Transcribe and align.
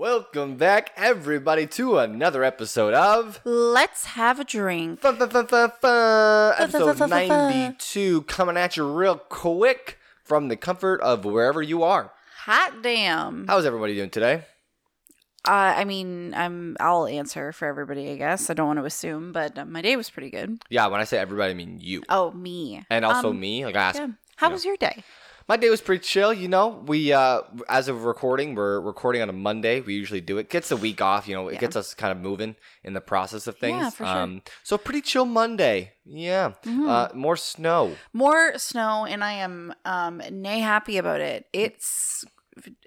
Welcome 0.00 0.56
back, 0.56 0.92
everybody, 0.96 1.66
to 1.66 1.98
another 1.98 2.42
episode 2.42 2.94
of 2.94 3.38
Let's 3.44 4.06
have 4.06 4.40
a 4.40 4.44
drink. 4.44 4.98
Fun, 5.00 5.18
fun, 5.18 5.28
fun, 5.28 5.46
fun, 5.46 5.72
fun. 5.78 6.54
episode 6.56 6.96
fun, 6.96 7.10
fun, 7.10 7.28
fun. 7.28 7.28
92, 7.28 8.22
coming 8.22 8.56
at 8.56 8.78
you 8.78 8.90
real 8.90 9.18
quick 9.18 9.98
from 10.24 10.48
the 10.48 10.56
comfort 10.56 11.02
of 11.02 11.26
wherever 11.26 11.60
you 11.60 11.82
are. 11.82 12.12
Hot 12.46 12.80
damn. 12.82 13.46
How's 13.46 13.66
everybody 13.66 13.94
doing 13.94 14.08
today? 14.08 14.44
Uh, 15.46 15.50
I 15.76 15.84
mean, 15.84 16.32
I'm. 16.32 16.78
I'll 16.80 17.06
answer 17.06 17.52
for 17.52 17.68
everybody. 17.68 18.08
I 18.10 18.16
guess 18.16 18.48
I 18.48 18.54
don't 18.54 18.68
want 18.68 18.78
to 18.78 18.86
assume, 18.86 19.32
but 19.32 19.58
uh, 19.58 19.66
my 19.66 19.82
day 19.82 19.96
was 19.96 20.08
pretty 20.08 20.30
good. 20.30 20.62
Yeah, 20.70 20.86
when 20.86 21.02
I 21.02 21.04
say 21.04 21.18
everybody, 21.18 21.50
I 21.50 21.54
mean 21.54 21.76
you. 21.78 22.04
Oh, 22.08 22.30
me. 22.30 22.82
And 22.88 23.04
also 23.04 23.28
Um, 23.28 23.40
me. 23.40 23.66
Like 23.66 23.76
I 23.76 23.82
asked, 23.82 23.98
Yeah. 23.98 24.08
How 24.36 24.48
was 24.48 24.64
your 24.64 24.78
day? 24.78 25.04
My 25.50 25.56
day 25.56 25.68
was 25.68 25.80
pretty 25.80 26.04
chill, 26.04 26.32
you 26.32 26.46
know. 26.46 26.80
We 26.86 27.12
uh 27.12 27.40
as 27.68 27.88
of 27.88 28.04
recording, 28.04 28.54
we're 28.54 28.80
recording 28.80 29.20
on 29.20 29.28
a 29.28 29.32
Monday. 29.32 29.80
We 29.80 29.94
usually 29.94 30.20
do 30.20 30.38
it. 30.38 30.48
Gets 30.48 30.68
the 30.68 30.76
week 30.76 31.02
off, 31.02 31.26
you 31.26 31.34
know, 31.34 31.48
it 31.48 31.54
Yeah. 31.54 31.58
gets 31.58 31.74
us 31.74 31.92
kind 31.92 32.12
of 32.12 32.18
moving 32.18 32.54
in 32.84 32.92
the 32.92 33.00
process 33.00 33.48
of 33.48 33.58
things. 33.58 33.82
Yeah, 33.82 33.90
for 33.90 34.06
sure. 34.06 34.16
Um 34.16 34.42
so 34.62 34.78
pretty 34.78 35.00
chill 35.00 35.24
Monday. 35.24 35.94
Yeah. 36.04 36.52
Mhm. 36.62 36.88
Uh 36.88 37.08
more 37.16 37.36
snow. 37.36 37.96
More 38.12 38.58
snow, 38.58 39.04
and 39.06 39.24
I 39.24 39.32
am 39.32 39.74
um 39.84 40.22
nay 40.30 40.60
happy 40.60 40.98
about 40.98 41.20
it. 41.20 41.46
It's 41.52 42.24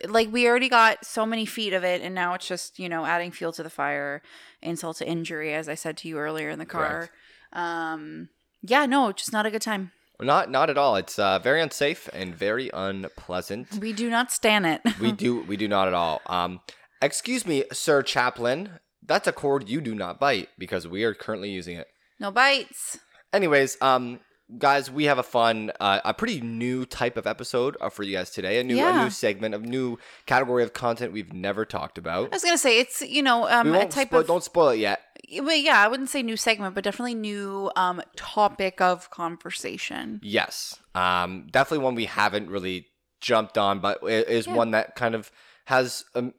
like 0.08 0.32
we 0.32 0.48
already 0.48 0.70
got 0.70 1.04
so 1.04 1.26
many 1.26 1.46
feet 1.46 1.74
of 1.74 1.84
it, 1.84 2.02
and 2.02 2.16
now 2.16 2.34
it's 2.34 2.48
just 2.48 2.80
you 2.80 2.88
know 2.88 3.06
adding 3.06 3.32
fuel 3.34 3.52
to 3.52 3.64
the 3.64 3.70
fire, 3.70 4.22
insult 4.62 4.96
to 5.00 5.06
injury, 5.06 5.54
as 5.54 5.68
I 5.68 5.76
said 5.76 5.98
to 5.98 6.08
you 6.08 6.18
earlier 6.18 6.50
in 6.50 6.60
the 6.60 6.66
car. 6.66 7.10
Um, 7.52 8.30
yeah, 8.62 8.86
no, 8.86 9.12
just 9.12 9.34
not 9.34 9.46
a 9.46 9.52
good 9.52 9.62
time. 9.62 9.92
Not 10.22 10.50
not 10.50 10.70
at 10.70 10.78
all. 10.78 10.96
It's 10.96 11.18
uh 11.20 11.40
very 11.40 11.62
unsafe 11.62 12.10
and 12.14 12.34
very 12.36 12.70
unpleasant. 12.74 13.78
We 13.80 13.94
do 13.94 14.10
not 14.10 14.32
stand 14.32 14.66
it. 14.66 14.82
we 15.00 15.12
do 15.24 15.42
we 15.42 15.58
do 15.58 15.68
not 15.68 15.88
at 15.88 15.94
all. 15.94 16.22
Um 16.28 16.62
excuse 17.02 17.46
me, 17.46 17.64
Sir 17.72 18.02
Chaplain. 18.02 18.80
That's 19.06 19.28
a 19.28 19.34
cord 19.34 19.68
you 19.68 19.82
do 19.82 19.94
not 19.96 20.20
bite 20.20 20.50
because 20.58 20.88
we 20.88 21.04
are 21.04 21.14
currently 21.14 21.50
using 21.50 21.76
it. 21.78 21.88
no 22.20 22.32
bites. 22.32 23.00
Anyways, 23.34 23.78
um, 23.82 24.20
guys, 24.60 24.90
we 24.92 25.06
have 25.06 25.18
a 25.18 25.24
fun, 25.24 25.72
uh, 25.80 26.00
a 26.06 26.14
pretty 26.14 26.40
new 26.40 26.86
type 26.86 27.18
of 27.18 27.26
episode 27.28 27.76
uh, 27.82 27.90
for 27.90 28.04
you 28.04 28.16
guys 28.16 28.30
today. 28.30 28.60
A 28.60 28.64
new, 28.64 28.78
a 28.80 29.04
new 29.04 29.10
segment, 29.10 29.56
a 29.56 29.58
new 29.58 29.98
category 30.28 30.64
of 30.64 30.72
content 30.74 31.12
we've 31.12 31.34
never 31.34 31.66
talked 31.66 31.98
about. 31.98 32.28
I 32.32 32.36
was 32.36 32.44
gonna 32.44 32.58
say 32.58 32.80
it's 32.80 33.02
you 33.02 33.24
know 33.24 33.50
um 33.50 33.72
we 33.72 33.78
a 33.78 33.88
type 33.88 34.10
spoil, 34.10 34.22
of 34.22 34.28
don't 34.28 34.44
spoil 34.44 34.70
it 34.70 34.78
yet. 34.78 35.02
But 35.44 35.60
yeah 35.62 35.80
I 35.80 35.88
wouldn't 35.88 36.10
say 36.10 36.22
new 36.24 36.38
segment 36.38 36.76
but 36.76 36.84
definitely 36.84 37.16
new 37.16 37.72
um 37.76 38.02
topic 38.16 38.82
of 38.82 39.10
conversation. 39.10 40.20
Yes, 40.24 40.80
um, 40.96 41.48
definitely 41.52 41.84
one 41.84 41.96
we 41.96 42.06
haven't 42.06 42.50
really 42.50 42.88
jumped 43.22 43.58
on, 43.58 43.80
but 43.80 44.00
it 44.04 44.28
is 44.28 44.48
Yeah. 44.48 44.54
one 44.56 44.72
that 44.72 44.96
kind 44.96 45.16
of 45.16 45.32
has 45.66 46.04
um, 46.16 46.34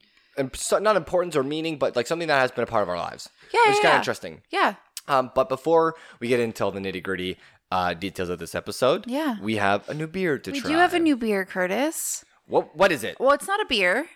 not 0.80 0.96
importance 0.96 1.34
or 1.36 1.42
meaning, 1.42 1.78
but 1.78 1.96
like 1.96 2.06
something 2.06 2.28
that 2.28 2.38
has 2.40 2.50
been 2.50 2.64
a 2.64 2.66
part 2.66 2.82
of 2.82 2.88
our 2.88 2.98
lives, 2.98 3.28
Yeah, 3.52 3.60
which 3.66 3.70
is 3.70 3.76
yeah, 3.78 3.82
kind 3.82 3.86
of 3.86 3.92
yeah. 3.92 3.98
interesting. 3.98 4.42
Yeah, 4.50 4.74
Um, 5.08 5.30
but 5.34 5.48
before 5.48 5.94
we 6.20 6.28
get 6.28 6.40
into 6.40 6.64
all 6.64 6.70
the 6.70 6.80
nitty 6.80 7.02
gritty 7.02 7.38
uh, 7.70 7.94
details 7.94 8.28
of 8.28 8.38
this 8.38 8.54
episode, 8.54 9.06
yeah. 9.08 9.36
we 9.40 9.56
have 9.56 9.88
a 9.88 9.94
new 9.94 10.06
beer 10.06 10.38
to 10.38 10.50
We 10.52 10.60
try. 10.60 10.68
We 10.70 10.74
do 10.76 10.78
have 10.80 10.92
a 10.94 10.98
new 11.00 11.16
beer, 11.16 11.44
Curtis. 11.46 12.24
What? 12.46 12.76
What 12.76 12.92
is 12.92 13.02
it? 13.02 13.18
Well, 13.18 13.32
it's 13.32 13.46
not 13.48 13.60
a 13.60 13.66
beer. 13.66 14.06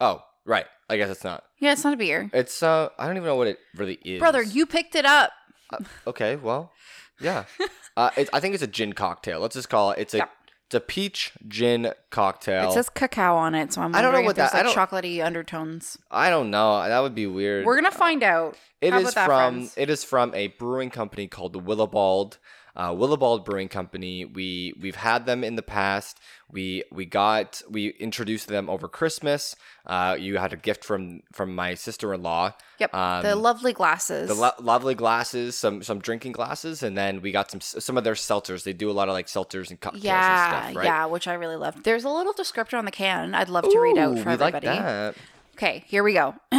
Oh, 0.00 0.22
right. 0.44 0.66
I 0.88 0.96
guess 0.96 1.10
it's 1.10 1.24
not. 1.24 1.44
Yeah, 1.58 1.72
it's 1.72 1.84
not 1.84 1.94
a 1.94 1.96
beer. 1.96 2.30
It's 2.32 2.62
uh, 2.62 2.90
I 2.98 3.06
don't 3.06 3.16
even 3.16 3.26
know 3.26 3.36
what 3.36 3.48
it 3.48 3.58
really 3.76 3.98
is. 4.04 4.18
Brother, 4.20 4.42
you 4.42 4.66
picked 4.66 4.94
it 4.94 5.04
up. 5.04 5.32
Okay, 6.06 6.36
well, 6.36 6.72
yeah. 7.20 7.44
uh, 7.96 8.10
it, 8.16 8.28
I 8.32 8.40
think 8.40 8.54
it's 8.54 8.62
a 8.62 8.68
gin 8.68 8.92
cocktail. 8.92 9.40
Let's 9.40 9.54
just 9.54 9.68
call 9.68 9.90
it. 9.92 9.98
It's 9.98 10.14
a 10.14 10.18
Yeah. 10.18 10.26
it's 10.66 10.74
a 10.76 10.80
peach 10.80 11.32
gin 11.48 11.92
cocktail. 12.10 12.70
It 12.70 12.72
says 12.72 12.88
cacao 12.88 13.34
on 13.36 13.54
it, 13.54 13.72
so 13.72 13.82
I'm 13.82 13.94
I 13.94 14.02
don't 14.02 14.12
know 14.12 14.22
what 14.22 14.36
that- 14.36 14.54
like 14.54 14.66
chocolatey 14.66 15.24
undertones. 15.24 15.98
I 16.10 16.30
don't 16.30 16.50
know. 16.50 16.80
That 16.86 17.00
would 17.00 17.14
be 17.14 17.26
weird. 17.26 17.66
We're 17.66 17.76
gonna 17.76 17.90
find 17.90 18.22
out. 18.22 18.56
It 18.80 18.92
How 18.92 19.00
is 19.00 19.14
that, 19.14 19.26
from 19.26 19.54
friends? 19.54 19.74
it 19.76 19.90
is 19.90 20.04
from 20.04 20.34
a 20.34 20.48
brewing 20.48 20.90
company 20.90 21.26
called 21.26 21.52
the 21.52 21.58
Willibald. 21.58 22.38
Uh, 22.76 22.92
Willibald 22.94 23.44
Brewing 23.46 23.68
Company. 23.68 24.24
We 24.26 24.74
we've 24.78 24.96
had 24.96 25.24
them 25.24 25.42
in 25.42 25.56
the 25.56 25.62
past. 25.62 26.18
We 26.52 26.84
we 26.92 27.06
got 27.06 27.62
we 27.70 27.88
introduced 27.98 28.48
them 28.48 28.68
over 28.68 28.86
Christmas. 28.86 29.56
Uh, 29.86 30.16
you 30.18 30.36
had 30.36 30.52
a 30.52 30.56
gift 30.56 30.84
from 30.84 31.22
from 31.32 31.54
my 31.54 31.72
sister 31.74 32.12
in 32.12 32.22
law. 32.22 32.52
Yep, 32.78 32.94
Um, 32.94 33.22
the 33.22 33.34
lovely 33.34 33.72
glasses. 33.72 34.28
the 34.28 34.34
lo- 34.34 34.50
lovely 34.60 34.94
glasses, 34.94 35.56
some 35.56 35.82
some 35.82 36.00
drinking 36.00 36.32
glasses, 36.32 36.82
and 36.82 36.96
then 36.98 37.22
we 37.22 37.32
got 37.32 37.50
some 37.50 37.60
some 37.62 37.96
of 37.96 38.04
their 38.04 38.12
seltzers. 38.14 38.64
They 38.64 38.74
do 38.74 38.90
a 38.90 38.92
lot 38.92 39.08
of 39.08 39.14
like 39.14 39.26
seltzers 39.26 39.70
and 39.70 39.80
cocktails 39.80 40.04
yeah, 40.04 40.56
and 40.56 40.64
stuff, 40.66 40.76
right? 40.76 40.84
yeah, 40.84 41.06
which 41.06 41.26
I 41.26 41.32
really 41.34 41.56
love. 41.56 41.82
There's 41.82 42.04
a 42.04 42.10
little 42.10 42.34
descriptor 42.34 42.76
on 42.78 42.84
the 42.84 42.90
can. 42.90 43.34
I'd 43.34 43.48
love 43.48 43.64
to 43.64 43.80
read 43.80 43.96
out 43.96 44.18
Ooh, 44.18 44.22
for 44.22 44.28
everybody. 44.28 44.66
like 44.66 44.76
that. 44.76 45.14
Okay, 45.54 45.82
here 45.86 46.02
we 46.04 46.12
go. 46.12 46.34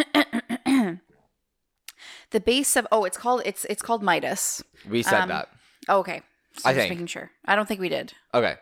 the 2.32 2.40
base 2.44 2.76
of 2.76 2.88
oh, 2.92 3.04
it's 3.06 3.18
called 3.18 3.42
it's 3.46 3.66
it's 3.66 3.82
called 3.82 4.04
Midas. 4.04 4.64
We 4.90 5.04
said 5.04 5.22
Um, 5.22 5.30
that. 5.30 5.50
Oh, 5.88 6.00
okay, 6.00 6.22
so 6.58 6.70
I 6.70 6.74
just 6.74 6.84
think. 6.84 6.92
making 6.92 7.08
sure. 7.08 7.32
I 7.46 7.56
don't 7.56 7.68
think 7.68 7.80
we 7.80 7.90
did. 7.90 8.14
Okay. 8.34 8.56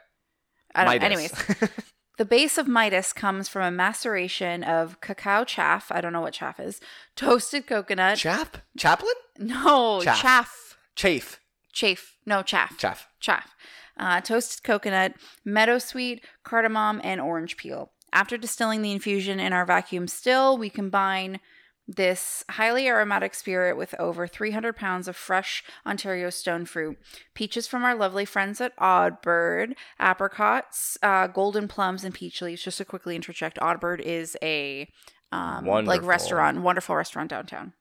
I 0.73 0.83
don't. 0.83 0.93
Midas. 0.93 1.05
Anyways, 1.05 1.69
the 2.17 2.25
base 2.25 2.57
of 2.57 2.67
Midas 2.67 3.13
comes 3.13 3.47
from 3.47 3.63
a 3.63 3.71
maceration 3.71 4.63
of 4.63 4.99
cacao 5.01 5.43
chaff. 5.43 5.91
I 5.91 6.01
don't 6.01 6.13
know 6.13 6.21
what 6.21 6.33
chaff 6.33 6.59
is. 6.59 6.81
Toasted 7.15 7.65
coconut. 7.67 8.17
Chap? 8.17 8.57
Chaplain? 8.77 9.13
no, 9.39 10.01
Chaff. 10.03 10.21
chaff. 10.21 10.77
Chafe. 10.95 11.39
Chafe. 11.73 12.15
No, 12.25 12.41
chaff. 12.41 12.77
Chaff. 12.77 13.07
chaff, 13.19 13.53
uh, 13.97 14.21
toasted 14.21 14.63
coconut, 14.63 15.13
meadowsweet, 15.45 16.21
cardamom, 16.43 17.01
and 17.03 17.19
orange 17.19 17.57
peel. 17.57 17.91
After 18.13 18.37
distilling 18.37 18.81
the 18.81 18.93
infusion 18.93 19.39
in 19.41 19.51
our 19.51 19.65
vacuum 19.65 20.07
still, 20.07 20.57
we 20.57 20.69
combine 20.69 21.39
this 21.87 22.43
highly 22.49 22.87
aromatic 22.87 23.35
spirit 23.35 23.77
with 23.77 23.93
over 23.99 24.25
300 24.27 24.75
pounds 24.75 25.07
of 25.07 25.15
fresh 25.15 25.63
Ontario 25.85 26.29
stone 26.31 26.65
fruit, 26.65 26.97
peaches 27.35 27.67
from 27.67 27.83
our 27.83 27.93
lovely 27.95 28.25
friends 28.25 28.59
at 28.59 28.75
Oddbird, 28.77 29.73
apricots, 29.99 30.97
uh, 31.03 31.27
golden 31.27 31.67
plums, 31.67 32.03
and 32.03 32.13
peach 32.13 32.41
leaves. 32.41 32.63
Just 32.63 32.79
to 32.79 32.85
quickly 32.85 33.15
interject, 33.15 33.57
Oddbird 33.59 33.99
is 33.99 34.35
a 34.41 34.89
um, 35.31 35.65
like 35.65 36.01
restaurant, 36.03 36.61
wonderful 36.61 36.95
restaurant 36.95 37.29
downtown. 37.29 37.73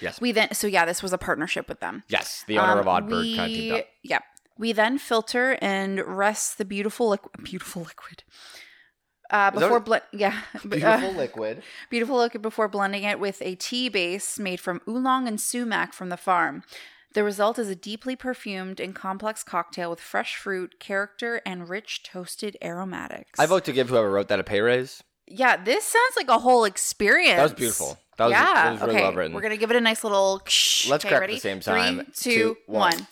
Yes. 0.00 0.20
We 0.20 0.32
then, 0.32 0.54
so 0.54 0.66
yeah, 0.66 0.84
this 0.84 1.02
was 1.02 1.12
a 1.12 1.18
partnership 1.18 1.68
with 1.68 1.80
them. 1.80 2.04
yes. 2.08 2.44
The 2.46 2.58
owner 2.58 2.80
of 2.80 2.88
Um, 2.88 3.08
Oddbird 3.08 3.36
kind 3.36 3.72
of. 3.72 3.84
Yep. 4.04 4.22
We 4.58 4.72
then 4.72 4.98
filter 4.98 5.58
and 5.60 6.00
rest 6.06 6.58
the 6.58 6.64
beautiful 6.64 7.08
liquid. 7.08 7.42
Beautiful 7.42 7.82
liquid. 7.82 8.22
Uh, 9.32 9.50
before 9.50 9.80
blend, 9.80 10.02
yeah, 10.12 10.42
Beautiful 10.68 11.08
uh, 11.08 11.12
liquid. 11.12 11.62
beautiful 11.90 12.18
liquid 12.18 12.42
before 12.42 12.68
blending 12.68 13.02
it 13.02 13.18
with 13.18 13.40
a 13.40 13.54
tea 13.54 13.88
base 13.88 14.38
made 14.38 14.60
from 14.60 14.82
oolong 14.86 15.26
and 15.26 15.40
sumac 15.40 15.94
from 15.94 16.10
the 16.10 16.18
farm. 16.18 16.62
The 17.14 17.24
result 17.24 17.58
is 17.58 17.68
a 17.68 17.74
deeply 17.74 18.14
perfumed 18.14 18.78
and 18.78 18.94
complex 18.94 19.42
cocktail 19.42 19.88
with 19.88 20.00
fresh 20.00 20.36
fruit, 20.36 20.78
character, 20.78 21.40
and 21.46 21.68
rich 21.68 22.02
toasted 22.02 22.56
aromatics. 22.62 23.40
I 23.40 23.46
vote 23.46 23.64
to 23.64 23.72
give 23.72 23.88
whoever 23.88 24.10
wrote 24.10 24.28
that 24.28 24.38
a 24.38 24.44
pay 24.44 24.60
raise. 24.60 25.02
Yeah, 25.26 25.56
this 25.56 25.84
sounds 25.84 26.14
like 26.16 26.28
a 26.28 26.38
whole 26.38 26.64
experience. 26.64 27.36
That 27.36 27.42
was 27.42 27.52
beautiful. 27.54 27.98
That 28.18 28.24
was, 28.26 28.32
yeah. 28.32 28.44
that 28.52 28.72
was 28.72 28.80
really 28.82 28.94
okay. 28.94 29.02
well 29.02 29.12
written. 29.14 29.34
We're 29.34 29.40
gonna 29.40 29.56
give 29.56 29.70
it 29.70 29.76
a 29.76 29.80
nice 29.80 30.04
little. 30.04 30.42
Let's 30.44 30.90
okay, 30.90 31.08
crack 31.08 31.12
at 31.12 31.20
ready? 31.20 31.34
the 31.34 31.40
same 31.40 31.60
time. 31.60 31.96
Three, 31.96 32.04
Two, 32.14 32.30
two, 32.30 32.56
one. 32.66 32.92
one. 32.92 33.06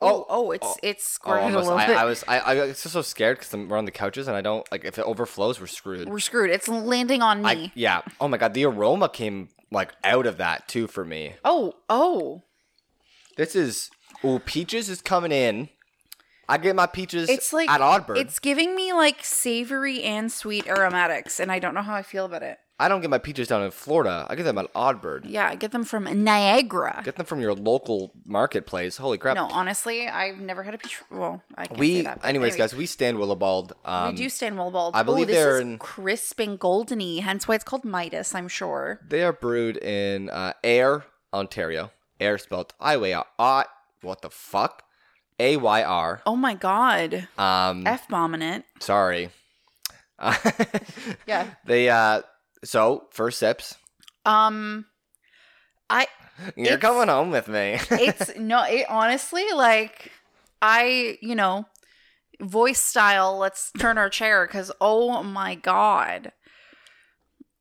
Oh, 0.00 0.08
Oh, 0.08 0.26
oh, 0.28 0.50
it's 0.52 0.66
oh, 0.66 0.76
it's 0.82 1.18
Oh, 1.24 1.32
a 1.32 1.50
little 1.50 1.70
I, 1.72 1.86
bit. 1.86 1.96
I 1.96 2.04
was 2.04 2.24
I, 2.28 2.38
I 2.38 2.54
was 2.66 2.80
just 2.82 2.92
so 2.92 3.02
scared 3.02 3.38
because 3.38 3.52
we're 3.52 3.76
on 3.76 3.84
the 3.84 3.90
couches 3.90 4.28
and 4.28 4.36
I 4.36 4.40
don't 4.40 4.70
like 4.70 4.84
if 4.84 4.98
it 4.98 5.02
overflows 5.02 5.60
we're 5.60 5.66
screwed. 5.66 6.08
We're 6.08 6.20
screwed. 6.20 6.50
It's 6.50 6.68
landing 6.68 7.20
on 7.22 7.42
me. 7.42 7.48
I, 7.48 7.72
yeah. 7.74 8.02
Oh 8.20 8.28
my 8.28 8.36
god, 8.36 8.54
the 8.54 8.64
aroma 8.64 9.08
came 9.08 9.48
like 9.70 9.92
out 10.04 10.26
of 10.26 10.36
that 10.38 10.68
too 10.68 10.86
for 10.86 11.04
me. 11.04 11.34
oh, 11.44 11.74
oh. 11.88 12.42
This 13.36 13.54
is 13.56 13.90
oh 14.22 14.38
peaches 14.40 14.88
is 14.88 15.02
coming 15.02 15.32
in. 15.32 15.68
I 16.48 16.56
get 16.56 16.74
my 16.74 16.86
peaches 16.86 17.28
It's 17.28 17.52
like 17.52 17.68
at 17.68 17.80
Oddbird. 17.80 18.16
It's 18.16 18.38
giving 18.38 18.74
me 18.74 18.92
like 18.92 19.22
savory 19.22 20.02
and 20.02 20.32
sweet 20.32 20.66
aromatics, 20.66 21.40
and 21.40 21.52
I 21.52 21.58
don't 21.58 21.74
know 21.74 21.82
how 21.82 21.94
I 21.94 22.02
feel 22.02 22.24
about 22.24 22.42
it. 22.42 22.58
I 22.80 22.88
don't 22.88 23.00
get 23.00 23.10
my 23.10 23.18
peaches 23.18 23.48
down 23.48 23.62
in 23.64 23.72
Florida. 23.72 24.24
I 24.30 24.36
get 24.36 24.44
them 24.44 24.56
at 24.56 24.72
Oddbird. 24.72 25.22
Yeah, 25.24 25.48
I 25.48 25.56
get 25.56 25.72
them 25.72 25.82
from 25.82 26.04
Niagara. 26.22 27.02
Get 27.04 27.16
them 27.16 27.26
from 27.26 27.40
your 27.40 27.52
local 27.54 28.12
marketplace. 28.24 28.96
Holy 28.98 29.18
crap. 29.18 29.34
no, 29.34 29.46
honestly, 29.46 30.06
I've 30.06 30.38
never 30.38 30.62
had 30.62 30.74
a 30.74 30.78
peach. 30.78 30.96
Well, 31.10 31.42
I 31.56 31.66
can't 31.66 31.76
say 31.76 31.80
we 31.80 32.02
that. 32.02 32.20
but 32.20 32.28
anyways, 32.28 32.54
guys, 32.54 32.76
we 32.76 32.86
stand 32.86 33.18
Willibald. 33.18 33.72
Um, 33.84 34.10
we 34.10 34.16
do 34.16 34.28
stand 34.28 34.56
Willibald. 34.56 34.94
I 34.94 35.02
believe 35.02 35.24
Ooh, 35.24 35.26
this 35.26 35.36
they're 35.36 35.56
is 35.56 35.62
in- 35.62 35.78
crisp 35.78 36.38
and 36.38 36.58
goldeny, 36.60 37.20
hence 37.20 37.48
why 37.48 37.56
it's 37.56 37.64
called 37.64 37.84
Midas. 37.84 38.32
I'm 38.34 38.46
sure. 38.48 39.00
They 39.08 39.22
are 39.24 39.32
brewed 39.32 39.76
in 39.78 40.30
uh, 40.30 40.52
Ayr, 40.62 41.04
Ontario. 41.34 41.90
Ayr 42.20 42.38
spelled 42.38 42.74
I 42.78 42.96
way 42.96 43.12
out. 43.12 43.26
What 44.02 44.22
the 44.22 44.30
fuck? 44.30 44.84
A 45.40 45.56
Y 45.56 45.82
R. 45.82 46.22
Oh 46.26 46.36
my 46.36 46.54
god, 46.54 47.26
Um, 47.36 47.86
f 47.88 48.08
bombing 48.08 48.42
it. 48.42 48.64
sorry. 48.78 49.30
Yeah. 51.26 51.46
They 51.64 51.88
uh. 51.90 52.22
So 52.64 53.06
first 53.10 53.38
sips. 53.38 53.76
Um, 54.24 54.86
I 55.88 56.06
You're 56.56 56.74
It's- 56.74 56.80
coming 56.80 57.08
home 57.08 57.30
with 57.30 57.48
me. 57.48 57.78
it's 57.90 58.36
no 58.36 58.62
it 58.64 58.86
honestly 58.88 59.44
like 59.54 60.10
i 60.60 61.16
you 61.22 61.34
know 61.36 61.64
voice 62.40 62.80
style 62.80 63.38
let's 63.38 63.70
turn 63.78 63.96
our 63.96 64.10
chair 64.10 64.46
because 64.46 64.70
oh 64.80 65.22
my 65.22 65.54
god 65.54 66.32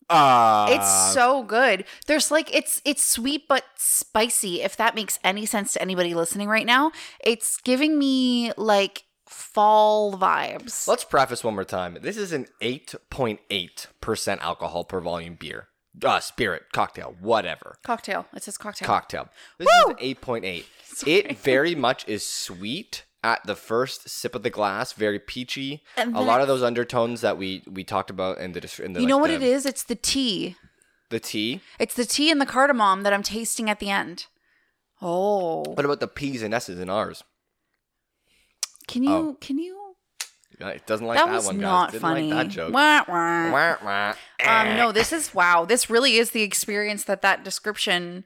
Uh, 0.10 0.68
It's 0.70 1.14
so 1.14 1.44
good. 1.44 1.84
There's 2.06 2.32
like 2.32 2.54
it's 2.56 2.82
it's 2.86 3.04
sweet 3.06 3.44
but 3.50 3.64
spicy. 3.76 4.62
If 4.62 4.78
that 4.78 4.96
makes 4.96 5.20
any 5.22 5.46
sense 5.46 5.74
to 5.74 5.82
anybody 5.82 6.14
listening 6.16 6.48
right 6.48 6.66
now, 6.66 6.92
it's 7.20 7.58
giving 7.58 8.00
me 8.00 8.54
like 8.56 9.04
fall 9.28 10.18
vibes. 10.18 10.88
Let's 10.88 11.04
preface 11.04 11.44
one 11.44 11.56
more 11.56 11.64
time. 11.64 11.98
This 12.02 12.18
is 12.18 12.32
an 12.32 12.48
8.8% 12.62 14.40
alcohol 14.40 14.84
per 14.84 15.00
volume 15.00 15.36
beer. 15.36 15.68
Uh, 16.04 16.20
spirit, 16.20 16.64
cocktail, 16.74 17.16
whatever. 17.20 17.78
Cocktail. 17.84 18.28
It 18.36 18.44
says 18.44 18.58
cocktail. 18.58 18.86
Cocktail. 18.86 19.30
This 19.58 19.68
Woo! 19.86 19.96
is 20.00 20.10
an 20.10 20.16
8.8. 20.16 20.64
It 21.08 21.38
very 21.38 21.76
much 21.76 22.08
is 22.08 22.26
sweet 22.28 23.06
at 23.24 23.46
the 23.46 23.56
first 23.56 24.10
sip 24.10 24.34
of 24.36 24.44
the 24.44 24.50
glass, 24.50 24.94
very 24.94 25.20
peachy. 25.20 25.84
And 25.96 26.16
a 26.16 26.22
lot 26.22 26.42
of 26.42 26.48
those 26.48 26.64
undertones 26.64 27.22
that 27.22 27.38
we 27.38 27.64
we 27.70 27.84
talked 27.84 28.10
about 28.10 28.38
in 28.40 28.54
the 28.54 28.82
in 28.84 28.94
the 28.94 29.02
you 29.02 29.08
know 29.08 29.18
what 29.18 29.28
the, 29.28 29.36
it 29.36 29.44
is? 29.44 29.66
It's 29.66 29.84
the 29.84 29.96
tea. 29.96 30.56
The 31.10 31.20
tea. 31.20 31.62
It's 31.80 31.94
the 31.96 32.06
tea 32.06 32.32
and 32.32 32.42
the 32.42 32.46
cardamom 32.46 33.04
that 33.04 33.14
I'm 33.14 33.24
tasting 33.24 33.70
at 33.70 33.80
the 33.80 33.90
end. 33.90 34.26
Oh, 35.02 35.64
What 35.74 35.86
about 35.86 36.00
the 36.00 36.08
P's 36.08 36.42
and 36.42 36.54
S's 36.54 36.80
and 36.80 36.90
ours? 36.90 37.24
Can 38.88 39.04
you 39.04 39.12
Oh. 39.12 39.38
can 39.42 39.58
you? 39.60 39.76
It 40.60 40.88
doesn't 40.88 41.06
like 41.06 41.20
that 41.20 41.28
that, 41.28 41.34
was 41.36 41.46
one, 41.46 41.58
guys. 41.58 41.62
not 41.62 41.92
Didn't 41.92 42.02
funny. 42.02 42.34
like 42.34 42.48
that 42.48 42.52
joke. 42.54 42.74
Wah, 42.74 43.04
wah. 43.08 43.78
Wah. 43.84 44.14
Um, 44.44 44.76
no, 44.76 44.92
this 44.92 45.14
is 45.14 45.34
wow. 45.36 45.66
This 45.66 45.88
really 45.90 46.18
is 46.18 46.32
the 46.32 46.42
experience 46.42 47.04
that 47.04 47.22
that 47.22 47.44
description 47.44 48.24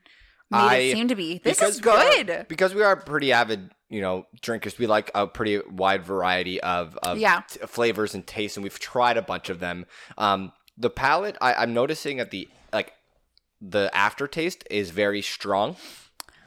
made 0.50 0.58
I- 0.58 0.76
it 0.78 0.94
seem 0.94 1.08
to 1.10 1.16
be. 1.16 1.40
This 1.44 1.62
is 1.62 1.82
we 1.82 1.92
are- 1.92 2.24
good. 2.24 2.46
because 2.48 2.74
we 2.74 2.84
are 2.84 2.96
pretty 2.96 3.34
avid, 3.34 3.72
you 3.90 4.00
know, 4.00 4.28
drinkers. 4.42 4.78
We 4.80 4.88
like 4.88 5.12
a 5.14 5.28
pretty 5.28 5.60
wide 5.70 6.06
variety 6.06 6.62
of, 6.62 6.98
of 7.04 7.18
Yeah. 7.18 7.42
t- 7.50 7.60
flavors 7.68 8.14
and 8.16 8.26
tastes, 8.26 8.56
and 8.56 8.64
we've 8.64 8.80
tried 8.80 9.18
a 9.18 9.22
bunch 9.22 9.50
of 9.50 9.60
them. 9.60 9.86
Um, 10.18 10.54
the 10.78 10.90
palate, 10.90 11.36
I, 11.42 11.54
I'm 11.56 11.74
noticing 11.74 12.22
at 12.22 12.32
the 12.32 12.48
like, 12.72 12.94
the 13.60 13.92
aftertaste 13.94 14.64
is 14.72 14.92
very 14.92 15.22
strong. 15.22 15.76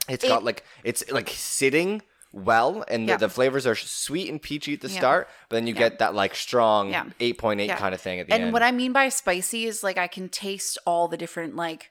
It's 0.09 0.25
It- 0.25 0.29
got 0.29 0.43
like 0.45 0.65
it's 0.83 1.05
like 1.11 1.29
sitting 1.29 2.01
well, 2.35 2.85
and 2.89 3.07
Yeah. 3.07 3.17
the, 3.17 3.27
the 3.29 3.33
flavors 3.33 3.67
are 3.67 3.75
sweet 3.77 4.29
and 4.29 4.43
peachy 4.43 4.75
at 4.75 4.81
the 4.81 4.89
Yeah. 4.89 4.99
start, 4.99 5.29
but 5.49 5.57
then 5.57 5.67
you 5.67 5.75
Yeah. 5.75 5.79
get 5.89 5.99
that 6.01 6.15
like 6.15 6.35
strong 6.35 6.91
Yeah. 6.91 7.05
8.8 7.21 7.69
Yeah. 7.69 7.77
kind 7.77 7.95
of 7.95 8.01
thing 8.01 8.19
at 8.21 8.27
the 8.27 8.33
And 8.33 8.41
end. 8.41 8.45
And 8.49 8.53
what 8.53 8.63
I 8.63 8.73
mean 8.73 8.93
by 8.93 9.09
spicy 9.09 9.67
is 9.67 9.83
like 9.83 9.97
I 9.99 10.09
can 10.09 10.29
taste 10.29 10.77
all 10.85 11.07
the 11.09 11.17
different 11.17 11.55
like 11.57 11.91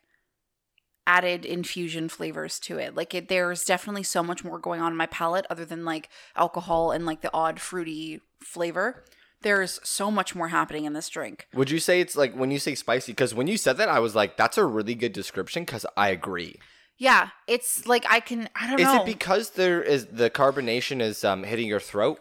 added 1.05 1.43
infusion 1.45 2.07
flavors 2.09 2.59
to 2.61 2.77
it. 2.77 2.95
Like 2.95 3.13
it, 3.13 3.27
there's 3.27 3.63
definitely 3.63 4.03
so 4.03 4.23
much 4.23 4.43
more 4.43 4.57
going 4.59 4.79
on 4.81 4.91
in 4.93 4.97
my 4.97 5.05
palate 5.05 5.45
other 5.49 5.65
than 5.65 5.83
like 5.85 6.09
alcohol 6.35 6.91
and 6.91 7.05
like 7.05 7.21
the 7.21 7.29
odd 7.33 7.59
fruity 7.59 8.21
flavor. 8.41 9.03
There's 9.41 9.81
so 9.83 10.09
much 10.09 10.33
more 10.35 10.47
happening 10.47 10.85
in 10.85 10.93
this 10.93 11.09
drink. 11.09 11.47
Would 11.53 11.69
you 11.69 11.79
say 11.79 11.99
it's 11.99 12.15
like 12.15 12.33
when 12.33 12.49
you 12.51 12.59
say 12.59 12.75
spicy? 12.75 13.11
Because 13.11 13.33
when 13.33 13.47
you 13.47 13.57
said 13.57 13.75
that, 13.77 13.89
I 13.89 13.99
was 13.99 14.15
like, 14.15 14.37
that's 14.37 14.57
a 14.57 14.63
really 14.65 14.95
good 14.95 15.11
description. 15.11 15.63
Because 15.65 15.85
I 15.97 16.09
agree. 16.09 16.55
Yeah, 17.03 17.29
it's 17.47 17.85
like 17.85 18.05
I 18.09 18.21
can 18.21 18.47
I 18.55 18.69
don't 18.69 18.79
Is 18.79 18.85
know. 18.85 18.93
Is 18.93 18.99
it 19.01 19.05
because 19.05 19.49
there 19.51 19.83
is 19.83 20.05
the 20.05 20.29
carbonation 20.29 21.01
is 21.01 21.25
um, 21.25 21.43
hitting 21.43 21.67
your 21.67 21.81
throat? 21.81 22.19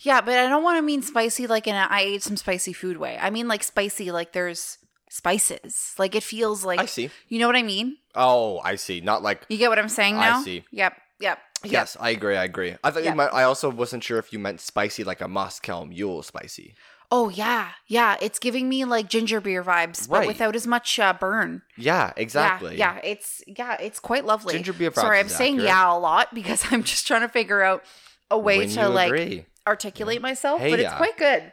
yeah, 0.00 0.22
but 0.22 0.38
I 0.38 0.48
don't 0.48 0.62
want 0.64 0.78
to 0.78 0.82
mean 0.82 1.02
spicy 1.02 1.46
like 1.46 1.66
in 1.66 1.74
a 1.74 1.86
I 1.90 2.00
ate 2.00 2.22
some 2.22 2.38
spicy 2.38 2.72
food 2.72 2.96
way. 2.96 3.18
I 3.20 3.28
mean 3.28 3.46
like 3.46 3.62
spicy 3.62 4.10
like 4.10 4.32
there's 4.32 4.78
spices. 5.10 5.94
Like 5.98 6.14
it 6.14 6.22
feels 6.22 6.64
like 6.64 6.80
I 6.80 6.86
see. 6.86 7.10
You 7.28 7.38
know 7.40 7.46
what 7.46 7.56
I 7.56 7.62
mean? 7.62 7.98
Oh, 8.14 8.58
I 8.64 8.76
see. 8.76 9.02
Not 9.02 9.22
like 9.22 9.44
You 9.50 9.58
get 9.58 9.68
what 9.68 9.78
I'm 9.78 9.90
saying 9.90 10.16
I 10.16 10.42
see. 10.42 10.64
Yep. 10.72 10.96
Yep. 11.20 11.38
Yep. 11.64 11.72
yes, 11.72 11.96
I 12.00 12.10
agree. 12.10 12.36
I 12.36 12.44
agree. 12.44 12.74
I 12.82 12.90
thought 12.90 13.04
Yeah. 13.04 13.10
you 13.10 13.16
meant. 13.16 13.34
I 13.34 13.42
also 13.42 13.68
wasn't 13.70 14.02
sure 14.02 14.18
if 14.18 14.32
you 14.32 14.38
meant 14.38 14.62
spicy 14.62 15.04
like 15.04 15.20
a 15.20 15.28
Moscow 15.28 15.84
Mule 15.84 16.22
spicy. 16.22 16.74
Oh 17.10 17.28
yeah, 17.28 17.70
yeah. 17.86 18.16
It's 18.20 18.38
giving 18.38 18.68
me 18.68 18.84
like 18.84 19.08
ginger 19.08 19.40
beer 19.40 19.62
vibes, 19.62 20.08
but 20.08 20.18
Right. 20.20 20.26
without 20.26 20.56
as 20.56 20.66
much 20.66 20.98
uh, 20.98 21.12
burn. 21.12 21.62
Yeah, 21.76 22.12
exactly. 22.16 22.76
Yeah, 22.76 22.94
yeah. 22.96 23.00
It's 23.10 23.42
yeah, 23.46 23.76
it's 23.80 24.00
quite 24.00 24.24
lovely. 24.24 24.54
Ginger 24.54 24.72
beer 24.72 24.90
vibes. 24.90 25.00
Sorry, 25.02 25.18
I'm 25.18 25.28
saying 25.28 25.54
accurate. 25.56 25.68
yeah 25.68 25.92
a 25.94 25.98
lot 25.98 26.34
because 26.34 26.64
I'm 26.72 26.82
just 26.82 27.06
trying 27.06 27.20
to 27.22 27.28
figure 27.28 27.62
out 27.62 27.84
a 28.30 28.38
way 28.38 28.58
When 28.58 28.68
to 28.70 28.88
like 28.88 29.08
agree. 29.08 29.46
articulate 29.66 30.20
myself, 30.20 30.60
Hey, 30.60 30.70
but 30.70 30.80
it's 30.80 30.90
yeah. 30.90 30.96
quite 30.96 31.16
good. 31.16 31.52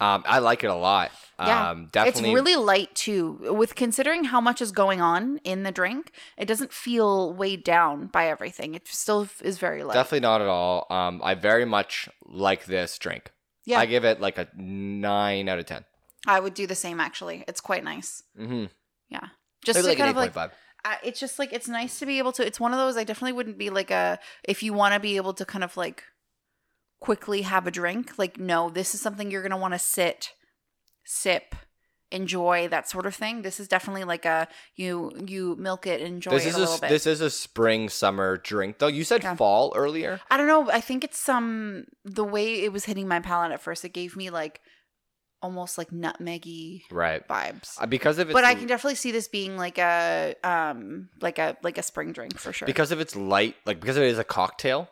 Um, 0.00 0.24
I 0.26 0.40
like 0.40 0.64
it 0.64 0.66
a 0.70 0.74
lot. 0.74 1.12
Yeah, 1.38 1.70
Um, 1.70 1.88
definitely. 1.92 2.30
It's 2.30 2.34
really 2.34 2.56
light 2.56 2.94
too. 2.94 3.38
With 3.56 3.74
considering 3.76 4.24
how 4.24 4.40
much 4.40 4.60
is 4.60 4.72
going 4.72 5.00
on 5.00 5.38
in 5.44 5.62
the 5.62 5.70
drink, 5.70 6.10
it 6.36 6.46
doesn't 6.46 6.72
feel 6.72 7.32
weighed 7.32 7.62
down 7.62 8.08
by 8.08 8.26
everything. 8.28 8.74
It 8.74 8.88
still 8.88 9.28
is 9.40 9.58
very 9.58 9.84
light. 9.84 9.94
definitely 9.94 10.20
not 10.20 10.40
at 10.42 10.48
all. 10.48 10.86
Um, 10.90 11.20
I 11.24 11.34
very 11.34 11.64
much 11.64 12.08
like 12.26 12.64
this 12.66 12.98
drink. 12.98 13.30
Yeah, 13.66 13.78
I 13.80 13.86
give 13.86 14.04
it 14.04 14.20
like 14.20 14.38
a 14.38 14.48
nine 14.56 15.48
out 15.48 15.58
of 15.58 15.66
ten. 15.66 15.84
I 16.26 16.40
would 16.40 16.54
do 16.54 16.66
the 16.66 16.74
same 16.74 17.00
actually. 17.00 17.44
It's 17.48 17.60
quite 17.60 17.84
nice. 17.84 18.22
Mm-hmm. 18.38 18.66
Yeah. 19.08 19.28
Just 19.64 19.78
Maybe 19.78 19.82
to 19.82 19.88
like 19.90 19.98
kind 19.98 20.10
an 20.10 20.16
of 20.16 20.16
like 20.16 20.32
point 20.34 20.50
five. 20.50 20.58
I- 20.84 20.98
it's 21.02 21.18
just 21.20 21.38
like 21.38 21.52
it's 21.52 21.68
nice 21.68 21.98
to 21.98 22.06
be 22.06 22.18
able 22.18 22.32
to 22.32 22.46
it's 22.46 22.60
one 22.60 22.72
of 22.74 22.78
those 22.78 22.98
i 22.98 23.04
definitely 23.04 23.32
wouldn't 23.32 23.56
be 23.56 23.70
like 23.70 23.90
a 23.90 24.18
if 24.42 24.62
you 24.62 24.74
want 24.74 24.92
to 24.92 25.00
be 25.00 25.16
able 25.16 25.32
to 25.32 25.44
kind 25.46 25.64
of 25.64 25.74
like 25.78 26.04
quickly 27.00 27.40
have 27.40 27.66
a 27.66 27.70
drink 27.70 28.18
like 28.18 28.38
no 28.38 28.68
this 28.68 28.94
is 28.94 29.00
something 29.00 29.30
you're 29.30 29.40
going 29.40 29.50
to 29.50 29.56
want 29.56 29.72
to 29.72 29.78
sit 29.78 30.32
sip 31.04 31.54
enjoy 32.14 32.68
that 32.68 32.88
sort 32.88 33.06
of 33.06 33.14
thing 33.14 33.42
this 33.42 33.58
is 33.58 33.66
definitely 33.68 34.04
like 34.04 34.24
a 34.24 34.46
you 34.76 35.10
you 35.26 35.56
milk 35.56 35.86
it 35.86 36.00
enjoy 36.00 36.30
This 36.30 36.46
it 36.46 36.48
is 36.50 36.54
a 36.54 36.58
a, 36.58 36.60
little 36.60 36.78
bit 36.78 36.88
this 36.90 37.06
is 37.06 37.20
a 37.20 37.30
spring 37.30 37.88
summer 37.88 38.36
drink 38.36 38.78
though. 38.78 38.86
You 38.98 39.04
said 39.04 39.22
Yeah. 39.24 39.34
fall 39.34 39.72
earlier. 39.76 40.20
i 40.30 40.36
don't 40.36 40.46
know 40.46 40.70
i 40.70 40.80
think 40.80 41.02
it's 41.04 41.18
some 41.18 41.84
the 42.04 42.24
way 42.24 42.62
it 42.64 42.72
was 42.72 42.84
hitting 42.86 43.08
my 43.08 43.20
palate 43.20 43.52
at 43.52 43.60
first 43.60 43.84
it 43.84 43.92
gave 43.92 44.16
me 44.16 44.30
like 44.30 44.60
almost 45.42 45.76
like 45.76 45.90
nutmeggy 45.90 46.82
Right. 46.90 47.26
vibes 47.28 47.76
Uh, 47.80 47.86
because 47.86 48.18
of 48.18 48.30
it. 48.30 48.32
but 48.32 48.44
i 48.44 48.54
can 48.54 48.66
definitely 48.66 48.94
see 48.94 49.12
this 49.12 49.28
being 49.28 49.56
like 49.56 49.78
a 49.78 50.34
um 50.42 51.08
like 51.20 51.38
a 51.38 51.56
like 51.62 51.76
a 51.78 51.82
spring 51.82 52.12
drink 52.12 52.38
for 52.38 52.52
sure 52.52 52.66
because 52.66 52.90
of 52.92 53.00
its 53.00 53.14
light, 53.14 53.56
like 53.66 53.80
because 53.80 53.96
it 53.96 54.04
is 54.04 54.18
a 54.18 54.24
cocktail. 54.24 54.88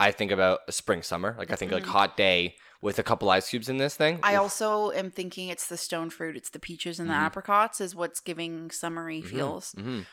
I 0.00 0.10
think 0.10 0.32
about 0.32 0.58
a 0.66 0.72
spring 0.72 1.02
summer. 1.02 1.36
Like 1.38 1.52
I 1.52 1.54
think 1.56 1.70
like 1.72 1.84
Mhm. 1.84 1.96
hot 1.98 2.16
day 2.16 2.56
with 2.84 2.98
a 2.98 3.02
couple 3.02 3.30
ice 3.30 3.48
cubes 3.48 3.68
in 3.70 3.78
this 3.78 3.96
thing. 3.96 4.20
I 4.22 4.34
Oof. 4.34 4.40
also 4.40 4.90
am 4.92 5.10
thinking 5.10 5.48
it's 5.48 5.66
the 5.66 5.76
stone 5.78 6.10
fruit, 6.10 6.36
it's 6.36 6.50
the 6.50 6.58
peaches 6.58 7.00
and 7.00 7.08
the 7.08 7.14
Mhm. 7.14 7.26
apricots 7.28 7.80
is 7.80 7.94
what's 7.96 8.20
giving 8.20 8.70
summery 8.70 9.22
Mhm, 9.22 9.26
feels. 9.30 9.72
mhm. 9.76 10.06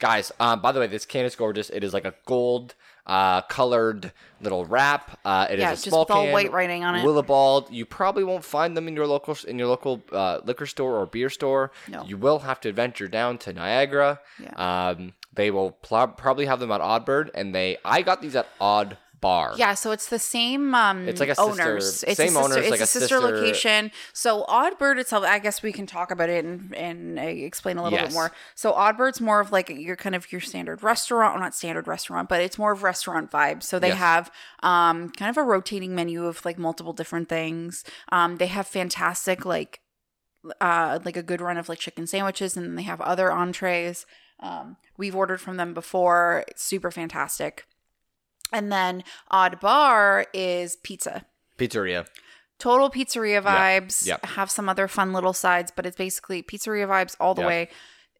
Guys, 0.00 0.32
um, 0.40 0.60
by 0.60 0.72
the 0.72 0.80
way, 0.80 0.86
this 0.88 1.04
can 1.06 1.24
is 1.24 1.36
gorgeous. 1.36 1.70
It 1.70 1.84
is 1.84 1.92
like 1.94 2.04
a 2.04 2.14
gold 2.26 2.74
uh, 3.06 3.42
colored 3.42 4.12
little 4.40 4.64
wrap. 4.64 5.18
Uh, 5.26 5.46
it 5.50 5.58
is 5.58 5.60
yeah, 5.60 5.68
a 5.68 5.72
just 5.74 5.84
small 5.84 6.06
can. 6.06 6.32
white 6.32 6.50
writing 6.50 6.82
on 6.84 6.94
it. 6.94 7.04
Willibald. 7.04 7.70
You 7.70 7.84
probably 7.84 8.24
won't 8.24 8.44
find 8.46 8.74
them 8.74 8.88
in 8.88 8.96
your 8.96 9.06
local 9.06 9.36
in 9.46 9.58
your 9.58 9.68
local 9.68 10.02
uh, 10.10 10.40
liquor 10.44 10.64
store 10.64 10.96
or 10.96 11.04
beer 11.04 11.28
store. 11.28 11.70
No. 11.86 12.02
You 12.06 12.16
will 12.16 12.38
have 12.40 12.60
to 12.62 12.72
venture 12.72 13.06
down 13.06 13.36
to 13.44 13.52
Niagara. 13.52 14.20
Yeah. 14.42 14.54
Um, 14.88 15.12
they 15.34 15.50
will 15.50 15.72
pl- 15.72 16.08
probably 16.16 16.46
have 16.46 16.60
them 16.60 16.72
at 16.72 16.80
Oddbird, 16.80 17.28
and 17.34 17.54
they 17.54 17.76
I 17.84 18.00
got 18.00 18.22
these 18.22 18.34
at 18.34 18.48
Odd 18.58 18.96
Bar. 19.24 19.54
Yeah, 19.56 19.72
so 19.74 19.90
it's 19.90 20.08
the 20.08 20.18
same 20.18 20.74
um 20.74 21.08
It's 21.08 21.18
like 21.18 21.30
a 21.30 21.34
sister- 21.34 21.50
owners. 21.62 22.02
It's 22.04 22.16
same 22.18 22.28
a 22.28 22.30
sister, 22.30 22.44
owners, 22.44 22.56
it's 22.58 22.70
like 22.70 22.80
a 22.80 22.82
a 22.82 22.86
sister, 22.86 23.08
sister- 23.08 23.20
location. 23.20 23.90
So 24.12 24.44
Oddbird 24.44 24.98
itself, 24.98 25.24
I 25.24 25.38
guess 25.38 25.62
we 25.62 25.72
can 25.72 25.86
talk 25.86 26.10
about 26.10 26.28
it 26.28 26.44
and, 26.44 26.74
and 26.74 27.18
uh, 27.18 27.22
explain 27.22 27.78
a 27.78 27.82
little 27.82 27.98
Yes. 27.98 28.08
bit 28.08 28.14
more. 28.14 28.32
So 28.54 28.72
Oddbird's 28.74 29.20
more 29.20 29.40
of 29.40 29.50
like 29.50 29.68
your 29.70 29.96
kind 29.96 30.14
of 30.14 30.30
your 30.30 30.42
standard 30.42 30.82
restaurant, 30.82 31.32
well, 31.34 31.42
not 31.42 31.54
standard 31.54 31.88
restaurant, 31.88 32.28
but 32.28 32.42
it's 32.42 32.58
more 32.58 32.72
of 32.72 32.82
restaurant 32.82 33.30
vibe. 33.30 33.62
So 33.62 33.78
they 33.78 33.88
Yes. 33.88 33.98
have 33.98 34.30
um 34.62 35.08
kind 35.10 35.30
of 35.30 35.36
a 35.38 35.42
rotating 35.42 35.94
menu 35.94 36.26
of 36.26 36.44
like 36.44 36.58
multiple 36.58 36.92
different 36.92 37.28
things. 37.30 37.82
Um 38.12 38.36
they 38.36 38.48
have 38.48 38.66
fantastic 38.66 39.44
like 39.46 39.80
uh 40.60 40.98
like 41.04 41.16
a 41.16 41.22
good 41.22 41.40
run 41.40 41.56
of 41.56 41.68
like 41.70 41.78
chicken 41.78 42.06
sandwiches 42.06 42.56
and 42.56 42.66
then 42.66 42.74
they 42.74 42.82
have 42.82 43.00
other 43.00 43.32
entrees. 43.32 44.04
Um 44.40 44.76
we've 44.98 45.16
ordered 45.16 45.40
from 45.40 45.56
them 45.56 45.72
before. 45.72 46.44
It's 46.48 46.62
super 46.62 46.90
fantastic. 46.90 47.64
And 48.54 48.70
then 48.72 49.04
Odd 49.30 49.60
Bar 49.60 50.26
is 50.32 50.76
pizza. 50.76 51.26
Pizzeria. 51.58 52.06
Total 52.58 52.88
pizzeria 52.88 53.42
vibes. 53.42 54.06
yep. 54.06 54.24
Have 54.24 54.50
some 54.50 54.68
other 54.68 54.86
fun 54.88 55.12
little 55.12 55.32
sides, 55.32 55.72
but 55.74 55.84
it's 55.84 55.96
basically 55.96 56.42
pizzeria 56.42 56.86
vibes 56.86 57.16
all 57.18 57.34
the 57.34 57.42
Yep. 57.42 57.48
way. 57.48 57.68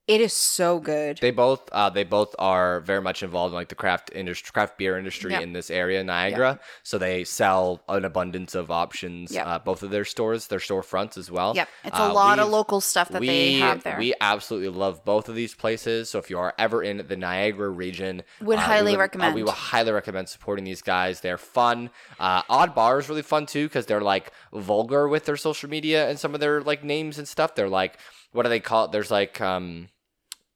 It 0.06 0.20
is 0.20 0.34
so 0.34 0.80
good. 0.80 1.16
They 1.22 1.30
both 1.30 1.66
uh, 1.72 1.88
they 1.88 2.04
both 2.04 2.34
are 2.38 2.80
very 2.80 3.00
much 3.00 3.22
involved 3.22 3.52
in 3.52 3.54
like 3.54 3.68
the 3.70 3.74
craft 3.74 4.10
industry, 4.14 4.50
craft 4.52 4.76
beer 4.76 4.98
industry 4.98 5.32
Yeah. 5.32 5.40
in 5.40 5.54
this 5.54 5.70
area, 5.70 6.04
Niagara. 6.04 6.60
So 6.82 6.98
they 6.98 7.24
sell 7.24 7.80
an 7.88 8.04
abundance 8.04 8.54
of 8.54 8.70
options. 8.70 9.32
Yeah. 9.32 9.46
Uh, 9.48 9.58
both 9.60 9.82
of 9.82 9.88
their 9.90 10.04
stores, 10.04 10.48
their 10.48 10.58
storefronts 10.58 11.16
as 11.16 11.30
well. 11.30 11.54
yep. 11.56 11.70
It's 11.84 11.98
a 11.98 12.02
Uh, 12.02 12.12
lot 12.12 12.38
of 12.38 12.50
local 12.50 12.82
stuff 12.82 13.08
that 13.08 13.20
we, 13.22 13.26
they 13.28 13.52
have 13.54 13.82
there. 13.82 13.96
We 13.98 14.12
absolutely 14.20 14.68
love 14.78 15.06
both 15.06 15.30
of 15.30 15.36
these 15.36 15.54
places. 15.54 16.10
So 16.10 16.18
if 16.18 16.28
you 16.28 16.38
are 16.38 16.52
ever 16.58 16.82
in 16.82 17.06
the 17.08 17.16
Niagara 17.16 17.70
region, 17.70 18.24
Would 18.42 18.58
uh, 18.58 18.60
we 18.60 18.64
highly 18.66 18.94
uh, 18.96 18.98
recommend. 18.98 19.34
we 19.34 19.42
will 19.42 19.52
highly 19.52 19.92
recommend 19.92 20.28
supporting 20.28 20.66
these 20.66 20.82
guys. 20.82 21.22
They're 21.22 21.38
fun. 21.38 21.88
Uh, 22.20 22.42
Odd 22.50 22.74
Bar 22.74 22.98
is 22.98 23.08
really 23.08 23.22
fun 23.22 23.46
too 23.46 23.68
because 23.68 23.86
they're 23.86 24.02
like 24.02 24.32
vulgar 24.52 25.08
with 25.08 25.24
their 25.24 25.38
social 25.38 25.70
media 25.70 26.10
and 26.10 26.18
some 26.18 26.34
of 26.34 26.40
their 26.40 26.60
like 26.60 26.84
names 26.84 27.16
and 27.16 27.26
stuff. 27.26 27.54
They're 27.54 27.70
like, 27.70 27.96
what 28.32 28.42
do 28.42 28.50
they 28.50 28.60
call 28.60 28.84
it? 28.84 28.92
There's 28.92 29.10
like, 29.10 29.40
um, 29.40 29.88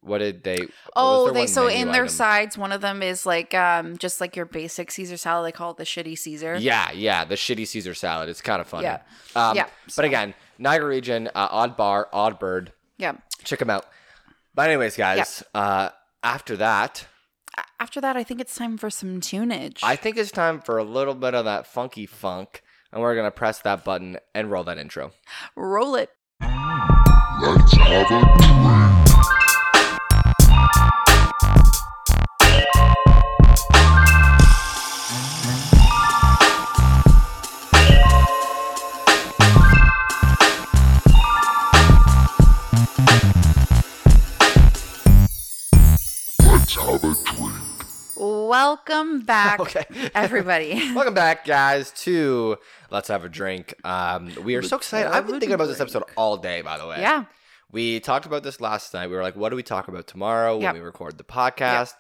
what 0.09 0.19
did 0.19 0.43
they? 0.43 0.57
what 0.57 0.67
was 0.67 0.73
Oh, 0.97 1.31
they 1.33 1.47
so 1.47 1.67
menu 1.67 1.83
in 1.83 1.93
their 1.93 2.03
item? 2.05 2.09
sides, 2.09 2.59
one 2.59 2.73
of 2.73 2.81
them 2.81 3.03
is 3.03 3.25
like 3.27 3.55
um 3.55 3.97
just 3.99 4.21
like 4.21 4.35
your 4.35 4.47
basic 4.47 4.91
Caesar 4.91 5.17
salad. 5.17 5.47
They 5.47 5.53
call 5.53 5.71
it 5.73 5.77
the 5.77 5.85
shitty 5.85 6.19
Caesar. 6.19 6.57
Yeah, 6.57 6.91
yeah, 6.93 7.25
the 7.25 7.35
shitty 7.37 7.67
Caesar 7.67 7.95
salad. 7.95 8.29
It's 8.29 8.41
kind 8.41 8.61
of 8.61 8.67
funny. 8.67 8.85
Yeah. 8.85 9.01
Um, 9.37 9.57
Yeah, 9.57 9.67
But 9.95 10.05
again, 10.07 10.35
Niagara 10.59 10.89
region, 10.89 11.29
uh, 11.29 11.49
Odd 11.51 11.77
Bar, 11.77 12.09
Odd 12.13 12.39
Bird. 12.39 12.73
Yeah. 12.97 13.13
Check 13.45 13.61
them 13.61 13.71
out. 13.71 13.87
But 14.55 14.71
anyways, 14.71 14.97
guys, 14.97 15.45
uh, 15.55 15.91
after 16.25 16.57
that, 16.57 17.07
After 17.81 18.01
that, 18.01 18.17
I 18.17 18.25
think 18.25 18.41
it's 18.41 18.55
time 18.57 18.77
for 18.79 18.91
some 18.91 19.21
tunage. 19.21 19.79
I 19.83 19.95
think 19.97 20.17
it's 20.17 20.31
time 20.33 20.61
for 20.61 20.79
a 20.79 20.85
little 20.85 21.15
bit 21.15 21.35
of 21.35 21.45
that 21.45 21.67
funky 21.67 22.07
funk, 22.07 22.63
and 22.93 23.01
we're 23.03 23.15
gonna 23.15 23.31
press 23.31 23.61
that 23.63 23.85
button 23.85 24.19
and 24.35 24.51
roll 24.51 24.65
that 24.65 24.79
intro. 24.79 25.13
Roll 25.57 25.95
it. 25.95 26.11
Let's 26.41 27.73
have 27.77 28.11
a 28.11 28.37
drink. 28.39 28.98
Let's 46.71 46.75
have 46.75 47.03
a 47.03 47.15
drink. 47.25 47.55
Welcome 48.19 49.21
back, 49.23 49.59
Okay. 49.61 49.85
everybody. 50.15 50.75
Welcome 50.95 51.15
back, 51.15 51.47
guys, 51.47 51.91
to 52.03 52.59
Let's 52.91 53.09
Have 53.09 53.25
a 53.25 53.29
Drink. 53.31 53.73
Um, 53.85 54.31
we 54.45 54.55
are 54.55 54.61
so 54.63 54.77
excited. 54.77 55.11
I've 55.11 55.27
been 55.27 55.41
thinking 55.41 55.55
about 55.55 55.69
this 55.69 55.81
episode 55.81 56.03
all 56.15 56.37
day, 56.37 56.61
by 56.61 56.77
the 56.77 56.87
way. 56.87 57.01
yeah. 57.01 57.25
We 57.73 58.01
talked 58.01 58.27
about 58.27 58.43
this 58.43 58.61
last 58.61 58.93
night. 58.93 59.09
We 59.09 59.17
were 59.17 59.23
like, 59.23 59.35
what 59.37 59.49
do 59.49 59.57
we 59.57 59.63
talk 59.63 59.89
about 59.89 60.07
tomorrow 60.07 60.57
when 60.57 60.63
Yep. 60.65 60.75
we 60.75 60.81
record 60.81 61.17
the 61.17 61.25
podcast? 61.25 61.95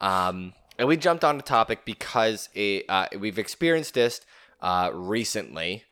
Um, 0.00 0.52
and 0.78 0.86
we 0.86 0.96
jumped 0.96 1.24
on 1.24 1.36
the 1.36 1.42
topic 1.42 1.84
because 1.84 2.48
it, 2.54 2.84
uh, 2.88 3.08
we've 3.18 3.38
experienced 3.40 3.94
this 3.94 4.20
uh, 4.60 4.90
recently. 4.92 5.82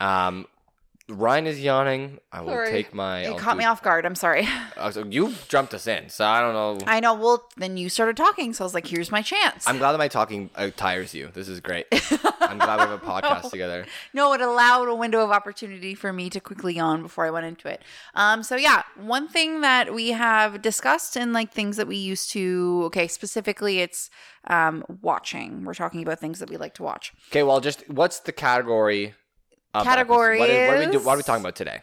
Um, 0.00 0.46
Ryan 1.10 1.46
is 1.46 1.60
yawning. 1.60 2.18
I 2.32 2.40
will 2.40 2.48
Sorry. 2.50 2.70
take 2.70 2.94
my. 2.94 3.20
It 3.20 3.28
I'll 3.28 3.34
caught 3.38 3.52
do- 3.54 3.58
me 3.58 3.64
off 3.64 3.82
guard. 3.82 4.06
I'm 4.06 4.14
sorry. 4.14 4.46
Uh, 4.80 4.90
so 4.90 5.04
you 5.04 5.34
jumped 5.48 5.74
us 5.74 5.86
in, 5.86 6.08
so 6.08 6.24
I 6.24 6.40
don't 6.40 6.54
know. 6.54 6.86
I 6.86 7.00
know. 7.00 7.12
Well, 7.12 7.46
then 7.58 7.76
you 7.76 7.90
started 7.90 8.16
talking, 8.16 8.54
so 8.54 8.64
I 8.64 8.66
was 8.66 8.72
like, 8.72 8.86
"Here's 8.86 9.10
my 9.12 9.20
chance." 9.20 9.68
I'm 9.68 9.76
glad 9.76 9.92
that 9.92 9.98
my 9.98 10.08
talking 10.08 10.48
uh, 10.56 10.70
tires 10.74 11.12
you. 11.14 11.28
This 11.34 11.48
is 11.50 11.60
great. 11.60 11.86
I'm 12.40 12.56
glad 12.56 12.76
we 12.76 12.86
have 12.86 12.92
a 12.92 12.98
podcast 13.04 13.50
together. 13.50 13.84
no, 14.14 14.32
it 14.32 14.40
allowed 14.40 14.88
a 14.88 14.94
window 14.94 15.20
of 15.22 15.30
opportunity 15.30 15.94
for 15.94 16.14
me 16.14 16.30
to 16.30 16.40
quickly 16.40 16.76
yawn 16.76 17.02
before 17.02 17.26
I 17.26 17.30
went 17.30 17.44
into 17.44 17.68
it. 17.68 17.82
Um, 18.14 18.42
so 18.42 18.56
yeah, 18.56 18.84
one 18.96 19.28
thing 19.28 19.60
that 19.60 19.92
we 19.92 20.12
have 20.12 20.62
discussed 20.62 21.14
and 21.14 21.34
like 21.34 21.52
things 21.52 21.76
that 21.76 21.86
we 21.86 21.96
used 21.96 22.30
to. 22.30 22.84
Okay, 22.86 23.06
specifically, 23.06 23.80
it's 23.80 24.08
um 24.46 24.82
watching. 25.02 25.64
We're 25.66 25.74
talking 25.74 26.00
about 26.02 26.20
things 26.20 26.38
that 26.38 26.48
we 26.48 26.56
like 26.56 26.72
to 26.74 26.82
watch. 26.82 27.12
Okay, 27.30 27.42
well, 27.42 27.60
just 27.60 27.86
what's 27.90 28.20
the 28.20 28.32
category? 28.32 29.14
Category? 29.74 30.38
What, 30.38 30.50
is, 30.50 30.68
what, 30.68 30.76
are 30.76 30.86
we 30.86 30.92
do, 30.92 30.98
what 31.00 31.14
are 31.14 31.16
we 31.16 31.22
talking 31.22 31.42
about 31.42 31.56
today? 31.56 31.82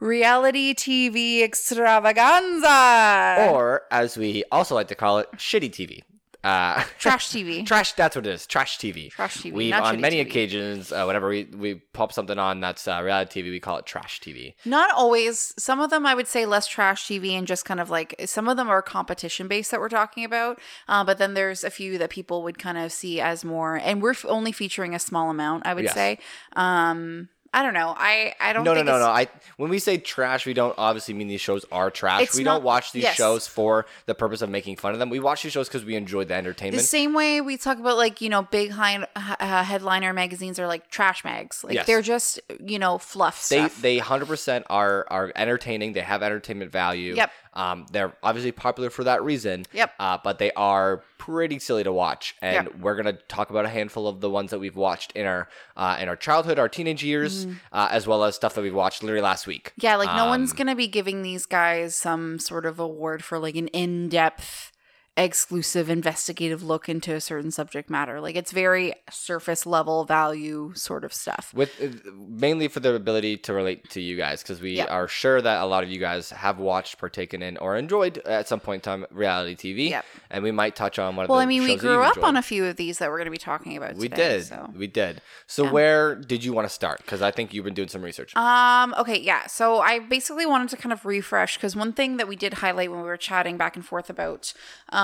Reality 0.00 0.74
TV 0.74 1.44
extravaganza 1.44 3.48
Or, 3.50 3.82
as 3.92 4.16
we 4.16 4.42
also 4.50 4.74
like 4.74 4.88
to 4.88 4.96
call 4.96 5.18
it, 5.18 5.28
shitty 5.36 5.70
TV. 5.70 6.02
Uh, 6.44 6.82
trash 6.98 7.28
TV. 7.28 7.64
trash. 7.64 7.92
That's 7.92 8.16
what 8.16 8.26
it 8.26 8.30
is. 8.34 8.46
Trash 8.46 8.78
TV. 8.78 9.10
Trash 9.10 9.38
TV, 9.38 9.52
We've 9.52 9.72
on 9.74 10.00
many 10.00 10.16
TV. 10.16 10.22
occasions, 10.22 10.90
uh, 10.92 11.04
whenever 11.04 11.28
we 11.28 11.44
we 11.44 11.74
pop 11.76 12.12
something 12.12 12.38
on 12.38 12.60
that's 12.60 12.88
uh, 12.88 13.00
reality 13.02 13.42
TV, 13.42 13.50
we 13.50 13.60
call 13.60 13.76
it 13.78 13.86
trash 13.86 14.20
TV. 14.20 14.54
Not 14.64 14.90
always. 14.92 15.54
Some 15.56 15.80
of 15.80 15.90
them 15.90 16.04
I 16.04 16.14
would 16.14 16.26
say 16.26 16.44
less 16.46 16.66
trash 16.66 17.06
TV 17.06 17.30
and 17.32 17.46
just 17.46 17.64
kind 17.64 17.78
of 17.80 17.90
like 17.90 18.14
some 18.26 18.48
of 18.48 18.56
them 18.56 18.68
are 18.68 18.82
competition 18.82 19.46
based 19.46 19.70
that 19.70 19.78
we're 19.80 19.88
talking 19.88 20.24
about. 20.24 20.58
Uh, 20.88 21.04
but 21.04 21.18
then 21.18 21.34
there's 21.34 21.62
a 21.62 21.70
few 21.70 21.96
that 21.98 22.10
people 22.10 22.42
would 22.42 22.58
kind 22.58 22.76
of 22.78 22.90
see 22.92 23.20
as 23.20 23.44
more, 23.44 23.76
and 23.76 24.02
we're 24.02 24.10
f- 24.10 24.24
only 24.28 24.50
featuring 24.52 24.94
a 24.94 24.98
small 24.98 25.30
amount. 25.30 25.64
I 25.66 25.74
would 25.74 25.84
Yes. 25.84 25.94
say. 25.94 26.18
Um, 26.56 27.28
I 27.54 27.62
don't 27.62 27.74
know. 27.74 27.94
I 27.96 28.34
I 28.40 28.54
don't. 28.54 28.64
No, 28.64 28.72
no, 28.72 28.82
no, 28.82 28.98
no. 28.98 29.04
I 29.06 29.28
when 29.58 29.68
we 29.68 29.78
say 29.78 29.98
trash, 29.98 30.46
we 30.46 30.54
don't 30.54 30.74
obviously 30.78 31.12
mean 31.12 31.28
these 31.28 31.40
shows 31.42 31.66
are 31.70 31.90
trash. 31.90 32.22
It's 32.22 32.36
we 32.36 32.44
not- 32.44 32.54
don't 32.54 32.64
watch 32.64 32.92
these 32.92 33.02
yes. 33.02 33.14
shows 33.14 33.46
for 33.46 33.84
the 34.06 34.14
purpose 34.14 34.40
of 34.40 34.48
making 34.48 34.76
fun 34.76 34.94
of 34.94 34.98
them. 34.98 35.10
We 35.10 35.20
watch 35.20 35.42
these 35.42 35.52
shows 35.52 35.68
because 35.68 35.84
we 35.84 35.94
enjoy 35.94 36.24
the 36.24 36.34
entertainment. 36.34 36.80
The 36.80 36.86
same 36.86 37.12
way 37.12 37.42
we 37.42 37.58
talk 37.58 37.78
about 37.78 37.98
like 37.98 38.22
you 38.22 38.30
know 38.30 38.42
big 38.42 38.70
high, 38.70 39.06
uh, 39.14 39.64
headliner 39.64 40.14
magazines 40.14 40.58
are 40.58 40.66
like 40.66 40.88
trash 40.88 41.24
mags. 41.24 41.62
Like 41.62 41.74
Yes. 41.74 41.86
they're 41.86 42.00
just 42.02 42.40
you 42.64 42.78
know 42.78 42.96
fluff 42.96 43.46
they 43.48 43.58
stuff. 43.58 43.82
they 43.82 43.98
hundred 43.98 44.28
percent 44.28 44.64
are 44.70 45.06
are 45.10 45.30
entertaining. 45.36 45.92
They 45.92 46.00
have 46.00 46.22
entertainment 46.22 46.70
value. 46.72 47.14
Yep. 47.16 47.30
Um, 47.54 47.86
they're 47.92 48.14
obviously 48.22 48.52
popular 48.52 48.88
for 48.90 49.04
that 49.04 49.22
reason. 49.22 49.66
Yep. 49.72 49.92
Uh, 50.00 50.18
but 50.22 50.38
they 50.38 50.52
are 50.52 51.02
pretty 51.18 51.58
silly 51.58 51.84
to 51.84 51.92
watch, 51.92 52.34
and 52.42 52.66
Yep. 52.68 52.78
we're 52.80 52.96
gonna 52.96 53.12
talk 53.28 53.50
about 53.50 53.64
a 53.64 53.68
handful 53.68 54.08
of 54.08 54.20
the 54.20 54.28
ones 54.30 54.50
that 54.50 54.58
we've 54.58 54.74
watched 54.74 55.12
in 55.12 55.24
our 55.26 55.48
uh, 55.76 55.96
in 56.00 56.08
our 56.08 56.16
childhood, 56.16 56.58
our 56.58 56.68
teenage 56.68 57.04
years, 57.04 57.46
Mm-hmm. 57.46 57.56
uh, 57.72 57.88
as 57.92 58.06
well 58.06 58.24
as 58.24 58.34
stuff 58.34 58.54
that 58.54 58.62
we've 58.62 58.74
watched 58.74 59.02
literally 59.02 59.22
last 59.22 59.46
week. 59.46 59.72
Yeah, 59.76 59.96
like 59.96 60.14
no 60.16 60.26
one's 60.26 60.50
Um, 60.52 60.56
gonna 60.56 60.74
be 60.74 60.88
giving 60.88 61.22
these 61.22 61.46
guys 61.46 61.94
some 61.94 62.38
sort 62.40 62.66
of 62.66 62.80
award 62.80 63.22
for 63.22 63.38
like 63.38 63.54
an 63.54 63.68
in-depth, 63.68 64.71
exclusive, 65.14 65.90
investigative 65.90 66.62
look 66.62 66.88
into 66.88 67.14
a 67.14 67.20
certain 67.20 67.50
subject 67.50 67.90
matter. 67.90 68.18
Like 68.18 68.34
it's 68.34 68.50
very 68.50 68.94
surface 69.10 69.66
level 69.66 70.04
value 70.06 70.72
sort 70.74 71.04
of 71.04 71.12
stuff. 71.12 71.52
With 71.54 71.70
uh, 71.82 72.10
mainly 72.16 72.68
for 72.68 72.80
the 72.80 72.94
ability 72.94 73.36
to 73.38 73.52
relate 73.52 73.90
to 73.90 74.00
you 74.00 74.16
guys, 74.16 74.42
because 74.42 74.60
we 74.62 74.72
Yep. 74.76 74.90
are 74.90 75.08
sure 75.08 75.42
that 75.42 75.60
a 75.62 75.66
lot 75.66 75.84
of 75.84 75.90
you 75.90 75.98
guys 76.00 76.30
have 76.30 76.58
watched, 76.58 76.96
partaken 76.98 77.42
in, 77.42 77.58
or 77.58 77.76
enjoyed 77.76 78.18
at 78.18 78.48
some 78.48 78.58
point 78.58 78.86
in 78.86 79.02
time 79.02 79.06
reality 79.10 79.54
TV. 79.54 79.90
Yep. 79.90 80.04
And 80.30 80.42
we 80.44 80.50
might 80.50 80.74
touch 80.76 80.98
on 80.98 81.14
one 81.14 81.24
of 81.24 81.28
Well, 81.28 81.40
I 81.40 81.46
mean, 81.46 81.62
we 81.64 81.76
grew 81.76 82.02
up 82.02 82.22
on 82.24 82.36
a 82.38 82.42
few 82.42 82.64
of 82.64 82.76
these 82.76 82.98
that 82.98 83.10
we're 83.10 83.18
going 83.18 83.26
to 83.26 83.30
be 83.30 83.36
talking 83.36 83.76
about. 83.76 83.96
We 83.96 84.08
today, 84.08 84.38
did. 84.38 84.46
So. 84.46 84.70
We 84.74 84.86
did. 84.86 85.20
So 85.46 85.70
where 85.70 86.14
did 86.14 86.42
you 86.42 86.54
want 86.54 86.68
to 86.68 86.72
start? 86.72 86.98
Because 86.98 87.20
I 87.20 87.30
think 87.30 87.52
you've 87.52 87.66
been 87.66 87.74
doing 87.74 87.88
some 87.88 88.00
research. 88.02 88.34
Um. 88.34 88.94
Okay. 88.98 89.20
Yeah. 89.20 89.46
So 89.46 89.80
I 89.80 89.98
basically 89.98 90.46
wanted 90.46 90.70
to 90.70 90.78
kind 90.78 90.92
of 90.94 91.04
refresh 91.04 91.58
because 91.58 91.76
one 91.76 91.92
thing 91.92 92.16
that 92.16 92.26
we 92.28 92.34
did 92.36 92.54
highlight 92.54 92.90
when 92.90 93.00
we 93.00 93.06
were 93.06 93.18
chatting 93.18 93.58
back 93.58 93.76
and 93.76 93.84
forth 93.84 94.08
about 94.08 94.54
um 94.88 95.01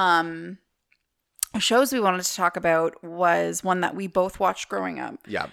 shows 1.58 1.92
we 1.92 2.00
wanted 2.00 2.22
to 2.24 2.34
talk 2.34 2.56
about 2.56 3.02
was 3.02 3.64
one 3.64 3.80
that 3.80 3.94
we 3.94 4.06
both 4.06 4.38
watched 4.40 4.68
growing 4.68 5.00
up. 5.00 5.16
yeah. 5.26 5.46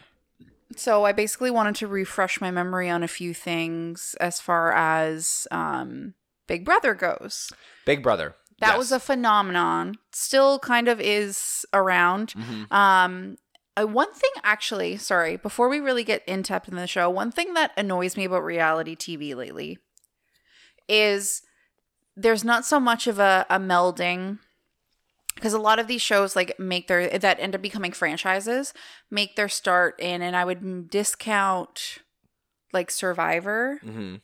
So 0.75 1.05
I 1.05 1.11
basically 1.11 1.51
wanted 1.51 1.75
to 1.75 1.87
refresh 1.87 2.41
my 2.41 2.49
memory 2.51 2.89
on 2.89 3.03
a 3.03 3.07
few 3.07 3.33
things 3.33 4.15
as 4.19 4.41
far 4.41 4.73
as 4.73 5.47
um 5.51 6.15
Big 6.47 6.65
Brother 6.65 6.93
goes. 6.93 7.51
Big 7.85 8.03
Brother. 8.03 8.35
That 8.59 8.69
Yes. 8.71 8.77
was 8.77 8.91
a 8.91 8.99
phenomenon. 8.99 9.95
Still 10.11 10.59
kind 10.59 10.87
of 10.87 10.99
is 11.01 11.65
around. 11.73 12.33
Mhm. 12.33 12.71
Um, 12.71 13.37
uh, 13.77 13.85
one 13.85 14.13
thing, 14.13 14.31
actually, 14.43 14.97
sorry, 14.97 15.37
before 15.37 15.67
we 15.69 15.79
really 15.79 16.03
get 16.03 16.23
in 16.27 16.41
depth 16.41 16.67
in 16.69 16.75
the 16.75 16.87
show, 16.87 17.09
one 17.09 17.31
thing 17.31 17.53
that 17.55 17.71
annoys 17.77 18.15
me 18.17 18.25
about 18.25 18.43
reality 18.43 18.95
TV 18.95 19.33
lately 19.35 19.77
is 20.87 21.41
there's 22.15 22.43
not 22.43 22.65
so 22.65 22.79
much 22.79 23.07
of 23.07 23.19
a, 23.19 23.45
a 23.50 23.60
melding 23.60 24.39
because 25.36 25.53
a 25.53 25.60
lot 25.60 25.79
of 25.79 25.88
these 25.88 26.01
shows 26.01 26.36
like 26.36 26.57
make 26.60 26.88
their 26.88 27.17
that 27.19 27.39
end 27.39 27.55
up 27.55 27.62
becoming 27.62 27.91
franchises 27.91 28.74
make 29.12 29.36
their 29.36 29.50
start 29.50 30.00
in 30.00 30.22
and 30.22 30.36
i 30.36 30.45
would 30.45 30.89
discount 30.89 31.98
like 32.74 32.89
survivor 32.91 33.79
Mhm. 33.86 34.22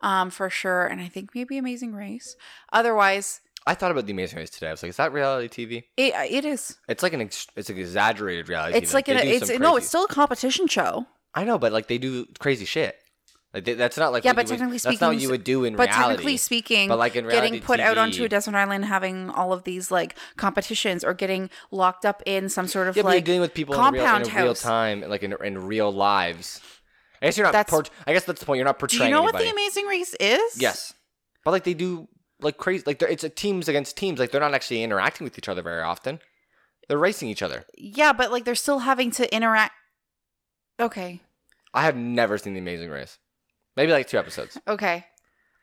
um 0.00 0.30
for 0.30 0.48
sure 0.50 0.86
and 0.86 1.00
i 1.00 1.08
think 1.08 1.30
maybe 1.34 1.58
amazing 1.58 1.92
race 1.94 2.36
otherwise 2.72 3.40
I 3.68 3.74
thought 3.74 3.90
about 3.90 4.06
the 4.06 4.12
Amazing 4.12 4.38
Race 4.38 4.50
today. 4.50 4.68
I 4.68 4.70
was 4.70 4.80
like, 4.84 4.90
is 4.90 4.96
that 4.98 5.12
reality 5.12 5.48
TV? 5.66 5.82
it, 5.96 6.14
it 6.30 6.44
is 6.44 6.76
It's 6.88 7.02
like 7.02 7.14
an 7.14 7.22
ex- 7.22 7.48
it's 7.56 7.68
an 7.68 7.76
exaggerated 7.76 8.48
reality. 8.48 8.78
it's 8.78 8.92
TV. 8.92 8.94
like 8.94 9.08
an, 9.08 9.16
it's 9.16 9.58
no 9.58 9.74
it's 9.76 9.88
still 9.88 10.04
a 10.04 10.08
competition 10.08 10.68
show 10.68 11.04
I 11.34 11.42
know, 11.42 11.58
but 11.58 11.72
like 11.72 11.88
they 11.88 11.98
do 11.98 12.26
crazy 12.38 12.64
shit. 12.64 12.96
Like 13.56 13.64
they, 13.64 13.72
that's 13.72 13.96
not 13.96 14.12
like 14.12 14.22
Yeah, 14.22 14.34
but 14.34 14.44
you 14.44 14.50
would- 14.50 14.58
technically 14.58 14.76
that's 14.76 14.84
not 14.84 14.90
speaking, 14.90 15.08
what 15.08 15.22
you 15.22 15.30
would 15.30 15.42
do 15.42 15.64
in 15.64 15.76
but 15.76 15.84
reality. 15.84 16.02
But 16.02 16.08
technically 16.08 16.36
speaking 16.36 16.88
But, 16.90 16.98
like, 16.98 17.16
in 17.16 17.24
getting 17.24 17.52
reality 17.54 17.60
put 17.60 17.80
out 17.80 17.96
onto 17.96 18.22
a 18.22 18.28
desert 18.28 18.54
island 18.54 18.84
having 18.84 19.30
all 19.30 19.54
of 19.54 19.64
these 19.64 19.90
like 19.90 20.14
competitions 20.36 21.02
or 21.02 21.14
getting 21.14 21.48
locked 21.70 22.04
up 22.04 22.22
in 22.26 22.50
some 22.50 22.68
sort 22.68 22.86
of 22.86 22.98
yeah, 22.98 23.02
like 23.02 23.24
dealing 23.24 23.40
with 23.40 23.54
people 23.54 23.74
in 23.74 23.94
real, 23.94 24.04
in 24.04 24.34
real 24.34 24.54
time, 24.54 25.00
like 25.08 25.22
in, 25.22 25.34
in 25.42 25.66
real 25.66 25.90
lives. 25.90 26.60
I 27.22 27.26
guess 27.28 27.38
you're 27.38 27.46
not. 27.46 27.52
That's- 27.52 27.70
Port- 27.70 27.88
I 28.06 28.12
guess 28.12 28.24
that's 28.24 28.40
the 28.40 28.44
point. 28.44 28.58
You're 28.58 28.66
not 28.66 28.78
portraying. 28.78 29.00
do 29.00 29.04
you 29.06 29.10
know 29.10 29.22
anybody. 29.22 29.46
what 29.46 29.48
the 29.48 29.52
amazing 29.52 29.86
race 29.86 30.14
is 30.20 30.60
Yes, 30.60 30.92
but 31.42 31.52
like 31.52 31.64
they 31.64 31.72
do 31.72 32.08
like 32.42 32.58
crazy. 32.58 32.84
Like 32.86 33.00
it's 33.00 33.24
a 33.24 33.30
teams 33.30 33.70
against 33.70 33.96
teams. 33.96 34.18
Like 34.18 34.32
they're 34.32 34.40
not 34.42 34.52
actually 34.52 34.82
interacting 34.82 35.24
with 35.24 35.38
each 35.38 35.48
other 35.48 35.62
very 35.62 35.80
often. 35.80 36.20
They're 36.88 36.98
racing 36.98 37.30
each 37.30 37.40
other. 37.40 37.64
yeah 37.78 38.12
but 38.12 38.30
like 38.30 38.44
they're 38.44 38.54
still 38.54 38.80
having 38.80 39.10
to 39.12 39.34
interact 39.34 39.72
okay 40.78 41.22
I 41.74 41.82
have 41.82 41.96
never 41.96 42.38
seen 42.38 42.54
The 42.54 42.60
Amazing 42.60 42.90
Race. 42.90 43.18
Maybe 43.76 43.92
like 43.92 44.08
two 44.08 44.18
episodes. 44.18 44.58
okay 44.66 45.04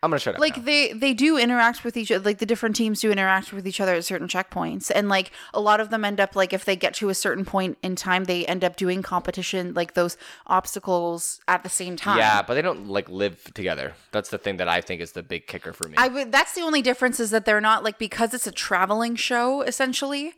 I'm 0.01 0.09
gonna 0.09 0.19
shut 0.19 0.35
up. 0.35 0.41
like 0.41 0.57
now. 0.57 0.63
they 0.63 0.91
they 0.91 1.13
do 1.13 1.37
interact 1.37 1.85
with 1.85 1.95
each 1.95 2.11
other 2.11 2.25
like 2.25 2.39
the 2.39 2.45
different 2.45 2.75
teams 2.75 2.99
do 2.99 3.09
interact 3.09 3.53
with 3.53 3.65
each 3.65 3.79
other 3.79 3.93
at 3.93 4.03
certain 4.03 4.27
checkpoints 4.27 4.91
and 4.93 5.07
like 5.07 5.31
a 5.53 5.61
lot 5.61 5.79
of 5.79 5.91
them 5.91 6.03
end 6.03 6.19
up 6.19 6.35
like 6.35 6.51
if 6.51 6.65
they 6.65 6.75
get 6.75 6.93
to 6.95 7.07
a 7.07 7.13
certain 7.15 7.45
point 7.45 7.77
in 7.81 7.95
time 7.95 8.25
they 8.25 8.45
end 8.45 8.65
up 8.65 8.75
doing 8.75 9.01
competition 9.01 9.73
like 9.73 9.93
those 9.93 10.17
obstacles 10.45 11.39
at 11.47 11.63
the 11.63 11.69
same 11.69 11.95
time 11.95 12.17
yeah, 12.17 12.41
but 12.41 12.53
they 12.55 12.61
don't 12.61 12.87
like 12.87 13.09
live 13.09 13.53
together. 13.53 13.93
That's 14.11 14.29
the 14.29 14.37
thing 14.37 14.57
that 14.57 14.67
I 14.67 14.81
think 14.81 15.01
is 15.01 15.11
the 15.13 15.23
big 15.23 15.47
kicker 15.47 15.73
for 15.73 15.87
me. 15.87 15.95
I 15.97 16.07
would. 16.07 16.31
That's 16.31 16.53
the 16.53 16.61
only 16.61 16.81
difference 16.81 17.19
is 17.19 17.31
that 17.31 17.45
they're 17.45 17.61
not 17.61 17.83
like 17.83 17.97
because 17.97 18.33
it's 18.33 18.47
a 18.47 18.51
traveling 18.51 19.15
show 19.15 19.61
essentially. 19.61 20.33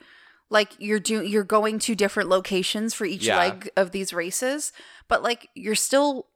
Like 0.52 0.74
you're 0.78 1.00
doing, 1.00 1.28
you're 1.28 1.44
going 1.44 1.80
to 1.80 1.96
different 1.96 2.30
locations 2.30 2.94
for 2.94 3.06
each 3.06 3.26
Yeah. 3.26 3.38
leg 3.40 3.70
of 3.76 3.92
these 3.92 4.14
races, 4.14 4.72
but 5.08 5.24
like 5.24 5.50
you're 5.56 5.74
still 5.76 6.28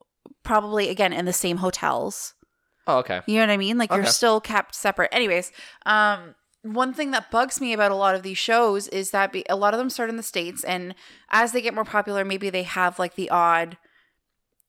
probably 0.44 0.90
again 0.90 1.14
in 1.14 1.26
the 1.26 1.34
same 1.34 1.58
hotels. 1.58 2.34
Oh, 2.88 2.98
okay. 3.00 3.22
You 3.28 3.36
know 3.36 3.42
what 3.44 3.50
I 3.54 3.58
mean? 3.58 3.78
Like 3.78 3.92
you're 3.92 4.06
still 4.06 4.42
kept 4.42 4.74
separate. 4.74 5.10
Anyways, 5.14 5.52
um, 5.86 6.34
one 6.64 6.94
thing 6.94 7.12
that 7.12 7.30
bugs 7.32 7.62
me 7.62 7.72
about 7.74 7.92
a 7.92 7.96
lot 7.96 8.16
of 8.16 8.24
these 8.24 8.38
shows 8.38 8.88
is 8.88 9.12
that 9.12 9.32
be, 9.32 9.46
a 9.50 9.56
lot 9.56 9.74
of 9.74 9.78
them 9.78 9.90
start 9.90 10.10
in 10.10 10.18
the 10.18 10.24
states, 10.24 10.64
and 10.64 10.96
as 11.30 11.52
they 11.52 11.62
get 11.62 11.74
more 11.74 11.86
popular, 11.86 12.26
maybe 12.26 12.50
they 12.50 12.64
have 12.64 12.98
like 13.00 13.16
the 13.16 13.30
odd. 13.30 13.78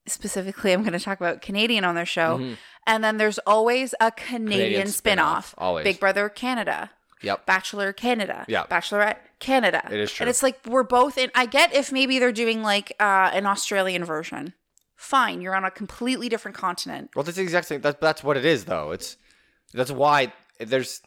Specifically, 0.06 0.72
I'm 0.72 0.80
going 0.82 0.92
to 0.94 0.98
talk 0.98 1.20
about 1.20 1.42
Canadian 1.42 1.84
on 1.84 1.94
their 1.94 2.06
show, 2.06 2.38
Mhm. 2.38 2.56
and 2.86 3.04
then 3.04 3.18
there's 3.18 3.38
always 3.40 3.94
a 4.00 4.10
Canadian, 4.10 4.48
Canadian 4.50 4.86
spin-off. 4.88 5.48
spin-off, 5.48 5.54
always. 5.58 5.84
Big 5.84 6.00
Brother 6.00 6.28
Canada. 6.28 6.90
Yep. 7.22 7.44
Bachelor 7.44 7.92
Canada. 7.92 8.44
Yeah. 8.48 8.64
Bachelorette 8.64 9.18
Canada. 9.40 9.82
It 9.90 10.00
is 10.00 10.10
true. 10.10 10.24
And 10.24 10.30
it's 10.30 10.42
like 10.42 10.58
we're 10.66 10.82
both 10.84 11.18
in 11.18 11.30
I 11.34 11.44
get 11.44 11.74
if 11.74 11.92
maybe 11.92 12.18
they're 12.18 12.32
doing 12.32 12.62
like 12.62 12.92
uh 12.98 13.30
an 13.34 13.44
Australian 13.44 14.04
version. 14.06 14.54
Fine, 15.00 15.40
you're 15.40 15.56
on 15.56 15.64
a 15.64 15.70
completely 15.70 16.28
different 16.28 16.54
continent. 16.54 17.08
Well, 17.16 17.22
that's 17.22 17.38
the 17.38 17.42
exact 17.42 17.66
same. 17.66 17.80
That's 17.80 17.98
that's 18.02 18.22
what 18.22 18.36
it 18.36 18.44
is, 18.44 18.66
though. 18.66 18.90
It's 18.90 19.16
that's 19.72 19.90
why 19.90 20.30
there's. 20.58 21.00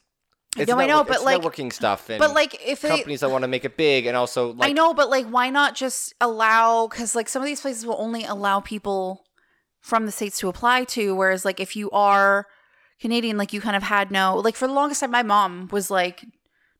It's 0.57 0.67
know, 0.67 0.79
I 0.79 0.87
know, 0.87 1.03
but 1.03 1.23
like- 1.23 1.39
networking 1.39 1.71
stuff 1.71 2.09
and 2.09 2.17
But 2.17 2.33
like 2.33 2.57
if 2.67 2.81
they 2.81 2.89
companies 2.89 3.19
that 3.19 3.29
want 3.29 3.43
to 3.43 3.47
make 3.47 3.65
it 3.65 3.77
big 3.77 4.07
and 4.07 4.17
also 4.17 4.53
like 4.53 4.71
I 4.71 4.73
know, 4.73 4.95
but 4.95 5.11
like 5.11 5.27
why 5.27 5.51
not 5.51 5.75
just 5.75 6.11
allow 6.19 6.87
cuz 6.87 7.13
like 7.13 7.29
some 7.29 7.43
of 7.43 7.45
these 7.45 7.61
places 7.61 7.85
will 7.85 7.99
only 7.99 8.23
allow 8.23 8.59
people 8.61 9.25
from 9.79 10.07
the 10.07 10.11
states 10.11 10.39
to 10.39 10.49
apply 10.49 10.85
to 10.85 11.13
whereas 11.15 11.45
like 11.45 11.59
if 11.59 11.75
you 11.75 11.89
are 11.91 12.47
Canadian 12.99 13.37
like 13.37 13.53
you 13.53 13.61
kind 13.61 13.75
of 13.75 13.83
had 13.83 14.09
no 14.11 14.35
like 14.37 14.55
for 14.55 14.67
the 14.67 14.73
longest 14.73 15.01
time 15.01 15.11
my 15.11 15.23
mom 15.23 15.69
was 15.71 15.91
like 15.91 16.23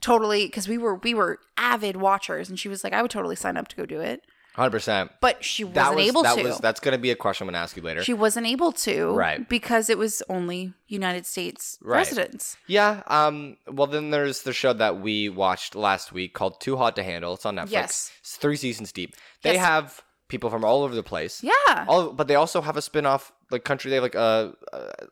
totally 0.02 0.50
cuz 0.50 0.68
we 0.68 0.78
were 0.78 0.96
we 0.96 1.14
were 1.14 1.40
avid 1.58 1.96
watchers 1.98 2.50
and 2.50 2.60
she 2.60 2.70
was 2.70 2.84
like 2.84 2.94
I 2.94 3.02
would 3.02 3.12
totally 3.12 3.36
sign 3.36 3.58
up 3.58 3.68
to 3.70 3.76
go 3.76 3.86
do 3.86 4.02
it. 4.02 4.22
Hundred 4.56 4.72
percent. 4.72 5.12
But 5.22 5.44
she 5.44 5.64
wasn't 5.64 5.76
That 5.76 5.96
was 5.96 6.08
able 6.08 6.24
that 6.24 6.38
to. 6.38 6.44
was 6.44 6.58
that's 6.60 6.80
gonna 6.80 6.98
be 6.98 7.12
a 7.12 7.16
question 7.16 7.46
I'm 7.48 7.54
gonna 7.54 7.64
ask 7.64 7.76
you 7.76 7.84
later. 7.84 8.04
She 8.04 8.14
wasn't 8.14 8.48
able 8.48 8.72
to, 8.72 9.12
Right. 9.12 9.48
Because 9.48 9.90
it 9.90 9.98
was 9.98 10.22
only 10.30 10.74
United 10.88 11.26
States 11.26 11.78
Right. 11.82 11.98
residents. 11.98 12.58
Yeah. 12.68 13.02
Um. 13.08 13.58
Well, 13.68 13.88
then 13.88 14.12
there's 14.12 14.44
the 14.44 14.54
show 14.54 14.74
that 14.74 15.00
we 15.00 15.30
watched 15.30 15.76
last 15.76 16.12
week 16.12 16.34
called 16.34 16.62
Too 16.62 16.78
Hot 16.78 16.96
to 16.98 17.04
Handle. 17.04 17.34
It's 17.34 17.46
on 17.46 17.56
Netflix. 17.56 17.72
Yes. 17.72 18.12
It's 18.22 18.36
three 18.38 18.56
seasons 18.58 18.92
deep. 18.92 19.16
They 19.42 19.54
Yes. 19.54 19.66
have 19.66 20.02
people 20.34 20.50
from 20.50 20.64
all 20.70 20.80
over 20.86 20.96
the 21.02 21.08
place. 21.14 21.36
Yeah, 21.52 21.86
All, 21.88 22.12
but 22.20 22.26
they 22.30 22.36
also 22.44 22.60
have 22.68 22.76
a 22.78 22.82
spin-off 22.90 23.32
like 23.54 23.64
country. 23.64 23.88
They 23.90 23.98
have 24.00 24.04
like 24.10 24.16
uh, 24.16 24.50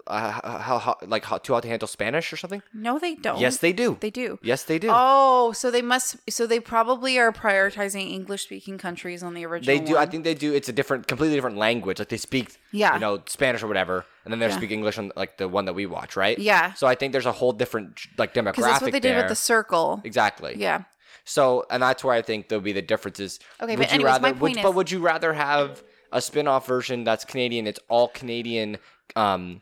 how, 0.07 0.57
how 0.67 0.97
like 1.05 1.23
how 1.25 1.37
Too 1.37 1.53
Hot 1.53 1.63
to 1.63 1.69
Handle 1.69 1.87
Spanish 1.87 2.33
or 2.33 2.37
something. 2.37 2.61
no, 2.73 2.99
they 2.99 3.15
don't. 3.15 3.39
Yes, 3.39 3.57
they 3.57 3.73
do. 3.73 3.97
they 3.99 4.09
do. 4.09 4.39
yes, 4.41 4.63
they 4.63 4.79
do. 4.79 4.89
Oh, 4.91 5.51
so 5.53 5.69
they 5.71 5.81
must. 5.81 6.17
So 6.29 6.47
they 6.47 6.59
probably 6.59 7.17
are 7.19 7.31
prioritizing 7.31 8.11
English-speaking 8.11 8.77
countries 8.77 9.21
on 9.23 9.33
the 9.33 9.45
original. 9.45 9.77
They 9.77 9.83
do. 9.91 9.97
I 9.97 10.05
think 10.05 10.23
they 10.23 10.33
do. 10.33 10.53
It's 10.53 10.69
a 10.69 10.73
different, 10.73 11.07
completely 11.07 11.35
different 11.37 11.57
language. 11.57 11.99
Like 11.99 12.09
they 12.09 12.17
speak, 12.17 12.57
Yeah. 12.71 12.93
you 12.95 12.99
know, 12.99 13.21
Spanish 13.27 13.61
or 13.63 13.67
whatever, 13.67 14.05
and 14.25 14.31
then 14.31 14.39
they 14.39 14.47
Yeah. 14.47 14.57
speak 14.57 14.71
English 14.71 14.97
on 14.97 15.11
like 15.15 15.37
the 15.37 15.47
one 15.47 15.65
that 15.65 15.73
we 15.73 15.85
watch, 15.85 16.15
right? 16.15 16.37
Yeah. 16.39 16.73
So 16.73 16.87
I 16.87 16.95
think 16.95 17.11
there's 17.11 17.25
a 17.25 17.31
whole 17.31 17.53
different 17.53 17.99
like 18.17 18.33
demographic 18.33 18.55
that's 18.71 18.81
what 18.81 18.91
they 18.91 18.99
did 18.99 19.17
with 19.17 19.29
the 19.29 19.35
circle. 19.35 20.01
exactly. 20.03 20.55
Yeah. 20.57 20.83
So, 21.31 21.65
and 21.69 21.81
that's 21.81 22.03
where 22.03 22.13
I 22.13 22.21
think 22.21 22.49
there'll 22.49 22.61
be 22.61 22.73
the 22.73 22.81
differences. 22.81 23.39
Okay, 23.61 23.71
would 23.77 23.79
but 23.79 23.87
you 23.89 23.95
anyways, 23.95 24.11
rather, 24.11 24.21
my 24.21 24.31
would- 24.31 24.39
point 24.53 24.61
but 24.61 24.75
would 24.75 24.91
you 24.91 24.99
rather 24.99 25.31
have 25.33 25.81
a 26.11 26.21
spin-off 26.21 26.67
version 26.67 27.05
that's 27.05 27.23
Canadian? 27.23 27.67
It's 27.67 27.79
all 27.87 28.09
Canadian. 28.09 28.77
Um, 29.15 29.61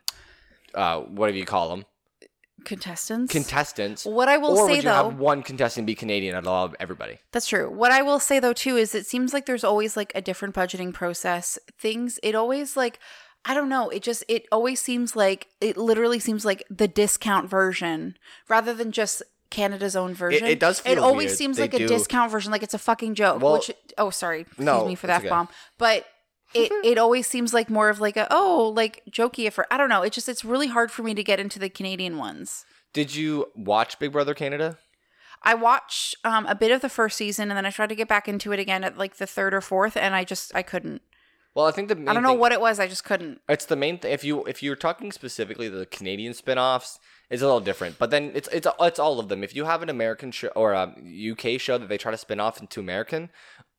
uh, 0.74 1.02
whatever 1.02 1.38
you 1.38 1.46
call 1.46 1.70
them, 1.70 1.86
Contestants. 2.66 3.32
contestants. 3.32 4.06
What 4.06 4.28
I 4.30 4.38
will 4.38 4.52
or 4.58 4.68
say 4.68 4.72
would 4.72 4.76
you 4.78 4.82
though, 4.84 5.10
have 5.10 5.20
one 5.20 5.44
contestant 5.44 5.86
be 5.88 5.96
Canadian 5.96 6.36
and 6.36 6.46
allow 6.46 6.72
everybody? 6.80 7.20
That's 7.32 7.48
true. 7.48 7.70
What 7.70 7.92
I 7.92 8.02
will 8.02 8.20
say 8.20 8.40
though 8.40 8.54
too 8.54 8.78
is 8.78 8.94
it 8.96 9.06
seems 9.06 9.34
like 9.34 9.46
there's 9.46 9.64
always 9.64 9.96
like 9.96 10.12
a 10.16 10.22
different 10.22 10.56
budgeting 10.56 10.94
process. 10.94 11.58
Things 11.80 12.20
it 12.24 12.36
always 12.36 12.76
like 12.76 13.00
I 13.46 13.54
don't 13.54 13.70
know, 13.70 13.90
it 13.90 14.04
just 14.04 14.24
it 14.28 14.46
always 14.52 14.82
seems 14.82 15.16
like 15.16 15.48
it 15.62 15.78
literally 15.78 16.20
seems 16.20 16.46
like 16.46 16.64
the 16.70 16.88
discount 16.88 17.50
version 17.50 18.18
rather 18.48 18.74
than 18.74 18.92
just 18.92 19.24
Canada's 19.50 19.96
own 19.96 20.14
version. 20.14 20.46
it 20.48 20.60
does 20.60 20.82
It 20.86 20.98
always 20.98 21.28
weird. 21.30 21.38
seems 21.38 21.58
They 21.58 21.64
like 21.64 21.74
a 21.74 21.88
discount 21.88 22.32
version 22.32 22.52
like 22.52 22.64
it's 22.64 22.74
a 22.74 22.80
fucking 22.80 23.16
joke, 23.16 23.42
Well- 23.42 23.54
which 23.54 23.72
oh 23.98 24.10
sorry, 24.10 24.42
excuse 24.42 24.66
No, 24.66 24.86
me 24.86 24.96
for 24.96 25.08
that 25.08 25.22
okay. 25.22 25.30
bomb. 25.30 25.50
But 25.78 26.06
it 26.54 26.72
it 26.84 26.98
always 26.98 27.28
seems 27.28 27.54
like 27.54 27.70
more 27.70 27.90
of 27.90 28.00
like 28.00 28.18
a 28.18 28.28
oh 28.32 28.72
like 28.76 29.02
jokey 29.10 29.52
for 29.52 29.66
I 29.72 29.78
don't 29.78 29.90
know. 29.90 30.02
It 30.04 30.14
just 30.14 30.30
it's 30.30 30.46
really 30.46 30.68
hard 30.68 30.92
for 30.92 31.04
me 31.04 31.14
to 31.16 31.24
get 31.24 31.40
into 31.40 31.60
the 31.60 31.70
Canadian 31.70 32.18
ones. 32.18 32.66
Did 32.94 33.16
you 33.16 33.48
watch 33.56 34.00
Big 34.00 34.12
Brother 34.12 34.34
Canada? 34.34 34.78
I 35.44 35.54
watched 35.54 36.16
um, 36.26 36.46
a 36.48 36.56
bit 36.56 36.70
of 36.72 36.82
the 36.82 36.90
first 36.90 37.16
season 37.16 37.50
and 37.50 37.58
then 37.58 37.66
I 37.66 37.70
tried 37.72 37.90
to 37.90 37.96
get 37.96 38.08
back 38.10 38.28
into 38.28 38.52
it 38.52 38.60
again 38.60 38.84
at 38.84 38.98
like 38.98 39.18
the 39.18 39.26
third 39.28 39.54
or 39.54 39.62
fourth 39.62 39.96
and 39.96 40.14
I 40.14 40.24
just 40.24 40.54
I 40.56 40.62
couldn't. 40.64 41.02
Well, 41.56 41.66
I 41.66 41.72
think 41.72 41.88
the 41.88 41.96
main 41.96 42.08
I 42.10 42.14
don't 42.14 42.24
know 42.24 42.30
thing- 42.30 42.40
what 42.40 42.52
it 42.52 42.62
was. 42.62 42.80
I 42.80 42.88
just 42.88 43.04
couldn't. 43.04 43.42
It's 43.50 43.66
the 43.66 43.76
main 43.76 43.98
thing. 44.00 44.12
If 44.12 44.24
you 44.24 44.44
if 44.46 44.62
you're 44.62 44.76
talking 44.76 45.12
specifically 45.12 45.68
the 45.70 45.86
Canadian 45.86 46.34
spin-offs, 46.34 47.00
it's 47.30 47.42
a 47.42 47.46
little 47.46 47.60
different. 47.60 47.98
But 48.00 48.10
then 48.12 48.32
it's 48.34 48.48
it's 48.52 48.68
it's 48.80 49.00
all 49.00 49.20
of 49.20 49.30
them. 49.30 49.44
If 49.44 49.56
you 49.56 49.66
have 49.66 49.82
an 49.84 49.90
American 49.90 50.32
show 50.32 50.48
or 50.50 50.74
a 50.74 50.94
UK 51.32 51.60
show 51.60 51.78
that 51.78 51.90
they 51.90 51.98
try 51.98 52.12
to 52.12 52.18
spin 52.18 52.40
off 52.40 52.60
into 52.60 52.80
American, 52.80 53.30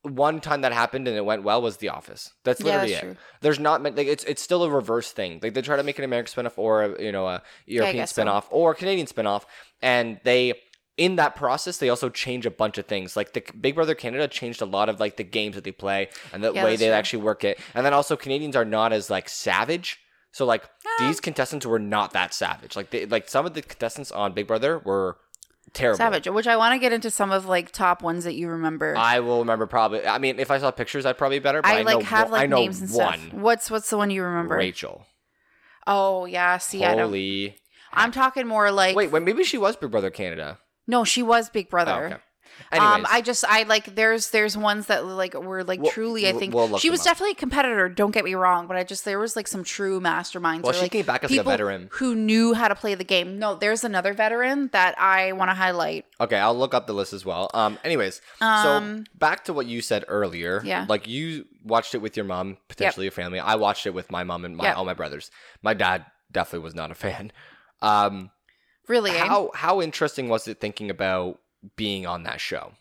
one 0.03 0.39
time 0.41 0.61
that 0.61 0.73
happened 0.73 1.07
and 1.07 1.15
it 1.17 1.25
went 1.25 1.43
well 1.43 1.61
was 1.61 1.77
The 1.77 1.89
Office. 1.89 2.31
That's 2.43 2.59
Yeah, 2.61 2.65
literally 2.65 2.91
that's 2.91 3.03
it. 3.03 3.05
true. 3.07 3.15
There's 3.41 3.59
not 3.59 3.83
like 3.83 3.97
it's 4.07 4.23
it's 4.23 4.41
still 4.41 4.63
a 4.63 4.69
reverse 4.69 5.11
thing. 5.11 5.39
Like 5.43 5.53
they 5.53 5.61
try 5.61 5.75
to 5.75 5.83
make 5.83 5.99
an 5.99 6.05
American 6.05 6.31
spin-off 6.31 6.57
or 6.57 6.83
a, 6.83 7.01
you 7.03 7.11
know 7.11 7.27
a 7.27 7.41
European 7.65 8.07
so. 8.07 8.11
spin-off 8.13 8.47
or 8.51 8.71
a 8.71 8.75
Canadian 8.75 9.07
spin-off, 9.07 9.45
and 9.81 10.19
they. 10.23 10.53
In 10.97 11.15
that 11.15 11.35
process, 11.35 11.77
they 11.77 11.89
also 11.89 12.09
change 12.09 12.45
a 12.45 12.51
bunch 12.51 12.77
of 12.77 12.85
things. 12.85 13.15
Like 13.15 13.33
the 13.33 13.41
Big 13.59 13.73
Brother 13.73 13.95
Canada 13.95 14.27
changed 14.27 14.61
a 14.61 14.65
lot 14.65 14.87
of 14.87 14.99
like 14.99 15.15
the 15.15 15.23
games 15.23 15.55
that 15.55 15.63
they 15.63 15.71
play 15.71 16.09
and 16.31 16.43
the 16.43 16.53
Yeah, 16.53 16.63
way 16.63 16.75
they 16.75 16.87
true. 16.87 16.93
actually 16.93 17.23
work 17.23 17.43
it. 17.43 17.59
And 17.73 17.83
then 17.85 17.93
also 17.93 18.15
Canadians 18.15 18.55
are 18.55 18.65
not 18.65 18.93
as 18.93 19.09
like 19.09 19.27
savage. 19.29 19.99
So 20.31 20.45
like 20.45 20.63
Ah. 20.85 20.89
these 21.07 21.19
contestants 21.19 21.65
were 21.65 21.79
not 21.79 22.13
that 22.13 22.33
savage. 22.33 22.75
Like 22.75 22.89
they, 22.91 23.05
like 23.05 23.29
some 23.29 23.45
of 23.45 23.53
the 23.53 23.61
contestants 23.61 24.11
on 24.11 24.33
Big 24.33 24.47
Brother 24.47 24.79
were 24.79 25.17
terrible. 25.73 25.97
Savage, 25.97 26.27
which 26.27 26.47
I 26.47 26.55
want 26.57 26.73
to 26.73 26.79
get 26.79 26.93
into 26.93 27.11
some 27.11 27.31
of 27.31 27.45
like 27.45 27.71
top 27.71 28.01
ones 28.01 28.23
that 28.23 28.35
you 28.35 28.47
remember. 28.47 28.95
I 28.97 29.19
will 29.19 29.39
remember 29.39 29.67
probably. 29.67 30.05
I 30.07 30.17
mean, 30.19 30.39
if 30.39 30.49
I 30.51 30.57
saw 30.57 30.71
pictures, 30.71 31.05
I'd 31.05 31.17
probably 31.17 31.39
be 31.39 31.43
better. 31.43 31.61
But 31.61 31.71
I, 31.71 31.79
I 31.79 31.81
like 31.83 31.99
know, 31.99 32.05
have 32.05 32.31
like 32.31 32.43
I 32.43 32.45
know 32.45 32.57
names 32.57 32.81
and 32.81 32.91
one. 32.91 33.19
stuff. 33.19 33.33
What's 33.33 33.69
what's 33.71 33.89
the 33.89 33.97
one 33.97 34.09
you 34.09 34.23
remember? 34.23 34.55
Rachel. 34.55 35.05
Oh 35.87 36.25
yeah, 36.25 36.57
see, 36.59 36.83
I 36.85 36.91
don't. 36.95 37.05
Holy. 37.07 37.57
I'm 37.93 38.11
talking 38.11 38.47
more 38.47 38.71
like 38.71 38.95
Wait, 38.95 39.11
wait, 39.11 39.23
maybe 39.23 39.43
she 39.43 39.57
was 39.57 39.75
Big 39.75 39.91
Brother 39.91 40.09
Canada. 40.09 40.59
no, 40.87 41.03
she 41.03 41.21
was 41.21 41.49
Big 41.49 41.69
Brother. 41.69 41.91
Oh, 41.91 42.05
okay. 42.05 42.17
Um, 42.71 43.05
I 43.09 43.21
just 43.21 43.43
I 43.47 43.63
like 43.63 43.95
there's 43.95 44.29
there's 44.31 44.55
ones 44.57 44.87
that 44.87 45.05
like 45.05 45.33
were 45.33 45.63
like 45.63 45.81
We'll- 45.81 45.91
truly 45.91 46.27
I 46.27 46.33
think 46.33 46.53
we'll 46.53 46.77
she 46.77 46.89
was 46.89 47.03
definitely 47.03 47.31
a 47.33 47.35
competitor. 47.35 47.89
Don't 47.89 48.11
get 48.11 48.23
me 48.23 48.33
wrong, 48.35 48.67
but 48.67 48.77
I 48.77 48.83
just 48.83 49.05
there 49.05 49.19
was 49.19 49.35
like 49.35 49.47
some 49.47 49.63
true 49.63 49.99
masterminds. 49.99 50.61
Well, 50.63 50.71
or, 50.71 50.73
she 50.73 50.81
like, 50.83 50.91
came 50.91 51.05
back 51.05 51.23
as, 51.23 51.31
like, 51.31 51.39
a 51.39 51.43
veteran. 51.43 51.89
who 51.93 52.15
knew 52.15 52.53
how 52.53 52.67
to 52.67 52.75
play 52.75 52.95
the 52.95 53.03
game. 53.03 53.39
No, 53.39 53.55
there's 53.55 53.83
another 53.83 54.13
veteran 54.13 54.69
that 54.73 54.99
I 54.99 55.31
want 55.33 55.49
to 55.51 55.55
highlight. 55.55 56.05
okay, 56.19 56.37
I'll 56.37 56.57
look 56.57 56.73
up 56.73 56.87
the 56.87 56.93
list 56.93 57.13
as 57.13 57.25
well. 57.25 57.49
Um, 57.53 57.77
anyways, 57.83 58.21
Um, 58.41 58.63
so 59.05 59.11
back 59.17 59.45
to 59.45 59.53
what 59.53 59.65
you 59.65 59.81
said 59.81 60.05
earlier. 60.07 60.61
Yeah. 60.63 60.85
Like 60.87 61.07
you 61.07 61.45
watched 61.63 61.95
it 61.95 61.99
with 61.99 62.15
your 62.17 62.25
mom, 62.25 62.57
potentially 62.67 63.05
your 63.05 63.11
family. 63.11 63.39
I 63.39 63.55
watched 63.55 63.85
it 63.85 63.93
with 63.93 64.09
my 64.11 64.23
mom 64.23 64.45
and 64.45 64.55
my 64.57 64.65
Yep. 64.65 64.77
all 64.77 64.85
my 64.85 64.93
brothers. 64.93 65.31
My 65.61 65.73
dad 65.73 66.05
definitely 66.31 66.63
was 66.63 66.75
not 66.75 66.91
a 66.91 66.95
fan. 67.05 67.31
Um, 67.81 68.31
Really, 68.87 69.11
eh? 69.11 69.25
how 69.25 69.51
how 69.53 69.79
interesting 69.81 70.27
was 70.27 70.47
it 70.47 70.59
thinking 70.59 70.89
about 70.89 71.39
being 71.75 72.05
on 72.07 72.23
that 72.23 72.39
show 72.41 72.73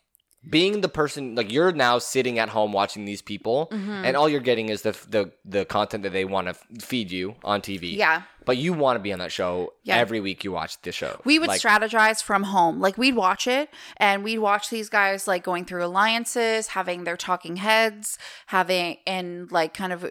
being 0.48 0.80
the 0.80 0.88
person 0.88 1.34
like 1.34 1.52
you're 1.52 1.70
now 1.70 1.98
sitting 1.98 2.38
at 2.38 2.48
home 2.48 2.72
watching 2.72 3.04
these 3.04 3.20
people 3.20 3.68
Mhm. 3.70 4.04
and 4.06 4.16
all 4.16 4.26
you're 4.26 4.40
getting 4.40 4.70
is 4.70 4.80
the 4.80 4.92
the, 5.06 5.30
the 5.44 5.66
content 5.66 6.02
that 6.04 6.14
they 6.14 6.24
want 6.24 6.46
to 6.48 6.54
feed 6.82 7.10
you 7.10 7.36
on 7.44 7.60
tv 7.60 7.94
yeah. 7.94 8.22
but 8.46 8.56
you 8.56 8.72
want 8.72 8.96
to 8.96 9.00
be 9.02 9.12
on 9.12 9.18
that 9.18 9.32
show 9.32 9.74
Yeah. 9.82 9.96
every 9.98 10.18
week 10.18 10.42
you 10.42 10.50
watch 10.52 10.80
the 10.80 10.92
show 10.92 11.20
We 11.26 11.38
would 11.38 11.48
like, 11.48 11.60
strategize 11.60 12.22
from 12.22 12.44
home. 12.44 12.80
Like 12.80 12.96
we'd 12.96 13.16
watch 13.16 13.46
it 13.46 13.68
and 13.98 14.24
we'd 14.24 14.38
watch 14.38 14.70
these 14.70 14.88
guys 14.88 15.28
like 15.28 15.44
going 15.44 15.66
through 15.66 15.84
alliances, 15.84 16.68
having 16.68 17.04
their 17.04 17.18
talking 17.18 17.56
heads, 17.56 18.16
having 18.46 18.96
and 19.06 19.52
like 19.52 19.74
kind 19.74 19.92
of 19.92 20.06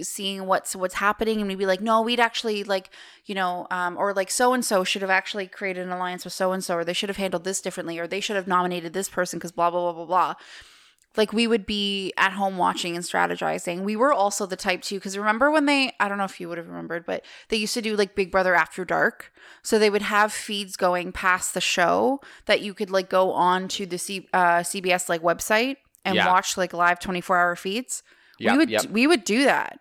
seeing 0.00 0.46
what's 0.46 0.74
what's 0.74 0.94
happening 0.94 1.40
and 1.40 1.48
we'd 1.48 1.58
be 1.58 1.66
like 1.66 1.80
no 1.80 2.00
we'd 2.00 2.20
actually 2.20 2.64
like 2.64 2.90
you 3.26 3.34
know 3.34 3.66
um 3.70 3.96
or 3.98 4.14
like 4.14 4.30
so 4.30 4.52
and 4.54 4.64
so 4.64 4.84
should 4.84 5.02
have 5.02 5.10
actually 5.10 5.46
created 5.46 5.84
an 5.86 5.92
alliance 5.92 6.24
with 6.24 6.32
so 6.32 6.52
and 6.52 6.64
so 6.64 6.76
or 6.76 6.84
they 6.84 6.92
should 6.92 7.08
have 7.08 7.16
handled 7.18 7.44
this 7.44 7.60
differently 7.60 7.98
or 7.98 8.06
they 8.06 8.20
should 8.20 8.36
have 8.36 8.46
nominated 8.46 8.92
this 8.92 9.08
person 9.08 9.38
because 9.38 9.52
blah 9.52 9.70
blah 9.70 9.92
blah 9.92 9.92
blah 9.92 10.06
blah 10.06 10.34
like 11.16 11.32
we 11.32 11.46
would 11.46 11.66
be 11.66 12.12
at 12.16 12.32
home 12.32 12.56
watching 12.56 12.96
and 12.96 13.04
strategizing. 13.04 13.82
We 13.82 13.96
were 13.96 14.12
also 14.12 14.46
the 14.46 14.56
type 14.56 14.80
too, 14.80 14.94
because 14.94 15.18
remember 15.18 15.50
when 15.50 15.66
they, 15.66 15.92
I 16.00 16.08
don't 16.08 16.16
know 16.16 16.24
if 16.24 16.40
you 16.40 16.48
would 16.48 16.56
have 16.56 16.68
remembered, 16.68 17.04
but 17.04 17.22
they 17.48 17.58
used 17.58 17.74
to 17.74 17.82
do 17.82 17.96
like 17.96 18.14
Big 18.14 18.32
Brother 18.32 18.54
After 18.54 18.84
Dark. 18.84 19.30
So 19.62 19.78
they 19.78 19.90
would 19.90 20.02
have 20.02 20.32
feeds 20.32 20.76
going 20.76 21.12
past 21.12 21.52
the 21.52 21.60
show 21.60 22.20
that 22.46 22.62
you 22.62 22.72
could 22.72 22.90
like 22.90 23.10
go 23.10 23.32
on 23.32 23.68
to 23.68 23.84
the 23.84 23.98
C, 23.98 24.26
uh, 24.32 24.60
CBS 24.60 25.10
like 25.10 25.20
website 25.22 25.76
and 26.04 26.16
Yeah. 26.16 26.28
watch 26.28 26.56
like 26.56 26.72
live 26.72 26.98
24 26.98 27.36
hour 27.36 27.56
feeds. 27.56 28.02
Yep, 28.42 28.52
we 28.52 28.58
would, 28.58 28.70
yep. 28.70 28.86
we 28.86 29.06
would 29.06 29.24
do 29.24 29.44
that. 29.44 29.78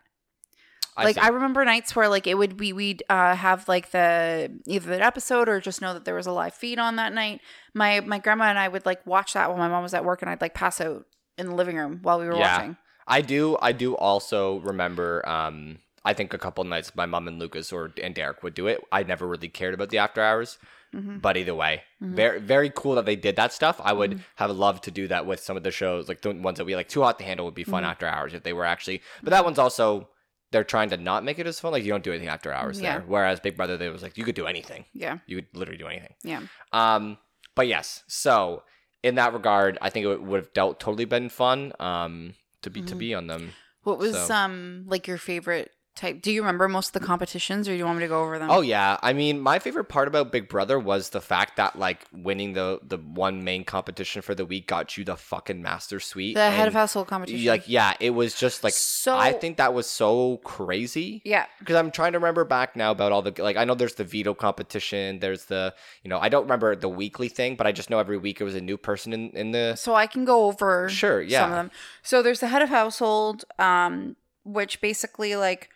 I 0.97 1.05
like 1.05 1.15
see. 1.15 1.21
I 1.21 1.29
remember 1.29 1.63
nights 1.63 1.95
where 1.95 2.09
like 2.09 2.27
it 2.27 2.37
would 2.37 2.57
be 2.57 2.73
we'd 2.73 3.01
uh, 3.09 3.35
have 3.35 3.67
like 3.67 3.91
the 3.91 4.51
either 4.67 4.89
the 4.97 5.01
episode 5.03 5.47
or 5.47 5.59
just 5.61 5.81
know 5.81 5.93
that 5.93 6.03
there 6.05 6.15
was 6.15 6.27
a 6.27 6.31
live 6.31 6.53
feed 6.53 6.79
on 6.79 6.97
that 6.97 7.13
night. 7.13 7.41
My 7.73 8.01
my 8.01 8.19
grandma 8.19 8.45
and 8.45 8.59
I 8.59 8.67
would 8.67 8.85
like 8.85 9.05
watch 9.07 9.33
that 9.33 9.49
while 9.49 9.57
my 9.57 9.69
mom 9.69 9.83
was 9.83 9.93
at 9.93 10.03
work 10.03 10.21
and 10.21 10.29
I'd 10.29 10.41
like 10.41 10.53
pass 10.53 10.81
out 10.81 11.05
in 11.37 11.47
the 11.47 11.55
living 11.55 11.77
room 11.77 11.99
while 12.01 12.19
we 12.19 12.25
were 12.25 12.35
Yeah. 12.35 12.57
watching. 12.57 12.77
I 13.07 13.21
do 13.21 13.57
I 13.61 13.71
do 13.71 13.95
also 13.95 14.59
remember 14.59 15.27
um 15.27 15.79
I 16.03 16.13
think 16.13 16.33
a 16.33 16.37
couple 16.37 16.63
nights 16.65 16.93
my 16.93 17.05
mom 17.05 17.27
and 17.27 17.39
Lucas 17.39 17.71
or 17.71 17.93
and 18.03 18.13
Derek 18.13 18.43
would 18.43 18.53
do 18.53 18.67
it. 18.67 18.83
I 18.91 19.03
never 19.03 19.25
really 19.27 19.49
cared 19.49 19.73
about 19.73 19.89
the 19.89 19.97
after 19.99 20.21
hours. 20.21 20.57
Mm-hmm. 20.95 21.19
But 21.19 21.37
either 21.37 21.55
way, 21.55 21.83
very 22.01 22.39
very 22.39 22.69
cool 22.75 22.95
that 22.95 23.05
they 23.05 23.15
did 23.15 23.35
that 23.37 23.53
stuff. 23.53 23.79
I 23.83 23.93
would 23.93 24.23
have 24.35 24.51
loved 24.51 24.83
to 24.83 24.91
do 24.91 25.07
that 25.07 25.25
with 25.25 25.39
some 25.39 25.55
of 25.55 25.63
the 25.63 25.71
shows, 25.71 26.09
like 26.09 26.21
the 26.21 26.33
ones 26.33 26.57
that 26.57 26.65
we 26.65 26.75
like. 26.75 26.89
Too 26.89 27.01
hot 27.01 27.17
to 27.19 27.25
handle 27.25 27.45
would 27.45 27.55
be 27.55 27.63
fun 27.63 27.83
Mm-hmm. 27.83 27.91
after 27.91 28.07
hours 28.07 28.33
if 28.33 28.43
they 28.43 28.53
were 28.53 28.65
actually. 28.65 29.01
But 29.23 29.29
that 29.31 29.45
one's 29.45 29.57
also 29.59 30.09
they're 30.51 30.65
trying 30.65 30.89
to 30.89 30.97
not 30.97 31.23
make 31.23 31.39
it 31.39 31.47
as 31.47 31.61
fun. 31.61 31.71
Like 31.71 31.83
you 31.85 31.91
don't 31.91 32.03
do 32.03 32.11
anything 32.11 32.27
after 32.27 32.51
hours 32.51 32.81
Yeah. 32.81 32.99
there. 32.99 33.05
Whereas 33.07 33.39
Big 33.39 33.55
Brother, 33.55 33.77
they 33.77 33.87
was 33.87 34.01
like 34.03 34.17
you 34.17 34.25
could 34.25 34.35
do 34.35 34.47
anything. 34.47 34.83
Yeah. 34.93 35.19
You 35.27 35.37
could 35.37 35.47
literally 35.53 35.77
do 35.77 35.87
anything. 35.87 36.13
Yeah. 36.23 36.41
Um, 36.73 37.17
but 37.55 37.67
yes, 37.67 38.03
so 38.07 38.63
in 39.01 39.15
that 39.15 39.31
regard, 39.33 39.77
I 39.81 39.89
think 39.89 40.05
it 40.05 40.21
would 40.21 40.39
have 40.43 40.53
dealt 40.53 40.79
totally 40.81 41.05
been 41.05 41.29
fun. 41.29 41.71
Um, 41.79 42.33
to 42.63 42.69
be 42.69 42.81
Mm-hmm. 42.81 42.87
to 42.89 42.95
be 42.95 43.13
on 43.15 43.27
them. 43.27 43.53
What 43.83 43.97
was 43.97 44.15
So- 44.27 44.35
um 44.35 44.83
like 44.87 45.07
your 45.07 45.17
favorite 45.17 45.71
type? 45.95 46.21
Do 46.21 46.31
you 46.31 46.41
remember 46.41 46.67
most 46.67 46.95
of 46.95 47.01
the 47.01 47.05
competitions, 47.05 47.67
or 47.67 47.71
do 47.71 47.77
you 47.77 47.85
want 47.85 47.97
me 47.99 48.03
to 48.05 48.07
go 48.07 48.21
over 48.23 48.39
them? 48.39 48.49
Oh 48.49 48.61
yeah, 48.61 48.97
I 49.01 49.13
mean, 49.13 49.39
my 49.39 49.59
favorite 49.59 49.85
part 49.85 50.07
about 50.07 50.31
Big 50.31 50.47
Brother 50.49 50.79
was 50.79 51.09
the 51.09 51.21
fact 51.21 51.57
that 51.57 51.77
like 51.77 52.05
winning 52.13 52.53
the 52.53 52.79
the 52.81 52.97
one 52.97 53.43
main 53.43 53.63
competition 53.65 54.21
for 54.21 54.33
the 54.33 54.45
week 54.45 54.67
got 54.67 54.97
you 54.97 55.03
the 55.03 55.15
fucking 55.17 55.61
master 55.61 55.99
suite. 55.99 56.35
the 56.35 56.49
head 56.51 56.67
of 56.67 56.73
household 56.73 57.07
competition. 57.07 57.45
Like 57.47 57.67
yeah, 57.67 57.93
it 57.99 58.11
was 58.11 58.33
just 58.35 58.63
like 58.63 58.73
So- 58.73 59.17
I 59.17 59.33
think 59.33 59.57
that 59.57 59.73
was 59.73 59.87
so 59.87 60.37
crazy. 60.43 61.21
yeah, 61.25 61.45
Because 61.59 61.75
I'm 61.75 61.91
trying 61.91 62.13
to 62.13 62.19
remember 62.19 62.45
back 62.45 62.75
now 62.75 62.91
about 62.91 63.11
all 63.11 63.21
the 63.21 63.33
like 63.41 63.57
I 63.57 63.65
know 63.65 63.75
there's 63.75 63.95
the 63.95 64.03
veto 64.05 64.33
competition, 64.33 65.19
there's 65.19 65.45
the 65.45 65.73
you 66.03 66.09
know 66.09 66.19
I 66.19 66.29
don't 66.29 66.43
remember 66.43 66.75
the 66.75 66.89
weekly 66.89 67.27
thing, 67.29 67.55
but 67.55 67.67
I 67.67 67.71
just 67.71 67.89
know 67.89 67.99
every 67.99 68.17
week 68.17 68.39
it 68.39 68.43
was 68.45 68.55
a 68.55 68.61
new 68.61 68.77
person 68.77 69.11
in 69.13 69.29
in 69.31 69.51
the 69.51 69.75
so 69.75 69.93
I 69.95 70.07
can 70.07 70.25
go 70.25 70.45
over 70.45 70.87
Sure, 70.89 71.21
some 71.23 71.29
yeah. 71.29 71.45
of 71.45 71.51
them. 71.51 71.71
So 72.01 72.21
there's 72.21 72.39
the 72.39 72.47
head 72.47 72.61
of 72.61 72.69
household, 72.69 73.43
um, 73.59 74.15
which 74.45 74.79
basically 74.81 75.35
like. 75.35 75.69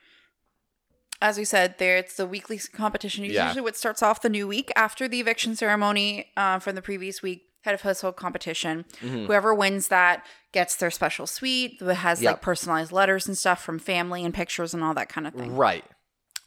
As 1.26 1.38
we 1.40 1.44
said, 1.46 1.80
there 1.80 1.98
it's 1.98 2.18
the 2.18 2.28
weekly 2.28 2.60
competition. 2.60 3.26
It's 3.26 3.34
Yeah. 3.34 3.46
usually 3.48 3.62
what 3.64 3.76
starts 3.76 4.04
off 4.04 4.22
the 4.22 4.30
new 4.30 4.48
week 4.48 4.72
after 4.76 5.08
the 5.08 5.20
eviction 5.20 5.56
ceremony 5.56 6.32
uh, 6.38 6.60
from 6.60 6.76
the 6.76 6.82
previous 6.84 7.22
week. 7.24 7.42
Head 7.64 7.74
of 7.74 7.82
household 7.82 8.16
competition. 8.16 8.86
Mm-hmm. 9.02 9.26
Whoever 9.26 9.52
wins 9.56 9.88
that 9.88 10.24
gets 10.52 10.76
their 10.76 10.92
special 10.92 11.26
suite 11.26 11.80
that 11.80 11.96
has 11.96 12.22
Yep. 12.22 12.32
like 12.34 12.42
personalized 12.44 12.92
letters 12.92 13.28
and 13.28 13.36
stuff 13.36 13.64
from 13.64 13.80
family 13.80 14.24
and 14.24 14.36
pictures 14.36 14.76
and 14.76 14.84
all 14.84 14.94
that 14.94 15.10
kind 15.10 15.26
of 15.26 15.34
thing. 15.34 15.56
right. 15.56 15.84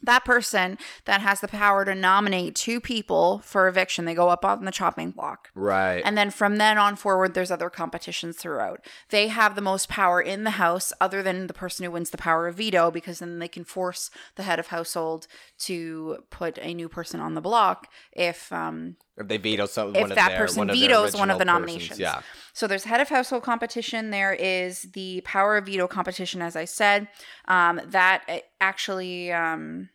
That 0.01 0.23
person 0.25 0.77
that 1.05 1.21
has 1.21 1.41
the 1.41 1.47
power 1.47 1.83
to 1.85 1.93
nominate 1.93 2.55
two 2.55 2.79
people 2.79 3.39
for 3.43 3.67
eviction 3.67 4.05
they 4.05 4.13
go 4.13 4.29
up 4.29 4.45
on 4.45 4.65
the 4.65 4.71
chopping 4.71 5.11
block 5.11 5.49
Right. 5.53 6.01
and 6.05 6.17
then 6.17 6.29
from 6.29 6.57
then 6.57 6.77
on 6.77 6.95
forward 6.95 7.33
there's 7.33 7.51
other 7.51 7.69
competitions 7.69 8.37
throughout 8.37 8.79
they 9.09 9.27
have 9.27 9.55
the 9.55 9.61
most 9.61 9.89
power 9.89 10.21
in 10.21 10.43
the 10.43 10.51
house 10.51 10.93
other 11.01 11.21
than 11.21 11.47
the 11.47 11.53
person 11.53 11.83
who 11.85 11.91
wins 11.91 12.09
the 12.11 12.17
power 12.17 12.47
of 12.47 12.55
veto 12.55 12.91
because 12.91 13.19
then 13.19 13.39
they 13.39 13.47
can 13.47 13.63
force 13.63 14.09
the 14.35 14.43
head 14.43 14.59
of 14.59 14.67
household 14.67 15.27
to 15.59 16.23
put 16.29 16.57
a 16.59 16.73
new 16.73 16.87
person 16.89 17.19
on 17.19 17.33
the 17.33 17.41
block 17.41 17.87
if 18.13 18.51
um 18.53 18.95
if 19.19 19.27
they 19.27 19.37
veto 19.37 19.65
some 19.65 19.89
if 19.95 20.01
one 20.01 20.11
of 20.11 20.15
that 20.15 20.29
their, 20.29 20.37
person 20.37 20.59
one 20.59 20.69
of 20.69 20.75
vetoes 20.75 21.15
one 21.15 21.29
of 21.29 21.37
the 21.39 21.45
nominations. 21.45 21.89
persons, 21.89 21.99
Yeah. 21.99 22.21
So 22.53 22.67
there's 22.67 22.85
head 22.85 23.01
of 23.01 23.09
household 23.09 23.43
competition. 23.43 24.09
There 24.09 24.33
is 24.33 24.83
the 24.93 25.21
power 25.21 25.57
of 25.57 25.65
veto 25.65 25.87
competition, 25.87 26.41
as 26.41 26.55
I 26.55 26.65
said. 26.65 27.07
Um, 27.45 27.81
that 27.87 28.23
uh, 28.27 28.39
actually, 28.59 29.31
um, 29.31 29.89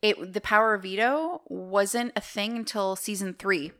it 0.00 0.32
the 0.32 0.40
power 0.40 0.74
of 0.74 0.82
veto 0.82 1.42
wasn't 1.48 2.12
a 2.16 2.20
thing 2.20 2.56
until 2.56 2.96
season 2.96 3.34
three. 3.34 3.72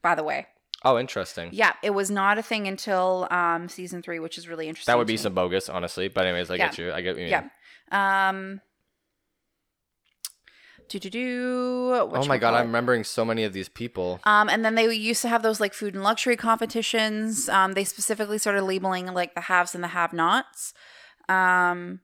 By 0.00 0.14
the 0.14 0.22
way, 0.22 0.46
Oh, 0.84 0.96
interesting. 0.96 1.50
yeah, 1.52 1.72
it 1.82 1.90
was 1.90 2.08
not 2.10 2.38
a 2.38 2.42
thing 2.42 2.68
until 2.68 3.26
um, 3.32 3.68
season 3.68 4.00
three, 4.00 4.20
which 4.20 4.38
is 4.38 4.48
really 4.48 4.68
interesting. 4.68 4.92
That 4.92 4.98
would 4.98 5.08
be 5.08 5.16
some 5.16 5.34
bogus, 5.34 5.68
honestly. 5.68 6.08
But 6.08 6.26
anyways, 6.26 6.50
I 6.50 6.56
get 6.56 6.78
you. 6.78 6.92
I 6.92 7.00
get 7.00 7.18
you. 7.18 7.26
Yeah. 7.26 7.48
Um. 7.90 8.60
Do 10.88 10.98
do 10.98 11.10
do. 11.10 11.90
Oh 11.94 12.24
my 12.26 12.38
god, 12.38 12.54
I'm 12.54 12.66
remembering 12.66 13.04
so 13.04 13.24
many 13.24 13.44
of 13.44 13.52
these 13.52 13.68
people. 13.68 14.20
Um, 14.24 14.48
and 14.48 14.64
then 14.64 14.74
they 14.74 14.90
used 14.94 15.20
to 15.22 15.28
have 15.28 15.42
those 15.42 15.60
like 15.60 15.74
food 15.74 15.94
and 15.94 16.02
luxury 16.02 16.36
competitions. 16.36 17.48
Um, 17.48 17.72
they 17.74 17.84
specifically 17.84 18.38
started 18.38 18.62
labeling 18.62 19.06
like 19.12 19.34
the 19.34 19.42
haves 19.42 19.74
and 19.74 19.84
the 19.84 19.88
have-nots. 19.88 20.72
Um, 21.28 22.00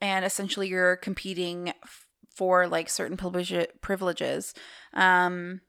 and 0.00 0.24
essentially, 0.24 0.68
you're 0.68 0.96
competing 0.96 1.68
f- 1.82 2.06
for 2.34 2.66
like 2.66 2.90
certain 2.90 3.16
privilege- 3.16 3.68
privileges. 3.80 4.52
Um, 4.92 5.62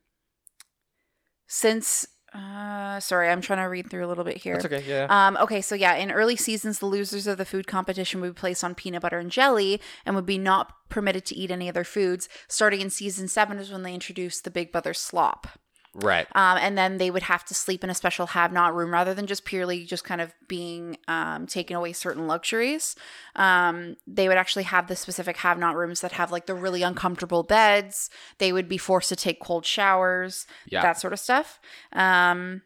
since, 1.47 2.07
uh, 2.33 2.99
sorry, 3.01 3.29
I'm 3.29 3.41
trying 3.41 3.59
to 3.59 3.65
read 3.65 3.89
through 3.89 4.05
a 4.05 4.07
little 4.07 4.23
bit 4.23 4.37
here. 4.37 4.53
That's 4.53 4.65
okay. 4.65 4.83
Yeah. 4.87 5.07
Um, 5.09 5.37
okay, 5.37 5.61
so 5.61 5.75
yeah, 5.75 5.95
in 5.95 6.11
early 6.11 6.37
seasons, 6.37 6.79
the 6.79 6.85
losers 6.85 7.27
of 7.27 7.37
the 7.37 7.45
food 7.45 7.67
competition 7.67 8.21
would 8.21 8.35
be 8.35 8.39
placed 8.39 8.63
on 8.63 8.73
peanut 8.73 9.01
butter 9.01 9.19
and 9.19 9.29
jelly 9.29 9.81
and 10.05 10.15
would 10.15 10.25
be 10.25 10.37
not 10.37 10.73
permitted 10.89 11.25
to 11.25 11.35
eat 11.35 11.51
any 11.51 11.67
other 11.67 11.83
foods. 11.83 12.29
Starting 12.47 12.79
in 12.79 12.89
season 12.89 13.27
seven 13.27 13.57
is 13.57 13.71
when 13.71 13.83
they 13.83 13.93
introduced 13.93 14.43
the 14.43 14.51
Big 14.51 14.71
Brother 14.71 14.93
slop. 14.93 15.47
Right. 15.93 16.27
Um, 16.33 16.57
and 16.59 16.77
then 16.77 16.97
they 16.97 17.11
would 17.11 17.23
have 17.23 17.43
to 17.45 17.53
sleep 17.53 17.83
in 17.83 17.89
a 17.89 17.93
special 17.95 18.27
have 18.27 18.51
not 18.53 18.73
room 18.75 18.91
rather 18.91 19.13
than 19.13 19.27
just 19.27 19.45
purely 19.45 19.85
just 19.85 20.03
kind 20.03 20.21
of 20.21 20.33
being 20.47 20.97
um, 21.07 21.47
taken 21.47 21.75
away 21.75 21.93
certain 21.93 22.27
luxuries. 22.27 22.95
Um, 23.35 23.97
they 24.07 24.27
would 24.27 24.37
actually 24.37 24.63
have 24.63 24.87
the 24.87 24.95
specific 24.95 25.37
have 25.37 25.57
not 25.57 25.75
rooms 25.75 26.01
that 26.01 26.13
have 26.13 26.31
like 26.31 26.45
the 26.45 26.53
really 26.55 26.81
uncomfortable 26.83 27.43
beds. 27.43 28.09
They 28.37 28.53
would 28.53 28.69
be 28.69 28.77
forced 28.77 29.09
to 29.09 29.15
take 29.15 29.39
cold 29.41 29.65
showers, 29.65 30.47
Yeah. 30.67 30.81
that 30.81 30.99
sort 30.99 31.13
of 31.13 31.19
stuff. 31.19 31.59
Um, 31.93 32.61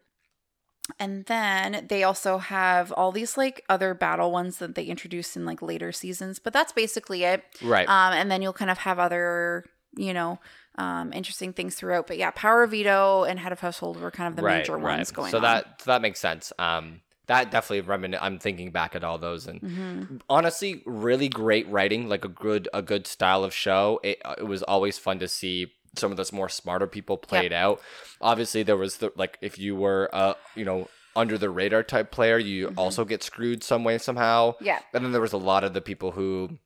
and 0.99 1.25
then 1.25 1.87
they 1.89 2.03
also 2.03 2.37
have 2.37 2.91
all 2.91 3.11
these 3.11 3.37
like 3.37 3.63
other 3.67 3.95
battle 3.95 4.31
ones 4.31 4.59
that 4.59 4.75
they 4.75 4.83
introduced 4.83 5.35
in 5.35 5.43
like 5.43 5.63
later 5.63 5.91
seasons, 5.91 6.37
but 6.37 6.53
that's 6.53 6.71
basically 6.71 7.23
it. 7.23 7.43
right. 7.63 7.89
Um, 7.89 8.13
and 8.13 8.29
then 8.29 8.43
you'll 8.43 8.53
kind 8.53 8.69
of 8.69 8.77
have 8.79 8.99
other, 8.99 9.65
you 9.97 10.13
know, 10.13 10.39
um, 10.77 11.13
interesting 11.13 11.53
things 11.53 11.75
throughout. 11.75 12.07
But 12.07 12.17
yeah, 12.17 12.31
Power 12.31 12.63
of 12.63 12.71
Veto 12.71 13.23
and 13.23 13.39
Head 13.39 13.51
of 13.51 13.59
Household 13.59 13.99
were 13.99 14.11
kind 14.11 14.27
of 14.29 14.35
the 14.35 14.41
major 14.43 14.77
ones 14.77 15.11
going 15.11 15.31
so 15.31 15.37
on. 15.37 15.43
that 15.43 15.81
so 15.81 15.91
that 15.91 16.01
makes 16.01 16.19
sense. 16.19 16.51
Um, 16.59 17.01
that 17.27 17.49
definitely 17.49 17.81
remin- 17.81 18.19
I'm 18.21 18.37
thinking 18.37 18.69
back 18.71 18.95
at 18.95 19.03
all 19.03 19.17
those, 19.17 19.47
and 19.47 19.59
Mm-hmm. 19.61 20.17
honestly, 20.29 20.83
really 20.85 21.27
great 21.29 21.67
writing, 21.69 22.07
like 22.07 22.23
a 22.25 22.29
good 22.29 22.67
a 22.73 22.81
good 22.81 23.07
style 23.07 23.43
of 23.43 23.53
show. 23.53 23.99
It 24.03 24.19
uh, 24.25 24.35
it 24.37 24.43
was 24.43 24.61
always 24.63 24.97
fun 24.99 25.19
to 25.19 25.27
see 25.27 25.71
some 25.97 26.11
of 26.11 26.17
those 26.17 26.33
more 26.33 26.49
smarter 26.49 26.87
people 26.87 27.17
played 27.17 27.45
it 27.45 27.53
out. 27.53 27.81
Obviously, 28.21 28.63
there 28.63 28.77
was 28.77 28.97
the 28.97 29.11
like 29.15 29.37
if 29.41 29.57
you 29.57 29.75
were 29.75 30.09
uh 30.13 30.33
you 30.55 30.65
know 30.65 30.87
under 31.15 31.37
the 31.37 31.49
radar 31.49 31.81
type 31.81 32.11
player, 32.11 32.37
you 32.37 32.73
also 32.77 33.05
get 33.05 33.23
screwed 33.23 33.63
some 33.63 33.83
way 33.85 33.97
somehow. 33.97 34.51
Mm-hmm. 34.51 34.65
Yeah. 34.65 34.79
and 34.93 35.03
then 35.05 35.11
there 35.13 35.21
was 35.21 35.31
a 35.33 35.37
lot 35.37 35.63
of 35.63 35.73
the 35.73 35.79
people 35.81 36.11
who 36.11 36.59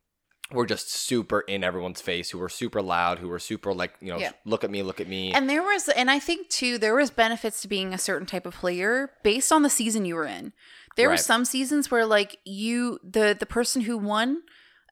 were 0.52 0.66
just 0.66 0.90
super 0.92 1.42
in 1.42 1.64
everyone's 1.64 2.02
face, 2.02 2.32
who 2.32 2.40
were 2.40 2.50
super 2.50 2.82
loud, 2.82 3.20
who 3.20 3.28
were 3.28 3.40
super 3.40 3.74
like 3.74 3.94
you 4.02 4.12
know 4.12 4.18
Yeah. 4.20 4.32
look 4.46 4.64
at 4.64 4.72
me, 4.72 4.82
look 4.84 5.00
at 5.00 5.08
me. 5.08 5.32
and 5.34 5.50
there 5.50 5.62
was, 5.64 5.88
and 5.90 6.10
I 6.10 6.20
think 6.20 6.50
too, 6.50 6.78
there 6.78 6.96
was 6.96 7.12
benefits 7.12 7.62
to 7.62 7.68
being 7.68 7.94
a 7.94 7.98
certain 7.98 8.26
type 8.26 8.46
of 8.46 8.56
player 8.56 9.12
based 9.24 9.52
on 9.52 9.62
the 9.64 9.70
season 9.70 10.06
you 10.06 10.16
were 10.16 10.26
in. 10.26 10.54
There 10.96 11.08
were 11.10 11.18
some 11.18 11.46
seasons 11.46 11.92
where 11.92 12.06
like 12.06 12.38
you, 12.46 13.00
the 13.04 13.36
the 13.40 13.46
person 13.46 13.82
who 13.84 13.98
won 13.98 14.42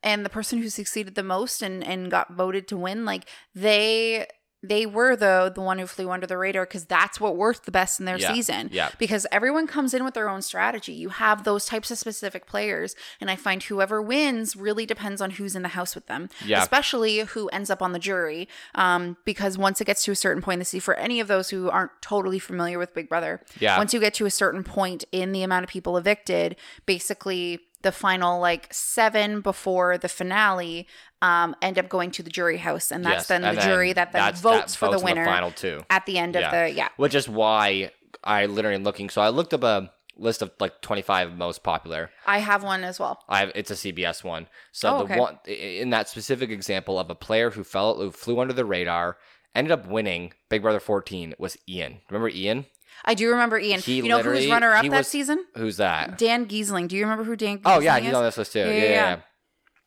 and 0.03 0.23
the 0.23 0.29
person 0.29 0.59
who 0.61 0.69
succeeded 0.69 1.15
the 1.15 1.23
most 1.23 1.61
and 1.61 1.83
and 1.83 2.11
got 2.11 2.33
voted 2.33 2.67
to 2.69 2.77
win, 2.77 3.03
like 3.03 3.27
they 3.55 4.27
they 4.67 4.85
were 4.85 5.15
though 5.15 5.49
the 5.49 5.61
one 5.61 5.79
who 5.79 5.87
flew 5.87 6.09
under 6.11 6.27
the 6.27 6.37
radar 6.37 6.65
because 6.65 6.85
that's 6.85 7.19
what 7.19 7.35
worked 7.35 7.65
the 7.65 7.71
best 7.71 7.99
in 7.99 8.05
their 8.05 8.17
Yeah. 8.17 8.33
season. 8.33 8.69
Yeah. 8.71 8.89
because 8.97 9.25
everyone 9.31 9.67
comes 9.67 9.93
in 9.93 10.03
with 10.03 10.13
their 10.13 10.29
own 10.29 10.41
strategy. 10.41 10.93
You 10.93 11.09
have 11.09 11.43
those 11.43 11.65
types 11.65 11.91
of 11.91 11.97
specific 11.97 12.45
players, 12.45 12.95
and 13.21 13.29
I 13.31 13.35
find 13.35 13.61
whoever 13.63 14.01
wins 14.01 14.55
really 14.55 14.85
depends 14.85 15.21
on 15.21 15.31
who's 15.31 15.55
in 15.55 15.61
the 15.61 15.69
house 15.69 15.95
with 15.95 16.07
them, 16.07 16.29
Yeah. 16.45 16.61
especially 16.61 17.19
who 17.19 17.47
ends 17.49 17.69
up 17.69 17.81
on 17.81 17.91
the 17.93 17.99
jury. 17.99 18.47
Um, 18.75 19.17
because 19.25 19.57
once 19.57 19.81
it 19.81 19.85
gets 19.85 20.03
to 20.05 20.11
a 20.11 20.15
certain 20.15 20.41
point, 20.41 20.59
this 20.59 20.69
see 20.69 20.79
for 20.79 20.95
any 20.95 21.19
of 21.19 21.27
those 21.27 21.49
who 21.49 21.69
aren't 21.69 21.91
totally 22.01 22.39
familiar 22.39 22.77
with 22.79 22.93
Big 22.93 23.07
Brother, 23.09 23.41
Yeah. 23.59 23.77
once 23.77 23.93
you 23.93 23.99
get 23.99 24.13
to 24.15 24.25
a 24.25 24.31
certain 24.31 24.63
point 24.63 25.03
in 25.11 25.31
the 25.31 25.43
amount 25.43 25.63
of 25.63 25.69
people 25.69 25.97
evicted, 25.97 26.55
basically 26.85 27.59
the 27.87 27.91
final 27.93 28.39
like 28.49 28.67
seven 28.71 29.41
before 29.41 29.97
the 29.97 30.09
finale 30.09 30.87
um, 31.21 31.55
end 31.61 31.79
up 31.79 31.87
going 31.89 32.11
to 32.11 32.21
the 32.23 32.29
jury 32.29 32.57
house, 32.57 32.91
and 32.91 33.03
that's 33.05 33.21
Yes, 33.21 33.27
then 33.27 33.41
the 33.41 33.49
and 33.49 33.59
jury 33.61 33.93
that 33.93 34.11
then 34.11 34.33
votes 34.35 34.73
that 34.73 34.77
for 34.79 34.85
the 34.87 34.91
votes 34.93 35.03
winner 35.03 35.25
final 35.25 35.51
two. 35.51 35.77
at 35.89 36.05
the 36.05 36.17
end 36.17 36.35
of 36.35 36.51
the 36.51 36.69
yeah. 36.71 36.89
Which 36.97 37.15
is 37.15 37.27
why 37.29 37.91
I 38.23 38.45
literally 38.45 38.75
am 38.75 38.83
looking. 38.83 39.09
So 39.09 39.21
I 39.21 39.29
looked 39.29 39.53
up 39.53 39.63
a 39.63 39.91
list 40.17 40.41
of 40.41 40.51
like 40.59 40.81
25 40.81 41.37
most 41.37 41.63
popular. 41.63 42.09
I 42.25 42.39
have 42.39 42.63
one 42.63 42.83
as 42.83 42.99
well. 42.99 43.23
I 43.29 43.39
have, 43.41 43.51
it's 43.55 43.71
a 43.71 43.75
CBS 43.75 44.23
one. 44.23 44.47
So 44.71 44.89
Oh, 44.89 44.97
the 44.97 45.03
okay. 45.05 45.19
one 45.19 45.39
in 45.45 45.89
that 45.91 46.09
specific 46.09 46.49
example 46.49 46.99
of 46.99 47.09
a 47.09 47.15
player 47.15 47.51
who 47.51 47.63
fell 47.63 47.95
who 47.95 48.11
flew 48.11 48.39
under 48.39 48.53
the 48.53 48.65
radar 48.65 49.17
ended 49.55 49.71
up 49.71 49.87
winning 49.87 50.33
Big 50.49 50.61
Brother 50.61 50.79
14 50.79 51.35
was 51.39 51.57
Ian. 51.69 52.01
Remember 52.09 52.29
Ian? 52.29 52.65
I 53.05 53.13
do 53.13 53.29
remember 53.29 53.57
Ian. 53.59 53.79
He 53.79 53.97
you 53.97 54.03
know 54.09 54.21
who 54.21 54.31
was 54.31 54.47
runner 54.47 54.73
up 54.73 54.83
he 54.83 54.89
that 54.89 54.97
was- 54.99 55.07
season? 55.07 55.45
Who's 55.55 55.77
that? 55.77 56.17
Dan 56.17 56.45
Gheesling. 56.47 56.87
Do 56.87 56.95
you 56.95 57.03
remember 57.03 57.23
who 57.23 57.35
Dan? 57.35 57.59
Gheesling 57.59 57.77
Oh 57.77 57.79
yeah, 57.79 57.97
is? 57.97 58.05
he's 58.05 58.13
on 58.13 58.23
this 58.23 58.37
list 58.37 58.53
too. 58.53 58.59
Yeah, 58.59 58.65
Yeah, 58.67 58.73
yeah, 58.73 58.89
yeah, 58.89 59.19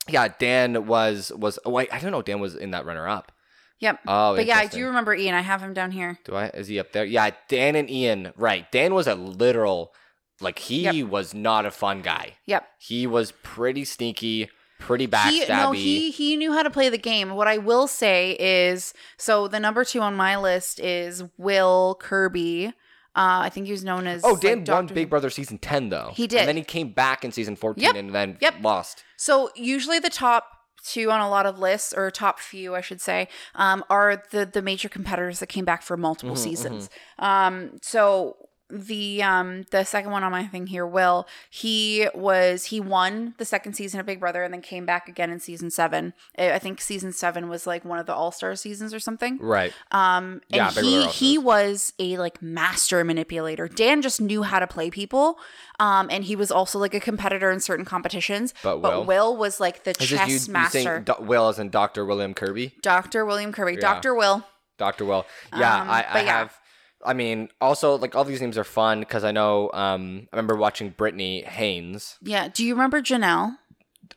yeah. 0.09 0.29
Dan 0.39 0.87
was 0.87 1.33
was. 1.37 1.59
Oh 1.65 1.71
wait, 1.71 1.89
I 1.93 1.99
don't 1.99 2.13
know. 2.13 2.23
Dan 2.23 2.41
was 2.41 2.55
in 2.55 2.71
that 2.73 2.87
runner 2.87 3.09
up. 3.09 3.33
Yep. 3.81 4.01
Oh, 4.07 4.37
but 4.37 4.45
yeah, 4.45 4.59
I 4.59 4.67
do 4.67 4.85
remember 4.87 5.15
Ian. 5.15 5.35
I 5.35 5.41
have 5.41 5.63
him 5.63 5.73
down 5.73 5.91
here. 5.91 6.19
Do 6.27 6.35
I? 6.37 6.47
Is 6.49 6.69
he 6.69 6.79
up 6.79 6.93
there? 6.93 7.05
Yeah, 7.05 7.31
Dan 7.49 7.77
and 7.77 7.89
Ian. 7.91 8.33
Right. 8.37 8.71
Dan 8.71 8.93
was 8.93 9.07
a 9.07 9.15
literal, 9.15 9.93
like 10.39 10.59
he 10.59 10.83
Yep. 10.83 11.09
was 11.09 11.33
not 11.33 11.65
a 11.65 11.71
fun 11.71 12.03
guy. 12.03 12.35
Yep. 12.45 12.67
He 12.79 13.07
was 13.07 13.33
pretty 13.43 13.87
sneaky, 13.87 14.51
pretty 14.79 15.05
He, 15.05 15.11
backstabby. 15.11 15.49
no, 15.49 15.73
he 15.73 16.11
he 16.11 16.37
knew 16.37 16.53
how 16.53 16.63
to 16.63 16.69
play 16.69 16.91
the 16.91 16.99
game. 16.99 17.31
What 17.35 17.49
I 17.49 17.57
will 17.57 17.87
say 17.87 18.37
is, 18.39 18.93
so 19.17 19.49
the 19.49 19.59
number 19.59 19.83
two 19.83 20.01
on 20.01 20.15
my 20.15 20.37
list 20.37 20.79
is 20.79 21.25
Will 21.39 21.97
Kirby. 21.99 22.75
Uh, 23.17 23.43
I 23.43 23.49
think 23.49 23.67
he 23.67 23.73
was 23.73 23.83
known 23.85 24.07
as. 24.07 24.23
oh, 24.25 24.33
like, 24.33 24.41
Dan 24.43 24.59
won 24.59 24.65
Dr. 24.87 24.95
Big 24.95 25.11
Brother 25.11 25.31
season 25.31 25.59
ten 25.59 25.89
though. 25.89 26.13
He 26.15 26.27
did. 26.27 26.41
and 26.41 26.49
then 26.49 26.57
he 26.57 26.63
came 26.63 26.93
back 26.93 27.25
in 27.25 27.33
season 27.33 27.57
fourteen 27.57 27.85
Yep. 27.85 27.95
and 27.97 28.15
then 28.15 28.39
Yep. 28.41 28.55
lost. 28.63 29.05
So 29.17 29.51
usually 29.57 29.99
the 29.99 30.11
top 30.11 30.47
two 30.83 31.11
on 31.11 31.21
a 31.21 31.29
lot 31.29 31.45
of 31.45 31.59
lists, 31.59 31.93
or 31.93 32.11
top 32.11 32.39
few, 32.41 32.75
I 32.75 32.81
should 32.81 33.01
say, 33.03 33.29
um, 33.55 33.85
are 33.91 34.23
the 34.31 34.47
the 34.47 34.63
major 34.63 34.89
competitors 34.89 35.41
that 35.41 35.49
came 35.49 35.65
back 35.65 35.83
for 35.83 35.97
multiple 35.97 36.35
Mm-hmm, 36.37 36.43
seasons. 36.45 36.89
Um, 37.19 37.73
so 37.83 38.37
the 38.71 39.23
um 39.23 39.65
the 39.71 39.85
second 39.85 40.11
one 40.11 40.23
on 40.25 40.31
my 40.33 40.47
thing 40.47 40.67
here, 40.67 40.87
Will, 40.87 41.27
he 41.49 42.09
was 42.15 42.67
he 42.67 42.81
won 42.81 43.35
the 43.39 43.45
second 43.45 43.75
season 43.75 44.01
of 44.01 44.07
Big 44.07 44.21
Brother 44.21 44.43
and 44.43 44.53
then 44.53 44.63
came 44.63 44.87
back 44.87 45.09
again 45.09 45.31
in 45.31 45.41
season 45.41 45.71
seven. 45.71 46.15
I 46.39 46.59
think 46.59 46.81
season 46.81 47.13
seven 47.13 47.49
was 47.49 47.67
like 47.67 47.85
one 47.85 47.99
of 47.99 48.07
the 48.07 48.15
All 48.15 48.33
Star 48.33 48.55
seasons 48.57 48.95
or 48.95 49.01
something. 49.01 49.39
Right. 49.41 49.73
Um, 49.93 50.41
and 50.51 50.57
Yeah, 50.57 50.71
he 50.71 51.07
he 51.09 51.39
was 51.39 51.93
a 51.99 52.17
like 52.17 52.41
master 52.43 53.05
manipulator. 53.05 53.69
Dan 53.69 54.03
just 54.03 54.21
knew 54.21 54.43
how 54.43 54.59
to 54.59 54.67
play 54.67 54.91
people. 54.91 55.39
Um, 55.79 56.09
and 56.11 56.25
he 56.25 56.37
was 56.37 56.51
also 56.51 56.79
like 56.79 56.93
a 56.95 57.01
competitor 57.01 57.51
in 57.51 57.61
certain 57.61 57.85
competitions. 57.87 58.53
But 58.63 58.83
Will? 58.83 59.05
Will 59.05 59.37
was 59.37 59.61
like 59.61 59.85
the 59.85 59.95
chess 59.95 60.29
you, 60.29 60.39
you 60.47 60.53
master. 60.53 61.01
Do- 61.01 61.15
Will 61.21 61.49
as 61.49 61.59
in 61.59 61.71
Dr. 61.71 62.05
William 62.05 62.35
Kirby? 62.35 62.75
Dr. 62.83 63.25
William 63.25 63.51
Kirby. 63.53 63.75
Yeah. 63.75 63.81
Dr. 63.81 64.15
Will. 64.15 64.45
Dr. 64.77 65.05
Will. 65.05 65.27
Yeah, 65.57 65.83
Um, 65.83 65.91
I, 65.91 66.05
I 66.09 66.21
yeah. 66.23 66.39
have. 66.39 66.60
I 67.05 67.15
mean, 67.15 67.49
also 67.61 67.97
like 67.97 68.15
all 68.15 68.25
these 68.25 68.41
names 68.41 68.59
are 68.59 68.65
fun 68.65 69.01
because 69.01 69.25
I 69.25 69.33
know. 69.33 69.71
Um, 69.73 70.29
I 70.33 70.37
remember 70.37 70.57
watching 70.57 70.93
Britney 70.93 71.45
Haynes. 71.45 72.19
Yeah. 72.23 72.49
Do 72.49 72.65
you 72.65 72.75
remember 72.75 73.01
Janelle? 73.01 73.57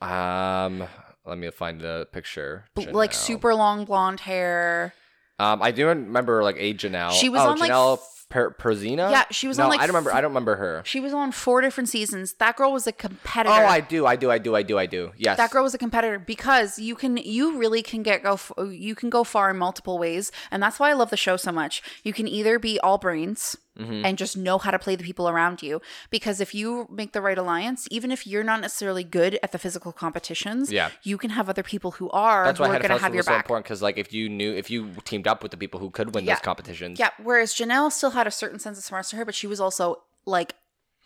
Um, 0.01 0.83
let 1.25 1.37
me 1.37 1.49
find 1.51 1.79
the 1.79 2.07
picture. 2.11 2.65
Like 2.75 3.13
super 3.13 3.55
long 3.55 3.85
blonde 3.85 4.21
hair. 4.21 4.93
Um, 5.39 5.61
I 5.61 5.71
do 5.71 5.87
remember 5.87 6.43
like 6.43 6.57
a 6.59 6.73
Janelle. 6.73 7.11
She 7.11 7.29
was 7.29 7.41
oh, 7.41 7.51
on, 7.51 7.59
like, 7.59 7.71
Janelle 7.71 7.97
f- 7.97 8.25
per- 8.29 8.51
Pierzina. 8.51 9.11
Yeah, 9.11 9.25
she 9.31 9.47
was 9.47 9.57
no, 9.57 9.65
on, 9.65 9.69
like, 9.71 9.79
I 9.79 9.87
don't 9.87 9.95
remember. 9.95 10.13
I 10.13 10.21
don't 10.21 10.31
remember 10.31 10.55
her. 10.55 10.81
She 10.85 10.99
was 10.99 11.13
on 11.13 11.31
four 11.31 11.61
different 11.61 11.89
seasons. 11.89 12.33
That 12.35 12.55
girl 12.55 12.71
was 12.71 12.85
a 12.87 12.91
competitor. 12.91 13.53
Oh, 13.53 13.65
I 13.65 13.79
do. 13.79 14.05
I 14.05 14.15
do. 14.15 14.29
I 14.29 14.37
do. 14.37 14.55
I 14.55 14.63
do. 14.63 14.77
I 14.77 14.85
do. 14.85 15.11
Yes. 15.17 15.37
that 15.37 15.51
girl 15.51 15.63
was 15.63 15.73
a 15.73 15.77
competitor 15.77 16.19
because 16.19 16.77
you 16.77 16.95
can 16.95 17.17
you 17.17 17.57
really 17.57 17.81
can 17.81 18.03
get 18.03 18.23
go 18.23 18.33
f- 18.33 18.51
you 18.69 18.95
can 18.95 19.09
go 19.09 19.23
far 19.23 19.49
in 19.49 19.57
multiple 19.57 19.97
ways 19.97 20.31
and 20.51 20.61
that's 20.61 20.79
why 20.79 20.89
i 20.89 20.93
love 20.93 21.09
the 21.09 21.17
show 21.17 21.37
so 21.37 21.51
much 21.51 21.81
you 22.03 22.13
can 22.13 22.27
either 22.27 22.59
be 22.59 22.79
all 22.79 22.97
brains 22.97 23.57
Mm-hmm. 23.79 24.05
and 24.05 24.19
just 24.19 24.37
know 24.37 24.59
how 24.59 24.69
to 24.69 24.77
play 24.77 24.95
the 24.95 25.03
people 25.03 25.27
around 25.27 25.63
you 25.63 25.81
because 26.11 26.39
if 26.39 26.53
you 26.53 26.87
make 26.91 27.11
the 27.13 27.21
right 27.21 27.39
alliance 27.39 27.87
even 27.89 28.11
if 28.11 28.27
you're 28.27 28.43
not 28.43 28.61
necessarily 28.61 29.03
good 29.03 29.39
at 29.41 29.51
the 29.51 29.57
physical 29.57 29.91
competitions 29.91 30.71
Yeah. 30.71 30.91
you 31.01 31.17
can 31.17 31.31
have 31.31 31.49
other 31.49 31.63
people 31.63 31.89
who 31.91 32.07
are 32.11 32.45
That's 32.45 32.59
who 32.59 32.65
why 32.65 32.75
are 32.75 32.79
going 32.79 32.91
to 32.91 32.99
have 32.99 33.13
your 33.15 33.21
was 33.21 33.25
so 33.25 33.35
important 33.35 33.65
because 33.65 33.81
like 33.81 33.97
if 33.97 34.13
you 34.13 34.29
knew 34.29 34.53
if 34.53 34.69
you 34.69 34.91
teamed 35.05 35.27
up 35.27 35.41
with 35.41 35.49
the 35.51 35.57
people 35.57 35.79
who 35.79 35.89
could 35.89 36.13
win 36.13 36.23
Yeah. 36.23 36.35
those 36.35 36.41
competitions. 36.43 36.99
yeah 36.99 37.09
whereas 37.23 37.51
janelle 37.55 37.91
still 37.91 38.11
had 38.11 38.27
a 38.27 38.31
certain 38.31 38.59
sense 38.59 38.77
of 38.77 38.83
smarts 38.83 39.09
to 39.09 39.15
her 39.15 39.25
but 39.25 39.33
she 39.33 39.47
was 39.47 39.59
also 39.59 40.03
like 40.27 40.53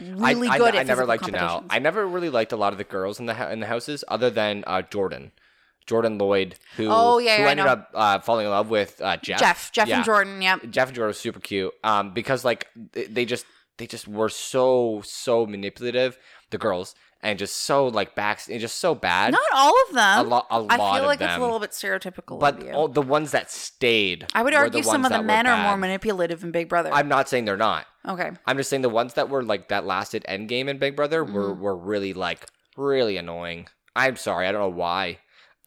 I, 0.01 0.03
really 0.34 0.49
I, 0.49 0.58
good 0.58 0.75
I 0.75 0.80
at 0.80 0.88
never 0.88 1.06
liked 1.06 1.23
Janelle. 1.23 1.63
I 1.69 1.80
never 1.80 2.06
really 2.06 2.30
liked 2.30 2.51
a 2.51 2.58
lot 2.58 2.73
of 2.73 2.77
the 2.77 2.84
girls 2.84 3.17
in 3.19 3.27
the 3.27 3.51
in 3.51 3.62
the 3.62 3.65
houses, 3.67 4.03
other 4.10 4.30
than 4.30 4.63
uh, 4.67 4.82
Jordan, 4.84 5.32
Jordan 5.88 6.17
Lloyd, 6.17 6.56
who 6.76 6.88
Oh, 6.91 7.17
yeah, 7.17 7.38
who 7.38 7.43
yeah, 7.43 7.50
ended 7.50 7.65
up 7.65 7.89
uh, 7.93 8.19
falling 8.19 8.45
in 8.45 8.52
love 8.52 8.69
with 8.69 9.02
uh, 9.02 9.17
Jeff. 9.17 9.39
jeff 9.39 9.71
jeff 9.71 9.88
Yeah. 9.88 9.95
and 9.97 10.06
jordan 10.06 10.41
yep 10.41 10.60
Jeff 10.69 10.89
and 10.89 10.95
Jordan 10.95 11.08
was 11.10 11.19
super 11.19 11.39
cute. 11.39 11.73
Um, 11.84 12.13
because 12.13 12.45
like 12.45 12.67
they, 12.93 13.06
they 13.06 13.26
just 13.26 13.45
they 13.78 13.88
just 13.88 14.08
were 14.08 14.30
so 14.30 15.02
so 15.06 15.45
manipulative, 15.45 16.17
the 16.50 16.58
girls, 16.58 16.95
and 17.21 17.38
just 17.39 17.56
so 17.58 17.88
like 17.88 18.15
back 18.15 18.41
and 18.50 18.60
just 18.60 18.78
so 18.80 18.95
bad. 18.95 19.32
not 19.32 19.41
all 19.54 19.73
of 19.88 19.93
them 19.95 20.26
a 20.26 20.30
lot, 20.30 20.47
a 20.50 20.54
i 20.54 20.58
lot 20.58 20.71
I 20.71 20.97
feel 21.00 21.06
like 21.08 21.19
them. 21.19 21.30
it's 21.30 21.38
a 21.38 21.41
little 21.41 21.60
bit 21.60 21.71
stereotypical 21.71 22.39
but 22.39 22.67
all 22.71 22.88
the 22.88 23.02
ones 23.04 23.32
that 23.32 23.52
stayed, 23.52 24.26
I 24.34 24.41
would 24.43 24.54
were 24.54 24.60
argue 24.60 24.82
some 24.84 25.06
of 25.06 25.12
the 25.12 25.21
men 25.23 25.45
are 25.47 25.63
more 25.63 25.78
manipulative 25.78 26.43
in 26.43 26.52
Big 26.52 26.69
Brother. 26.69 26.89
I'm 26.91 27.08
not 27.08 27.30
saying 27.30 27.45
they're 27.45 27.56
not. 27.56 27.86
okay. 28.08 28.32
I'm 28.47 28.58
just 28.58 28.69
saying 28.69 28.82
the 28.82 28.89
ones 28.89 29.13
that 29.13 29.30
were 29.30 29.43
like 29.43 29.69
that 29.69 29.86
lasted 29.86 30.26
Endgame 30.28 30.67
in 30.69 30.80
Big 30.80 30.95
Brother 30.95 31.23
were 31.23 31.52
Mm-hmm. 31.52 31.62
were 31.62 31.78
really 31.78 32.13
like 32.13 32.45
really 32.76 33.17
annoying. 33.17 33.67
I'm 33.95 34.15
sorry, 34.15 34.47
I 34.47 34.52
don't 34.52 34.62
know 34.62 34.69
why. 34.69 35.19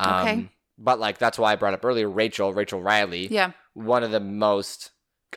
Um, 0.04 0.26
Okay. 0.26 0.48
But 0.78 0.98
like 0.98 1.18
that's 1.18 1.38
why 1.38 1.52
I 1.52 1.56
brought 1.56 1.74
up 1.74 1.84
earlier 1.84 2.08
Rachel, 2.08 2.54
Rachel 2.54 2.80
Reilly. 2.80 3.28
Yeah. 3.30 3.52
One 3.74 4.02
of 4.02 4.10
the 4.12 4.20
most 4.20 4.90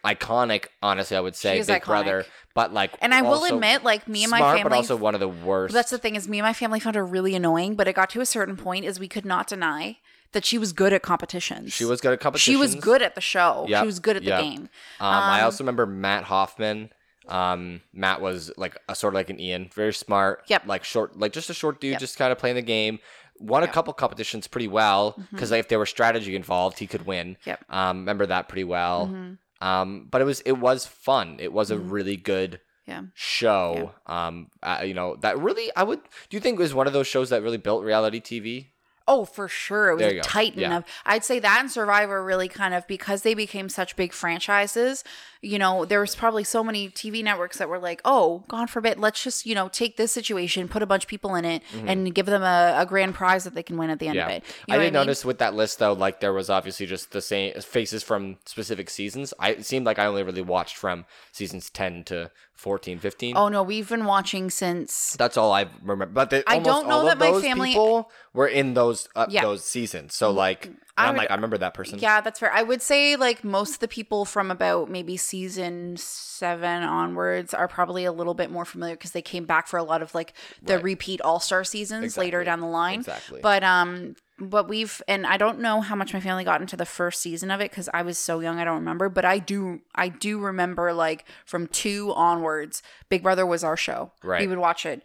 iconic, 0.05 0.65
honestly, 0.81 1.17
I 1.17 1.19
would 1.19 1.35
say, 1.35 1.59
Big 1.59 1.67
iconic. 1.67 1.85
Brother. 1.85 2.25
But 2.55 2.73
like, 2.73 2.95
And 3.01 3.13
I 3.13 3.21
will 3.23 3.43
admit, 3.45 3.83
like 3.83 4.07
me 4.07 4.23
and 4.23 4.31
my 4.31 4.37
smart, 4.39 4.57
family 4.57 4.69
but 4.69 4.75
also 4.75 4.95
one 4.95 5.13
of 5.15 5.19
the 5.19 5.27
worst. 5.27 5.73
that's 5.73 5.89
the 5.89 5.97
thing 5.97 6.15
is 6.15 6.27
me 6.27 6.39
and 6.39 6.45
my 6.45 6.53
family 6.53 6.79
found 6.79 6.95
her 6.95 7.05
really 7.05 7.35
annoying, 7.35 7.75
but 7.75 7.87
it 7.87 7.93
got 7.93 8.09
to 8.11 8.21
a 8.21 8.25
certain 8.25 8.55
point 8.55 8.85
is 8.85 8.99
we 8.99 9.07
could 9.07 9.25
not 9.25 9.47
deny 9.47 9.97
that 10.31 10.45
she 10.45 10.57
was 10.57 10.73
good 10.73 10.93
at 10.93 11.01
competitions. 11.03 11.73
she 11.73 11.85
was 11.85 12.01
good 12.01 12.13
at 12.13 12.19
competitions. 12.19 12.53
She 12.53 12.55
was 12.55 12.75
good 12.75 13.01
at 13.01 13.13
the 13.15 13.21
show. 13.21 13.65
Yep, 13.67 13.81
She 13.81 13.85
was 13.85 13.99
good 13.99 14.15
at 14.17 14.23
yep. 14.23 14.39
the 14.39 14.43
game. 14.43 14.61
Um, 14.99 15.13
I 15.13 15.39
Um, 15.39 15.45
also 15.45 15.63
remember 15.63 15.85
Matt 15.85 16.23
Hoffman. 16.23 16.89
Um, 17.27 17.81
Matt 17.93 18.19
was 18.19 18.51
like 18.57 18.77
a 18.89 18.95
sort 18.95 19.13
of 19.13 19.15
like 19.15 19.29
an 19.29 19.39
Ian, 19.39 19.69
very 19.73 19.93
smart. 19.93 20.43
Yep. 20.47 20.63
Like 20.67 20.83
short, 20.83 21.17
like 21.17 21.31
just 21.33 21.49
a 21.49 21.53
short 21.53 21.79
dude, 21.79 21.91
Yep. 21.91 21.99
just 21.99 22.17
kind 22.17 22.31
of 22.31 22.37
playing 22.37 22.55
the 22.55 22.61
game. 22.61 22.99
Won 23.43 23.63
a 23.63 23.67
couple 23.67 23.93
competitions 23.93 24.47
pretty 24.47 24.67
well 24.67 25.15
because 25.31 25.51
like, 25.51 25.59
if 25.59 25.67
there 25.67 25.79
was 25.79 25.89
strategy 25.89 26.35
involved, 26.35 26.79
he 26.79 26.87
could 26.87 27.05
win. 27.05 27.31
Mm-hmm. 27.35 27.49
Yep. 27.49 27.65
Um, 27.69 27.97
remember 27.99 28.25
that 28.25 28.47
pretty 28.49 28.63
well. 28.63 29.07
Mhm. 29.07 29.37
Um, 29.61 30.07
but 30.09 30.21
it 30.21 30.25
was 30.25 30.41
it 30.41 30.53
was 30.53 30.85
fun. 30.85 31.37
It 31.39 31.51
was 31.53 31.71
a 31.71 31.75
Mhm. 31.75 31.91
really 31.91 32.15
good 32.17 32.59
Yeah. 32.85 33.03
show. 33.13 33.93
Um, 34.07 34.47
uh, 34.61 34.81
you 34.85 34.93
know 34.93 35.15
that 35.17 35.37
really 35.39 35.69
I 35.75 35.83
would. 35.83 36.01
Do 36.29 36.37
you 36.37 36.41
think 36.41 36.59
it 36.59 36.61
was 36.63 36.73
one 36.73 36.87
of 36.87 36.93
those 36.93 37.07
shows 37.07 37.29
that 37.29 37.41
really 37.43 37.57
built 37.57 37.83
reality 37.83 38.19
TV? 38.19 38.67
Oh, 39.07 39.25
for 39.25 39.49
sure. 39.49 39.89
It 39.89 39.95
was 39.95 40.03
a 40.05 40.19
titan 40.21 40.59
Yeah. 40.61 40.77
of 40.77 40.85
I'd 41.05 41.25
say 41.25 41.39
that 41.39 41.59
and 41.59 41.69
Survivor 41.71 42.23
really 42.23 42.47
kind 42.47 42.73
of 42.73 42.87
because 42.87 43.21
they 43.23 43.33
became 43.33 43.67
such 43.67 43.95
big 43.97 44.13
franchises, 44.13 45.03
you 45.43 45.59
know, 45.59 45.85
there 45.85 45.99
was 45.99 46.15
probably 46.15 46.43
so 46.43 46.63
many 46.63 46.89
TV 46.89 47.23
networks 47.23 47.57
that 47.57 47.67
were 47.69 47.77
like, 47.77 48.01
Oh, 48.05 48.43
God 48.47 48.69
forbid, 48.69 48.97
let's 48.97 49.21
just, 49.21 49.45
you 49.45 49.53
know, 49.53 49.67
take 49.67 49.97
this 49.97 50.11
situation, 50.11 50.67
put 50.67 50.81
a 50.81 50.85
bunch 50.85 51.03
of 51.03 51.09
people 51.09 51.35
in 51.35 51.45
it, 51.45 51.61
and 51.85 52.15
give 52.15 52.25
them 52.25 52.41
a, 52.41 52.75
a 52.79 52.85
grand 52.85 53.13
prize 53.13 53.43
that 53.43 53.53
they 53.53 53.63
can 53.63 53.77
win 53.77 53.89
at 53.89 53.99
the 53.99 54.07
end 54.07 54.17
of 54.19 54.29
it. 54.29 54.43
You 54.67 54.73
know 54.73 54.75
I 54.75 54.77
did 54.79 54.85
mean? 54.85 54.93
notice 54.93 55.25
with 55.25 55.37
that 55.39 55.53
list 55.53 55.79
though, 55.79 55.93
like 55.93 56.19
there 56.21 56.33
was 56.33 56.49
obviously 56.49 56.85
just 56.85 57.11
the 57.11 57.21
same 57.21 57.53
faces 57.61 58.03
from 58.03 58.37
specific 58.45 58.89
seasons. 58.89 59.33
I 59.37 59.49
it 59.51 59.65
seemed 59.65 59.85
like 59.85 59.99
I 59.99 60.05
only 60.05 60.23
really 60.23 60.41
watched 60.41 60.77
from 60.77 61.05
seasons 61.31 61.69
ten 61.69 62.03
to 62.05 62.31
14, 62.55 62.99
15. 62.99 63.35
Oh 63.35 63.49
no, 63.49 63.61
we've 63.63 63.89
been 63.89 64.05
watching 64.05 64.49
since 64.49 65.13
That's 65.17 65.35
all 65.35 65.51
I 65.51 65.65
remember. 65.81 66.13
But 66.13 66.29
the, 66.29 66.43
I 66.49 66.59
don't 66.59 66.87
know 66.87 66.99
all 66.99 67.05
that 67.05 67.17
my 67.17 67.41
family- 67.41 67.69
people 67.69 68.09
were 68.33 68.47
in 68.47 68.73
those 68.73 69.09
uh, 69.15 69.25
Yeah. 69.29 69.41
those 69.41 69.65
seasons. 69.65 70.13
So 70.13 70.31
like, 70.31 70.71
I 70.95 71.07
I'm 71.07 71.15
like, 71.17 71.31
I 71.31 71.35
remember 71.35 71.57
that 71.57 71.73
person. 71.73 71.97
Yeah, 71.97 72.21
that's 72.21 72.39
fair. 72.39 72.51
I 72.53 72.61
would 72.61 72.81
say 72.81 73.15
like 73.15 73.43
most 73.43 73.73
of 73.75 73.79
the 73.79 73.87
people 73.87 74.25
from 74.25 74.51
about 74.51 74.91
maybe 74.91 75.17
season 75.17 75.97
seven 75.97 76.83
onwards 76.83 77.53
are 77.53 77.67
probably 77.67 78.05
a 78.05 78.11
little 78.11 78.35
bit 78.35 78.51
more 78.51 78.63
familiar 78.63 78.95
because 78.95 79.11
they 79.11 79.21
came 79.23 79.45
back 79.45 79.67
for 79.67 79.77
a 79.77 79.83
lot 79.83 80.01
of 80.03 80.13
like 80.13 80.33
the 80.61 80.75
Right. 80.75 80.83
repeat 80.83 81.19
All 81.21 81.39
Star 81.39 81.63
seasons 81.63 82.15
later 82.17 82.43
down 82.43 82.59
the 82.59 82.67
line. 82.67 82.99
Exactly. 82.99 83.39
But 83.41 83.63
um, 83.63 84.15
but 84.39 84.67
we've 84.69 85.01
and 85.07 85.25
I 85.25 85.37
don't 85.37 85.59
know 85.59 85.81
how 85.81 85.95
much 85.95 86.13
my 86.13 86.19
family 86.19 86.43
got 86.43 86.61
into 86.61 86.77
the 86.77 86.85
first 86.85 87.21
season 87.21 87.49
of 87.49 87.59
it 87.59 87.71
because 87.71 87.89
I 87.91 88.03
was 88.03 88.19
so 88.19 88.39
young 88.39 88.59
I 88.59 88.63
don't 88.65 88.75
remember. 88.75 89.09
But 89.09 89.25
I 89.25 89.39
do 89.39 89.79
I 89.95 90.09
do 90.09 90.37
remember 90.39 90.93
like 90.93 91.25
from 91.45 91.65
two 91.67 92.13
onwards, 92.15 92.83
Big 93.09 93.23
Brother 93.23 93.47
was 93.47 93.63
our 93.63 93.77
show. 93.77 94.11
Right. 94.23 94.41
We 94.41 94.47
would 94.47 94.59
watch 94.59 94.85
it. 94.85 95.03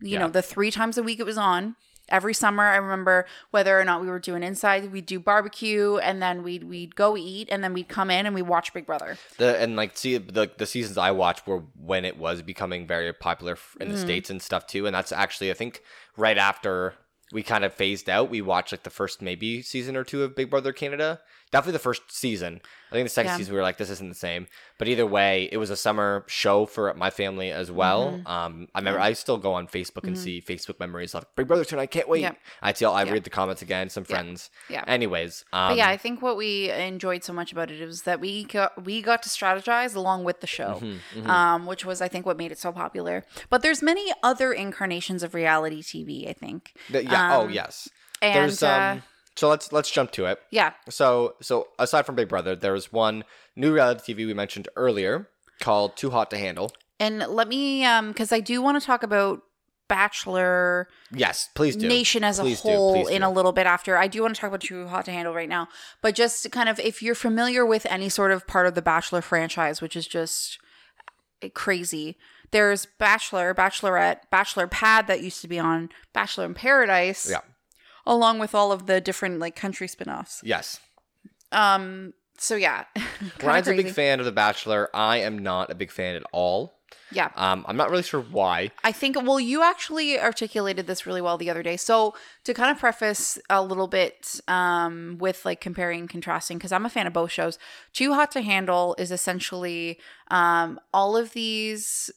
You 0.00 0.12
Yeah. 0.14 0.18
know, 0.20 0.28
the 0.28 0.40
three 0.42 0.70
times 0.70 0.96
a 0.96 1.02
week 1.02 1.20
it 1.20 1.26
was 1.26 1.36
on. 1.38 1.76
Every 2.08 2.34
summer, 2.34 2.62
I 2.64 2.76
remember 2.76 3.26
whether 3.50 3.78
or 3.78 3.84
not 3.84 4.00
we 4.00 4.08
were 4.08 4.18
doing 4.18 4.42
inside, 4.42 4.92
we'd 4.92 5.06
do 5.06 5.18
barbecue, 5.18 5.96
and 5.96 6.20
then 6.20 6.42
we'd 6.42 6.64
we'd 6.64 6.94
go 6.94 7.16
eat, 7.16 7.48
and 7.50 7.64
then 7.64 7.72
we'd 7.72 7.88
come 7.88 8.10
in 8.10 8.26
and 8.26 8.34
we'd 8.34 8.42
watch 8.42 8.72
Big 8.74 8.86
Brother. 8.86 9.16
The 9.38 9.58
and 9.58 9.76
like 9.76 9.96
see 9.96 10.18
the 10.18 10.50
the 10.56 10.66
seasons 10.66 10.98
I 10.98 11.10
watched 11.12 11.46
were 11.46 11.62
when 11.78 12.04
it 12.04 12.18
was 12.18 12.42
becoming 12.42 12.86
very 12.86 13.12
popular 13.12 13.56
in 13.80 13.88
the 13.88 13.94
Mm. 13.94 14.00
states 14.02 14.30
and 14.30 14.42
stuff 14.42 14.66
too. 14.66 14.86
And 14.86 14.94
that's 14.94 15.12
actually 15.12 15.50
I 15.50 15.54
think 15.54 15.82
right 16.16 16.38
after 16.38 16.94
we 17.32 17.42
kind 17.42 17.64
of 17.64 17.72
phased 17.72 18.08
out, 18.08 18.30
we 18.30 18.40
watched 18.42 18.72
like 18.72 18.82
the 18.84 18.90
first 18.90 19.22
maybe 19.22 19.62
season 19.62 19.96
or 19.96 20.04
two 20.04 20.22
of 20.22 20.36
Big 20.36 20.50
Brother 20.50 20.72
Canada. 20.72 21.20
Definitely 21.52 21.72
the 21.74 21.78
first 21.80 22.02
season. 22.10 22.60
I 22.90 22.94
think 22.96 23.06
the 23.06 23.10
second 23.10 23.30
Yeah. 23.32 23.36
season 23.38 23.54
we 23.54 23.58
were 23.58 23.62
like, 23.64 23.76
this 23.76 23.90
isn't 23.90 24.08
the 24.08 24.14
same. 24.14 24.46
But 24.78 24.88
either 24.88 25.06
way, 25.06 25.48
it 25.52 25.56
was 25.56 25.70
a 25.70 25.76
summer 25.76 26.24
show 26.26 26.66
for 26.66 26.92
my 26.94 27.10
family 27.10 27.50
as 27.52 27.70
well. 27.70 28.12
Mm-hmm. 28.12 28.26
Um, 28.26 28.68
I 28.74 28.78
remember 28.80 29.00
I 29.00 29.12
still 29.14 29.36
go 29.38 29.54
on 29.54 29.66
Facebook 29.68 30.04
and 30.04 30.18
see 30.18 30.40
Facebook 30.40 30.78
memories 30.80 31.14
like 31.14 31.24
Big 31.36 31.46
Brother 31.46 31.64
tonight. 31.64 31.90
Can't 31.92 32.08
wait. 32.08 32.28
I 32.62 32.72
tell 32.72 32.92
I 32.92 33.04
Yeah. 33.04 33.12
read 33.12 33.24
the 33.24 33.30
comments 33.30 33.62
again. 33.62 33.88
Some 33.88 34.04
friends. 34.04 34.50
Yeah. 34.68 34.84
Anyways, 34.86 35.44
um, 35.52 35.70
But 35.70 35.76
yeah, 35.78 35.88
I 35.88 35.96
think 35.96 36.22
what 36.22 36.36
we 36.36 36.70
enjoyed 36.70 37.22
so 37.24 37.32
much 37.32 37.52
about 37.52 37.70
it 37.70 37.84
was 37.86 38.02
that 38.02 38.20
we 38.20 38.44
got 38.44 38.84
we 38.84 39.00
got 39.02 39.22
to 39.24 39.28
strategize 39.28 39.94
along 39.96 40.24
with 40.24 40.40
the 40.40 40.46
show, 40.48 40.80
Mm-hmm, 40.82 41.30
um, 41.30 41.66
which 41.66 41.84
was 41.84 42.00
I 42.00 42.08
think 42.08 42.26
what 42.26 42.36
made 42.36 42.50
it 42.52 42.58
so 42.58 42.72
popular. 42.72 43.24
But 43.50 43.62
there's 43.62 43.82
many 43.82 44.12
other 44.22 44.52
incarnations 44.52 45.22
of 45.22 45.34
reality 45.34 45.82
TV. 45.82 46.28
I 46.28 46.32
think. 46.32 46.72
th- 46.88 47.04
yeah. 47.04 47.36
oh 47.36 47.42
um, 47.42 47.50
yes. 47.50 47.88
And 48.22 48.34
There's 48.34 48.62
um. 48.62 48.98
uh, 48.98 49.00
so 49.36 49.48
let's 49.48 49.72
let's 49.72 49.90
jump 49.90 50.10
to 50.12 50.26
it. 50.26 50.38
yeah, 50.50 50.72
So 50.88 51.34
so 51.42 51.68
aside 51.78 52.06
from 52.06 52.14
Big 52.14 52.28
Brother, 52.28 52.54
there 52.56 52.72
was 52.72 52.92
one 52.92 53.24
new 53.56 53.72
reality 53.74 54.14
TV 54.14 54.26
we 54.26 54.34
mentioned 54.34 54.68
earlier 54.76 55.28
called 55.60 55.96
Too 55.96 56.10
Hot 56.10 56.30
to 56.30 56.38
Handle. 56.38 56.72
and 57.00 57.18
let 57.18 57.48
me 57.48 57.84
um 57.84 58.08
because 58.08 58.32
I 58.32 58.40
do 58.40 58.60
want 58.62 58.80
to 58.80 58.84
talk 58.86 59.02
about 59.02 59.40
Bachelor 59.88 60.88
Yes, 61.12 61.48
please 61.54 61.76
do. 61.76 61.86
nation 61.88 62.24
as 62.24 62.38
a 62.38 62.42
Please 62.42 62.60
do, 62.62 62.68
whole 62.68 62.92
please 63.04 63.08
in 63.14 63.22
do. 63.22 63.28
a 63.28 63.30
little 63.30 63.52
bit 63.52 63.66
after. 63.66 63.96
I 63.96 64.06
do 64.08 64.22
want 64.22 64.34
to 64.34 64.40
talk 64.40 64.48
about 64.48 64.60
Too 64.60 64.86
Hot 64.88 65.04
to 65.06 65.12
Handle 65.12 65.34
right 65.34 65.48
now, 65.48 65.68
but 66.02 66.14
just 66.14 66.42
to 66.42 66.48
kind 66.50 66.68
of 66.68 66.78
if 66.80 67.02
you're 67.02 67.14
familiar 67.14 67.64
with 67.64 67.86
any 67.86 68.08
sort 68.08 68.30
of 68.32 68.46
part 68.46 68.66
of 68.66 68.74
the 68.74 68.82
Bachelor 68.82 69.20
franchise, 69.22 69.80
which 69.80 69.96
is 69.96 70.06
just 70.06 70.58
eh, 71.42 71.48
crazy. 71.54 72.16
There's 72.50 72.86
Bachelor, 72.98 73.54
Bachelorette, 73.54 74.20
Bachelor 74.30 74.66
Pad 74.66 75.06
that 75.08 75.22
used 75.22 75.40
to 75.42 75.48
be 75.48 75.58
on 75.58 75.88
Bachelor 76.12 76.44
in 76.46 76.54
Paradise, 76.54 77.28
Yeah. 77.30 77.40
Along 78.06 78.38
with 78.38 78.54
all 78.54 78.72
of 78.72 78.86
the 78.86 79.00
different 79.00 79.38
like 79.38 79.56
country 79.56 79.88
spin-offs. 79.88 80.40
Yes. 80.44 80.80
Um. 81.52 82.14
So 82.36 82.56
yeah, 82.56 82.84
Kinda 82.94 83.46
Ryan's 83.46 83.68
a 83.68 83.74
big 83.74 83.90
fan 83.90 84.18
of 84.18 84.26
The 84.26 84.32
Bachelor. 84.32 84.90
I 84.94 85.18
am 85.18 85.38
not 85.38 85.70
a 85.70 85.74
big 85.74 85.90
fan 85.90 86.16
at 86.16 86.24
all. 86.32 86.74
Yeah. 87.12 87.30
Um, 87.36 87.64
I'm 87.68 87.76
not 87.76 87.90
really 87.90 88.02
sure 88.02 88.20
why. 88.20 88.70
I 88.82 88.92
think, 88.92 89.16
well, 89.22 89.38
you 89.38 89.62
actually 89.62 90.18
articulated 90.18 90.86
this 90.86 91.06
really 91.06 91.20
well 91.20 91.38
the 91.38 91.50
other 91.50 91.62
day. 91.62 91.76
So, 91.76 92.14
to 92.44 92.54
kind 92.54 92.70
of 92.70 92.78
preface 92.78 93.38
a 93.48 93.62
little 93.62 93.86
bit 93.86 94.40
um, 94.48 95.16
with 95.20 95.44
like 95.44 95.60
comparing 95.60 96.00
and 96.00 96.08
contrasting, 96.08 96.58
because 96.58 96.72
I'm 96.72 96.84
a 96.84 96.90
fan 96.90 97.06
of 97.06 97.12
both 97.12 97.30
shows, 97.30 97.58
Too 97.92 98.14
Hot 98.14 98.30
to 98.32 98.42
Handle 98.42 98.94
is 98.98 99.10
essentially 99.10 99.98
um, 100.28 100.80
all 100.92 101.16
of 101.16 101.32
these 101.32 102.10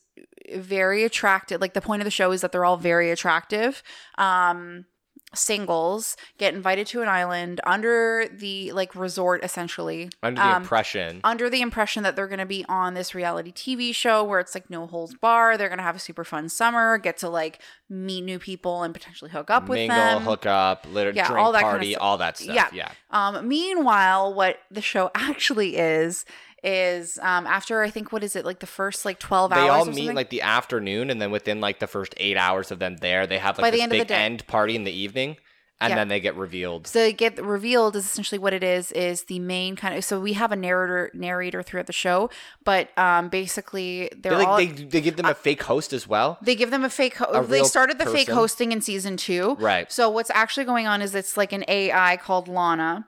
very 0.56 1.04
attractive, 1.04 1.62
like 1.62 1.74
the 1.74 1.82
point 1.82 2.02
of 2.02 2.06
the 2.06 2.12
show 2.12 2.32
is 2.32 2.42
that 2.42 2.52
they're 2.52 2.66
all 2.66 2.78
very 2.78 3.12
attractive. 3.12 3.84
Um, 4.18 4.86
singles 5.36 6.16
get 6.38 6.54
invited 6.54 6.88
to 6.88 7.02
an 7.02 7.10
island 7.10 7.60
under 7.66 8.28
the 8.32 8.72
like 8.72 8.96
resort 8.96 9.44
essentially 9.44 10.10
Under 10.24 10.42
the 10.42 10.48
Um, 10.48 10.62
impression. 10.64 11.20
under 11.24 11.50
the 11.50 11.62
impression 11.62 12.04
that 12.04 12.16
they're 12.16 12.28
going 12.28 12.40
to 12.40 12.46
be 12.46 12.66
on 12.70 12.94
this 12.94 13.14
reality 13.14 13.52
TV 13.52 13.94
show 13.94 14.24
where 14.24 14.40
it's 14.40 14.56
like 14.56 14.70
no 14.70 14.88
holds 14.88 15.14
bar. 15.16 15.58
They're 15.58 15.70
going 15.70 15.78
to 15.80 15.84
have 15.84 15.96
a 15.96 16.00
super 16.00 16.24
fun 16.24 16.50
summer, 16.50 16.98
get 16.98 17.18
to 17.20 17.30
like 17.30 17.60
meet 17.90 18.22
new 18.22 18.40
people 18.40 18.84
and 18.84 18.94
potentially 18.94 19.32
hook 19.32 19.50
up 19.50 19.68
with 19.70 19.78
mingle, 19.78 19.96
them. 19.98 20.22
hook 20.24 20.46
up, 20.46 20.86
litter, 20.92 21.12
Yeah, 21.12 21.28
drink 21.28 21.40
all 21.46 21.52
that 21.54 21.64
kinda 21.64 21.86
stuff. 21.92 22.02
all 22.02 22.18
that 22.18 22.38
stuff. 22.38 22.56
Yeah. 22.56 22.70
Yeah. 22.74 22.92
Um, 23.12 23.48
meanwhile, 23.48 24.34
what 24.34 24.60
the 24.72 24.82
show 24.82 25.12
actually 25.16 25.78
is 25.78 26.26
is 26.64 27.20
um, 27.22 27.46
after 27.48 27.82
I 27.84 27.90
think 27.90 28.12
what 28.12 28.24
is 28.24 28.36
it 28.36 28.46
like 28.46 28.60
the 28.60 28.68
first 28.68 29.06
like 29.06 29.20
twelve 29.20 29.52
They 29.52 29.58
hours? 29.58 29.66
They 29.66 29.70
all 29.70 29.86
meet 29.86 29.96
something? 29.98 30.16
like 30.16 30.30
the 30.30 30.42
afternoon, 30.42 31.10
and 31.10 31.22
then 31.22 31.32
within 31.32 31.62
like 31.62 31.80
the 31.80 31.88
first 31.88 32.14
eight 32.18 32.38
hours 32.38 32.72
of 32.72 32.80
them 32.80 32.98
there, 32.98 33.28
they 33.28 33.38
have 33.38 33.58
like 33.58 33.64
By 33.66 33.72
the 33.72 33.82
end 33.82 33.92
of 33.92 33.98
the 34.00 34.04
big 34.06 34.12
end 34.12 34.48
party 34.48 34.76
in 34.76 34.84
the 34.84 34.92
evening, 34.92 35.38
and 35.80 35.92
Yeah. 35.92 35.96
then 35.98 36.08
they 36.08 36.20
get 36.20 36.36
revealed. 36.36 36.88
So 36.88 37.00
they 37.00 37.14
get 37.14 37.38
revealed 37.44 37.96
is 37.96 38.06
essentially 38.06 38.40
what 38.40 38.54
it 38.54 38.64
is 38.64 38.92
is 38.94 39.24
the 39.26 39.38
main 39.40 39.76
kind 39.76 39.96
of 39.96 40.04
so 40.04 40.20
we 40.20 40.34
have 40.34 40.52
a 40.52 40.56
narrator 40.56 41.12
narrator 41.14 41.62
throughout 41.62 41.86
the 41.86 41.94
show, 41.94 42.30
but 42.64 42.90
um 42.98 43.30
basically 43.30 44.10
they're 44.18 44.32
They, 44.32 44.38
like, 44.40 44.48
all 44.48 44.58
they, 44.58 44.66
they 44.68 45.02
give 45.02 45.16
them 45.16 45.28
a 45.28 45.36
fake 45.36 45.62
host 45.64 45.94
as 45.94 46.08
well. 46.08 46.40
They 46.42 46.56
give 46.56 46.72
them 46.72 46.84
a 46.84 46.90
fake. 46.90 47.18
Ho- 47.18 47.26
A 47.32 47.44
they 47.46 47.64
started 47.64 48.00
the 48.00 48.08
fake 48.08 48.30
hosting 48.30 48.72
in 48.72 48.82
season 48.82 49.16
two. 49.18 49.56
Right. 49.60 49.92
So 49.92 50.10
what's 50.10 50.32
actually 50.32 50.66
going 50.66 50.88
on 50.88 51.02
is 51.04 51.14
it's 51.14 51.38
like 51.38 51.54
an 51.54 51.64
AI 51.68 52.18
called 52.18 52.48
Lana. 52.48 53.08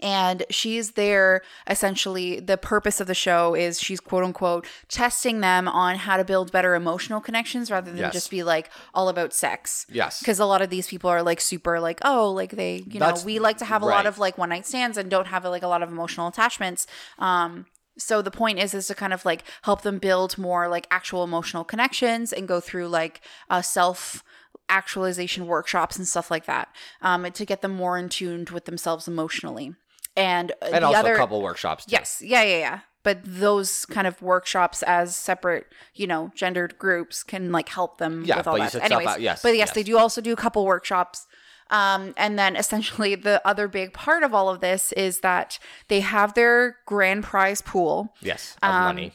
And 0.00 0.44
she's 0.50 0.92
there 0.92 1.42
essentially. 1.68 2.40
The 2.40 2.56
purpose 2.56 3.00
of 3.00 3.06
the 3.06 3.14
show 3.14 3.54
is 3.54 3.80
she's 3.80 4.00
quote 4.00 4.24
unquote 4.24 4.66
testing 4.88 5.40
them 5.40 5.68
on 5.68 5.96
how 5.96 6.16
to 6.16 6.24
build 6.24 6.50
better 6.52 6.74
emotional 6.74 7.20
connections 7.20 7.70
rather 7.70 7.90
than 7.90 8.00
Yes. 8.00 8.12
just 8.12 8.30
be 8.30 8.42
like 8.42 8.70
all 8.94 9.08
about 9.08 9.32
sex. 9.32 9.86
Yes. 9.90 10.20
Because 10.20 10.38
a 10.40 10.46
lot 10.46 10.62
of 10.62 10.70
these 10.70 10.86
people 10.86 11.10
are 11.10 11.22
like 11.22 11.40
super 11.40 11.78
like, 11.80 12.00
oh, 12.04 12.30
like 12.30 12.52
they, 12.52 12.76
you 12.86 12.98
That's- 12.98 13.20
know, 13.22 13.26
we 13.26 13.38
like 13.38 13.58
to 13.58 13.64
have 13.64 13.82
a 13.82 13.86
lot 13.86 14.06
of 14.06 14.18
like 14.18 14.38
one 14.38 14.48
night 14.48 14.66
stands 14.66 14.96
and 14.96 15.10
don't 15.10 15.26
have 15.28 15.44
like 15.44 15.62
a 15.62 15.68
lot 15.68 15.82
of 15.82 15.90
emotional 15.90 16.28
attachments. 16.28 16.86
Um, 17.18 17.66
so 17.98 18.22
the 18.22 18.30
point 18.30 18.58
is 18.58 18.72
is 18.72 18.86
to 18.86 18.94
kind 18.94 19.12
of 19.12 19.24
like 19.26 19.44
help 19.62 19.82
them 19.82 19.98
build 19.98 20.38
more 20.38 20.68
like 20.68 20.86
actual 20.90 21.22
emotional 21.24 21.64
connections 21.64 22.32
and 22.32 22.48
go 22.48 22.58
through 22.60 22.88
like 22.88 23.20
uh, 23.50 23.60
self 23.60 24.24
actualization 24.70 25.46
workshops 25.46 25.96
and 25.98 26.06
stuff 26.06 26.30
like 26.30 26.46
that 26.46 26.68
um, 27.02 27.30
to 27.32 27.44
get 27.44 27.60
them 27.60 27.72
more 27.72 27.98
in 27.98 28.08
tuned 28.08 28.50
with 28.50 28.64
themselves 28.64 29.08
emotionally. 29.08 29.74
And, 30.16 30.52
uh, 30.62 30.66
and 30.72 30.82
the 30.82 30.86
also 30.88 30.98
other 30.98 31.14
a 31.14 31.16
couple 31.16 31.40
workshops. 31.42 31.84
Too. 31.86 31.92
Yes. 31.92 32.22
Yeah, 32.24 32.42
yeah, 32.42 32.58
yeah. 32.58 32.80
But 33.02 33.20
those 33.24 33.86
kind 33.86 34.06
of 34.06 34.20
workshops 34.20 34.82
as 34.82 35.16
separate, 35.16 35.66
you 35.94 36.06
know, 36.06 36.30
gendered 36.34 36.78
groups 36.78 37.22
can 37.22 37.50
like 37.50 37.68
help 37.70 37.96
them 37.98 38.24
Yeah, 38.26 38.36
with 38.36 38.46
all 38.46 38.58
that. 38.58 38.74
Anyways, 38.74 39.06
out- 39.06 39.20
yes, 39.20 39.42
but 39.42 39.50
yes, 39.50 39.68
yes. 39.68 39.72
they 39.72 39.82
do 39.82 39.96
also 39.96 40.20
do 40.20 40.32
a 40.32 40.36
couple 40.36 40.64
workshops. 40.66 41.26
Um, 41.70 42.12
and 42.16 42.38
then 42.38 42.56
essentially 42.56 43.14
the 43.28 43.40
other 43.46 43.68
big 43.68 43.94
part 43.94 44.22
of 44.22 44.34
all 44.34 44.50
of 44.50 44.60
this 44.60 44.92
is 44.92 45.20
that 45.20 45.58
they 45.88 46.00
have 46.00 46.34
their 46.34 46.76
grand 46.84 47.24
prize 47.24 47.62
pool, 47.62 48.12
Yes. 48.20 48.56
Of 48.62 48.68
Um, 48.70 48.82
money. 48.84 49.12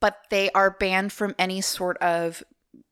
but 0.00 0.20
they 0.30 0.50
are 0.52 0.70
banned 0.70 1.12
from 1.12 1.34
any 1.38 1.60
sort 1.60 1.98
of 1.98 2.42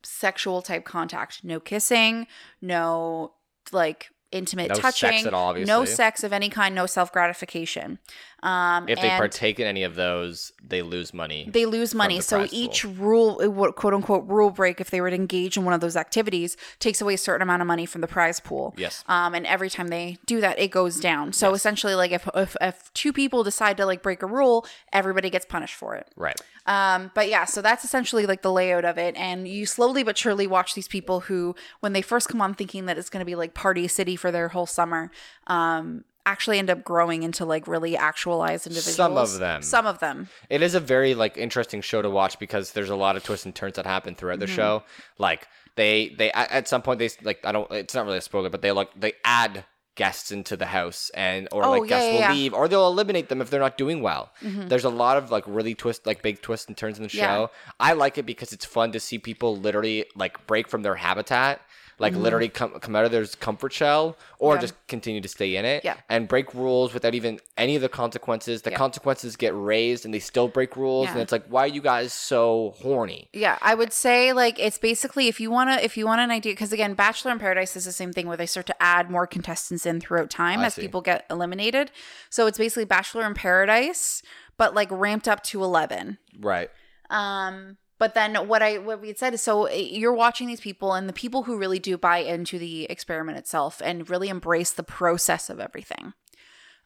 sexual 0.03 0.61
type 0.63 0.85
contact. 0.85 1.43
No 1.43 1.59
kissing, 1.61 2.27
no 2.61 3.33
like 3.73 4.11
intimate 4.37 4.69
No 4.69 4.75
sex 4.75 5.01
touching, 5.01 5.27
at 5.27 5.35
all, 5.35 5.55
no 5.55 5.85
sex 5.85 6.23
of 6.25 6.33
any 6.33 6.49
kind, 6.49 6.75
no 6.75 6.87
self 6.87 7.13
gratification. 7.13 7.99
Um, 8.47 8.89
If 8.89 9.01
they 9.01 9.09
partake 9.09 9.59
in 9.59 9.67
any 9.67 9.83
of 9.83 9.97
those, 9.97 10.53
they 10.63 10.83
lose 10.83 11.13
money. 11.13 11.49
they 11.51 11.67
lose 11.67 11.95
money. 11.95 12.19
the 12.19 12.23
So 12.23 12.47
each 12.53 12.85
rule, 12.85 13.37
quote 13.73 13.93
unquote 13.93 14.25
rule 14.29 14.51
break, 14.51 14.81
if 14.81 14.91
they 14.91 15.01
were 15.01 15.11
to 15.11 15.17
engage 15.17 15.57
in 15.57 15.65
one 15.65 15.75
of 15.75 15.81
those 15.81 15.97
activities, 15.97 16.57
takes 16.79 17.01
away 17.01 17.15
a 17.15 17.19
certain 17.19 17.43
amount 17.43 17.63
of 17.63 17.67
money 17.67 17.87
from 17.87 18.03
the 18.03 18.07
prize 18.07 18.39
pool. 18.39 18.73
Yes. 18.77 19.03
Um, 19.09 19.35
and 19.35 19.45
every 19.47 19.69
time 19.69 19.89
they 19.89 20.19
do 20.27 20.41
that, 20.41 20.59
it 20.61 20.71
goes 20.71 21.01
down. 21.01 21.33
So 21.33 21.55
essentially, 21.55 21.95
like 21.97 22.13
if, 22.13 22.29
if 22.35 22.57
if 22.61 22.93
two 22.95 23.13
people 23.13 23.43
decide 23.43 23.77
to 23.79 23.85
like 23.87 24.01
break 24.03 24.23
a 24.23 24.27
rule, 24.27 24.65
everybody 24.93 25.29
gets 25.29 25.45
punished 25.45 25.75
for 25.75 25.97
it. 25.97 26.07
right. 26.17 26.41
Um, 26.67 27.13
but 27.15 27.29
yeah, 27.29 27.45
so 27.45 27.63
that's 27.63 27.85
essentially 27.85 28.27
like 28.27 28.43
the 28.43 28.53
layout 28.53 28.85
of 28.85 28.99
it. 28.99 29.15
And 29.17 29.47
you 29.47 29.67
slowly 29.67 30.03
but 30.03 30.19
surely 30.19 30.47
watch 30.49 30.75
these 30.75 30.89
people 30.89 31.21
who, 31.21 31.55
when 31.79 31.93
they 31.93 32.03
first 32.03 32.29
come 32.29 32.41
on 32.41 32.55
thinking 32.55 32.87
that 32.87 32.99
it's 32.99 33.09
going 33.09 33.21
to 33.21 33.25
be 33.25 33.37
like 33.37 33.55
party 33.55 33.87
city 33.87 34.17
for 34.17 34.33
their 34.33 34.49
whole 34.49 34.67
summer, 34.67 35.11
um, 35.47 36.05
actually 36.27 36.59
end 36.59 36.69
up 36.69 36.85
growing 36.85 37.23
into 37.23 37.45
like 37.47 37.67
really 37.67 37.97
actualized 37.97 38.67
individuals. 38.67 38.97
Some 38.97 39.17
of 39.17 39.39
them. 39.39 39.63
Some 39.63 39.87
of 39.87 39.99
them. 40.01 40.29
It 40.51 40.61
is 40.61 40.75
a 40.75 40.81
very 40.81 41.15
like 41.15 41.39
interesting 41.39 41.81
show 41.81 42.03
to 42.03 42.11
watch 42.11 42.39
because 42.39 42.73
there's 42.73 42.91
a 42.91 42.97
lot 42.97 43.17
of 43.17 43.25
twists 43.25 43.47
and 43.47 43.55
turns 43.55 43.77
that 43.77 43.87
happen 43.87 44.15
throughout 44.15 44.35
Mm-hmm. 44.41 44.41
the 44.41 44.47
show. 44.47 44.83
Like 45.19 45.47
they 45.77 46.15
they 46.19 46.31
at, 46.33 46.69
some 46.69 46.83
point 46.83 46.99
they 46.99 47.09
like 47.23 47.41
I 47.47 47.53
don't 47.53 47.71
it's 47.71 47.95
not 47.95 48.05
really 48.05 48.19
a 48.19 48.23
spoiler, 48.23 48.51
but 48.51 48.61
they 48.61 48.73
like 48.73 48.91
they 48.99 49.13
add 49.25 49.65
guests 49.95 50.31
into 50.31 50.59
the 50.59 50.67
house 50.67 51.11
and 51.15 51.49
or 51.53 51.65
Oh, 51.65 51.71
like 51.71 51.83
yeah, 51.85 51.89
guests 51.89 52.07
yeah, 52.07 52.13
will 52.13 52.21
yeah. 52.21 52.33
leave 52.33 52.53
or 52.53 52.69
they'll 52.69 52.87
eliminate 52.89 53.31
them 53.31 53.41
if 53.41 53.49
they're 53.49 53.61
not 53.61 53.79
doing 53.79 54.03
well. 54.03 54.31
Mhm. 54.43 54.69
There's 54.69 54.85
a 54.85 54.91
lot 54.91 55.17
of 55.17 55.31
like 55.31 55.45
really 55.47 55.75
twist 55.75 56.07
like 56.07 56.21
big 56.23 56.43
twists 56.43 56.67
and 56.67 56.77
turns 56.77 56.99
in 56.99 57.03
the 57.05 57.09
show. 57.09 57.51
I 57.81 57.95
like 57.95 58.19
it 58.19 58.27
because 58.27 58.53
it's 58.53 58.67
fun 58.67 58.93
to 58.93 59.01
see 59.01 59.19
people 59.19 59.57
literally 59.57 60.05
like 60.15 60.47
break 60.47 60.69
from 60.69 60.83
their 60.83 60.97
habitat. 60.97 61.63
Like 61.99 62.15
literally 62.15 62.51
come 62.51 62.79
come 62.81 62.95
out 62.95 63.07
of 63.07 63.11
their 63.11 63.25
comfort 63.27 63.73
shell, 63.73 64.19
or 64.39 64.53
Mm-hmm. 64.53 64.57
Yeah. 64.57 64.61
just 64.61 64.75
continue 64.87 65.21
to 65.23 65.29
stay 65.29 65.57
in 65.57 65.65
it, 65.65 65.83
Yeah. 65.83 65.97
and 66.11 66.29
break 66.29 66.53
rules 66.55 66.93
without 66.93 67.15
even 67.15 67.41
any 67.57 67.75
of 67.75 67.81
the 67.81 67.89
consequences. 67.89 68.61
The 68.63 68.71
Yeah. 68.73 68.77
consequences 68.77 69.35
get 69.37 69.55
raised, 69.57 70.05
and 70.05 70.13
they 70.13 70.19
still 70.19 70.47
break 70.47 70.77
rules, 70.77 71.09
and 71.09 71.19
it's 71.21 71.33
like, 71.33 71.47
why 71.49 71.63
are 71.65 71.67
you 71.69 71.81
guys 71.81 72.13
so 72.13 72.75
horny? 72.83 73.31
Yeah, 73.33 73.57
I 73.63 73.75
would 73.75 73.95
say 73.95 74.35
like 74.35 74.59
it's 74.59 74.77
basically 74.77 75.29
if 75.29 75.41
you 75.41 75.51
want 75.51 75.71
to 75.71 75.83
if 75.83 75.97
you 75.97 76.05
want 76.05 76.21
an 76.21 76.31
idea 76.31 76.53
because 76.53 76.71
again 76.73 76.93
Bachelor 76.93 77.33
in 77.33 77.39
Paradise 77.39 77.77
is 77.77 77.87
the 77.87 77.93
same 77.93 78.13
thing 78.13 78.27
where 78.29 78.37
they 78.37 78.45
start 78.47 78.67
to 78.67 78.83
add 78.83 79.11
more 79.11 79.27
contestants 79.27 79.87
in 79.87 79.99
throughout 80.01 80.29
time 80.29 80.61
I 80.61 80.67
as 80.67 80.75
see. 80.75 80.83
people 80.83 81.01
get 81.01 81.25
eliminated. 81.31 81.91
So 82.29 82.47
it's 82.47 82.59
basically 82.59 82.85
Bachelor 82.85 83.25
in 83.27 83.33
Paradise 83.35 84.23
but 84.59 84.75
like 84.75 84.89
ramped 84.91 85.29
up 85.29 85.43
to 85.45 85.63
11. 85.65 86.19
Right. 86.39 86.71
Um 87.11 87.79
but 87.99 88.15
then 88.15 88.35
what 88.49 88.63
I 88.63 88.79
what 88.79 89.01
we 89.01 89.09
had 89.09 89.19
said 89.19 89.35
is 89.35 89.43
so 89.43 89.65
eh, 89.65 89.77
you're 89.77 90.13
watching 90.13 90.47
these 90.47 90.61
people 90.61 90.93
and 90.93 91.09
the 91.09 91.13
people 91.13 91.45
who 91.45 91.57
really 91.57 91.79
do 91.79 91.97
buy 91.97 92.19
into 92.19 92.59
the 92.59 92.85
experiment 92.85 93.39
itself 93.39 93.81
and 93.85 94.09
really 94.09 94.29
embrace 94.29 94.73
the 94.73 94.83
process 94.83 95.49
of 95.51 95.61
everything. 95.61 96.13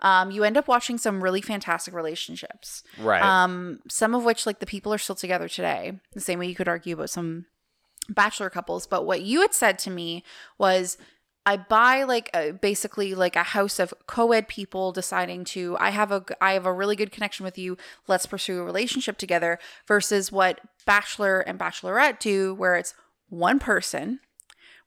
Um, 0.03 0.31
you 0.31 0.45
end 0.45 0.57
up 0.57 0.67
watching 0.67 0.97
some 0.97 1.23
really 1.23 1.43
fantastic 1.43 1.93
relationships. 1.93 2.83
Right. 2.99 3.23
Um, 3.23 3.81
some 3.89 4.15
of 4.15 4.25
which 4.25 4.47
like 4.47 4.59
the 4.59 4.67
people 4.67 4.95
are 4.95 4.99
still 4.99 5.17
together 5.17 5.49
today. 5.49 6.01
The 6.15 6.21
same 6.21 6.39
way 6.39 6.47
you 6.47 6.55
could 6.55 6.69
argue 6.69 6.95
about 6.95 7.11
some 7.11 7.47
bachelor 8.09 8.51
couples. 8.51 8.87
But 8.87 9.05
what 9.05 9.23
you 9.23 9.43
had 9.43 9.53
said 9.53 9.79
to 9.81 9.91
me 9.91 10.25
was 10.59 10.97
I 11.51 11.57
buy 11.57 12.05
like 12.05 12.31
a, 12.33 12.53
basically 12.53 13.13
like 13.13 13.35
a 13.35 13.43
house 13.43 13.81
of 13.81 13.93
co-ed 14.07 14.47
people 14.47 14.93
deciding 14.93 15.43
to 15.47 15.77
I 15.81 15.91
have 15.91 16.13
a 16.13 16.25
I 16.41 16.53
have 16.53 16.65
a 16.65 16.73
really 16.73 16.95
good 16.95 17.11
connection 17.11 17.43
with 17.43 17.59
you. 17.59 17.77
Let's 18.07 18.25
pursue 18.25 18.61
a 18.61 18.63
relationship 18.63 19.19
together 19.19 19.59
versus 19.89 20.31
what 20.31 20.61
bachelor 20.87 21.41
and 21.41 21.59
bachelorette 21.59 22.21
do 22.21 22.55
where 22.55 22.77
it's 22.77 22.95
one 23.31 23.59
person 23.59 24.21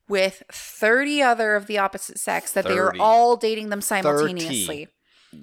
with 0.08 0.42
30 0.50 1.20
other 1.20 1.54
of 1.54 1.66
the 1.66 1.76
opposite 1.76 2.18
sex 2.18 2.52
that 2.52 2.64
they 2.64 2.78
are 2.78 2.94
all 2.98 3.36
dating 3.36 3.68
them 3.68 3.82
simultaneously. 3.82 4.88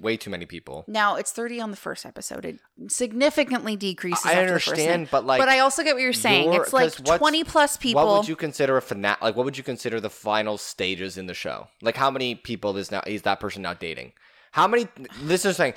Way 0.00 0.16
too 0.16 0.30
many 0.30 0.46
people. 0.46 0.84
Now 0.86 1.16
it's 1.16 1.32
30 1.32 1.60
on 1.60 1.70
the 1.70 1.76
first 1.76 2.06
episode. 2.06 2.44
It 2.44 2.58
significantly 2.88 3.76
decreases. 3.76 4.24
I 4.24 4.34
after 4.34 4.46
the 4.54 4.60
first 4.60 4.68
understand, 4.68 5.08
but 5.10 5.26
like, 5.26 5.40
but 5.40 5.48
I 5.48 5.58
also 5.60 5.82
get 5.82 5.94
what 5.94 6.02
you're 6.02 6.12
saying. 6.12 6.52
It's 6.54 6.72
like 6.72 6.94
20 6.94 7.44
plus 7.44 7.76
people. 7.76 8.04
What 8.04 8.18
would 8.18 8.28
you 8.28 8.36
consider 8.36 8.76
a 8.76 8.82
fina- 8.82 9.18
Like, 9.20 9.36
what 9.36 9.44
would 9.44 9.58
you 9.58 9.64
consider 9.64 10.00
the 10.00 10.10
final 10.10 10.58
stages 10.58 11.18
in 11.18 11.26
the 11.26 11.34
show? 11.34 11.68
Like, 11.80 11.96
how 11.96 12.10
many 12.10 12.34
people 12.34 12.76
is 12.76 12.90
now 12.90 13.02
is 13.06 13.22
that 13.22 13.40
person 13.40 13.62
now 13.62 13.74
dating? 13.74 14.12
How 14.52 14.66
many? 14.68 14.86
This 15.22 15.44
is 15.44 15.56
saying, 15.56 15.74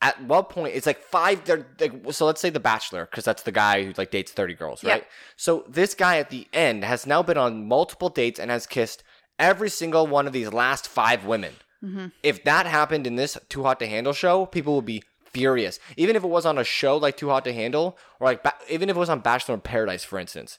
at 0.00 0.20
what 0.24 0.48
point 0.50 0.74
it's 0.74 0.86
like 0.86 1.00
five 1.00 1.44
they're 1.44 1.66
like, 1.80 1.92
so 2.12 2.26
let's 2.26 2.40
say 2.40 2.50
the 2.50 2.60
bachelor 2.60 3.06
because 3.10 3.24
that's 3.24 3.44
the 3.44 3.52
guy 3.52 3.84
who 3.84 3.92
like 3.96 4.10
dates 4.10 4.32
30 4.32 4.54
girls 4.54 4.82
right 4.82 5.06
so 5.36 5.64
this 5.68 5.94
guy 5.94 6.18
at 6.18 6.28
the 6.28 6.48
end 6.52 6.82
has 6.84 7.06
now 7.06 7.22
been 7.22 7.38
on 7.38 7.66
multiple 7.68 8.08
dates 8.08 8.40
and 8.40 8.50
has 8.50 8.66
kissed 8.66 9.04
every 9.38 9.70
single 9.70 10.06
one 10.08 10.26
of 10.26 10.32
these 10.32 10.52
last 10.52 10.88
five 10.88 11.24
women 11.24 11.52
Mm-hmm. 11.82 12.06
if 12.22 12.44
that 12.44 12.66
happened 12.66 13.06
in 13.06 13.16
this 13.16 13.36
too 13.48 13.62
hot 13.64 13.80
to 13.80 13.86
handle 13.86 14.12
show 14.12 14.46
people 14.46 14.76
would 14.76 14.84
be 14.86 15.02
furious 15.32 15.80
even 15.96 16.14
if 16.14 16.22
it 16.22 16.28
was 16.28 16.46
on 16.46 16.56
a 16.58 16.62
show 16.64 16.96
like 16.96 17.16
too 17.16 17.28
hot 17.28 17.44
to 17.44 17.52
handle 17.52 17.98
or 18.20 18.26
like 18.28 18.42
ba- 18.44 18.54
even 18.70 18.88
if 18.88 18.94
it 18.96 18.98
was 18.98 19.08
on 19.08 19.18
bachelor 19.20 19.54
in 19.54 19.60
paradise 19.60 20.04
for 20.04 20.18
instance 20.18 20.58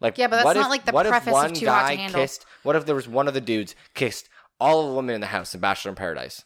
like 0.00 0.18
Yeah, 0.18 0.26
but 0.26 0.36
that's 0.36 0.44
what 0.44 0.56
not 0.56 0.64
if- 0.64 0.70
like 0.70 0.84
the 0.84 0.92
what 0.92 1.06
if 1.06 1.10
preface 1.10 1.28
of 1.28 1.32
one 1.32 1.54
Too 1.54 1.66
Hot 1.68 1.88
to 1.90 1.96
Handle. 1.96 2.20
kissed 2.20 2.44
what 2.64 2.76
if 2.76 2.84
there 2.84 2.94
was 2.94 3.08
one 3.08 3.28
of 3.28 3.34
the 3.34 3.40
dudes 3.40 3.74
kissed 3.94 4.28
all 4.60 4.82
of 4.82 4.88
the 4.90 4.94
women 4.96 5.14
in 5.14 5.20
the 5.22 5.28
house 5.28 5.54
in 5.54 5.60
bachelor 5.60 5.90
in 5.90 5.94
paradise 5.96 6.44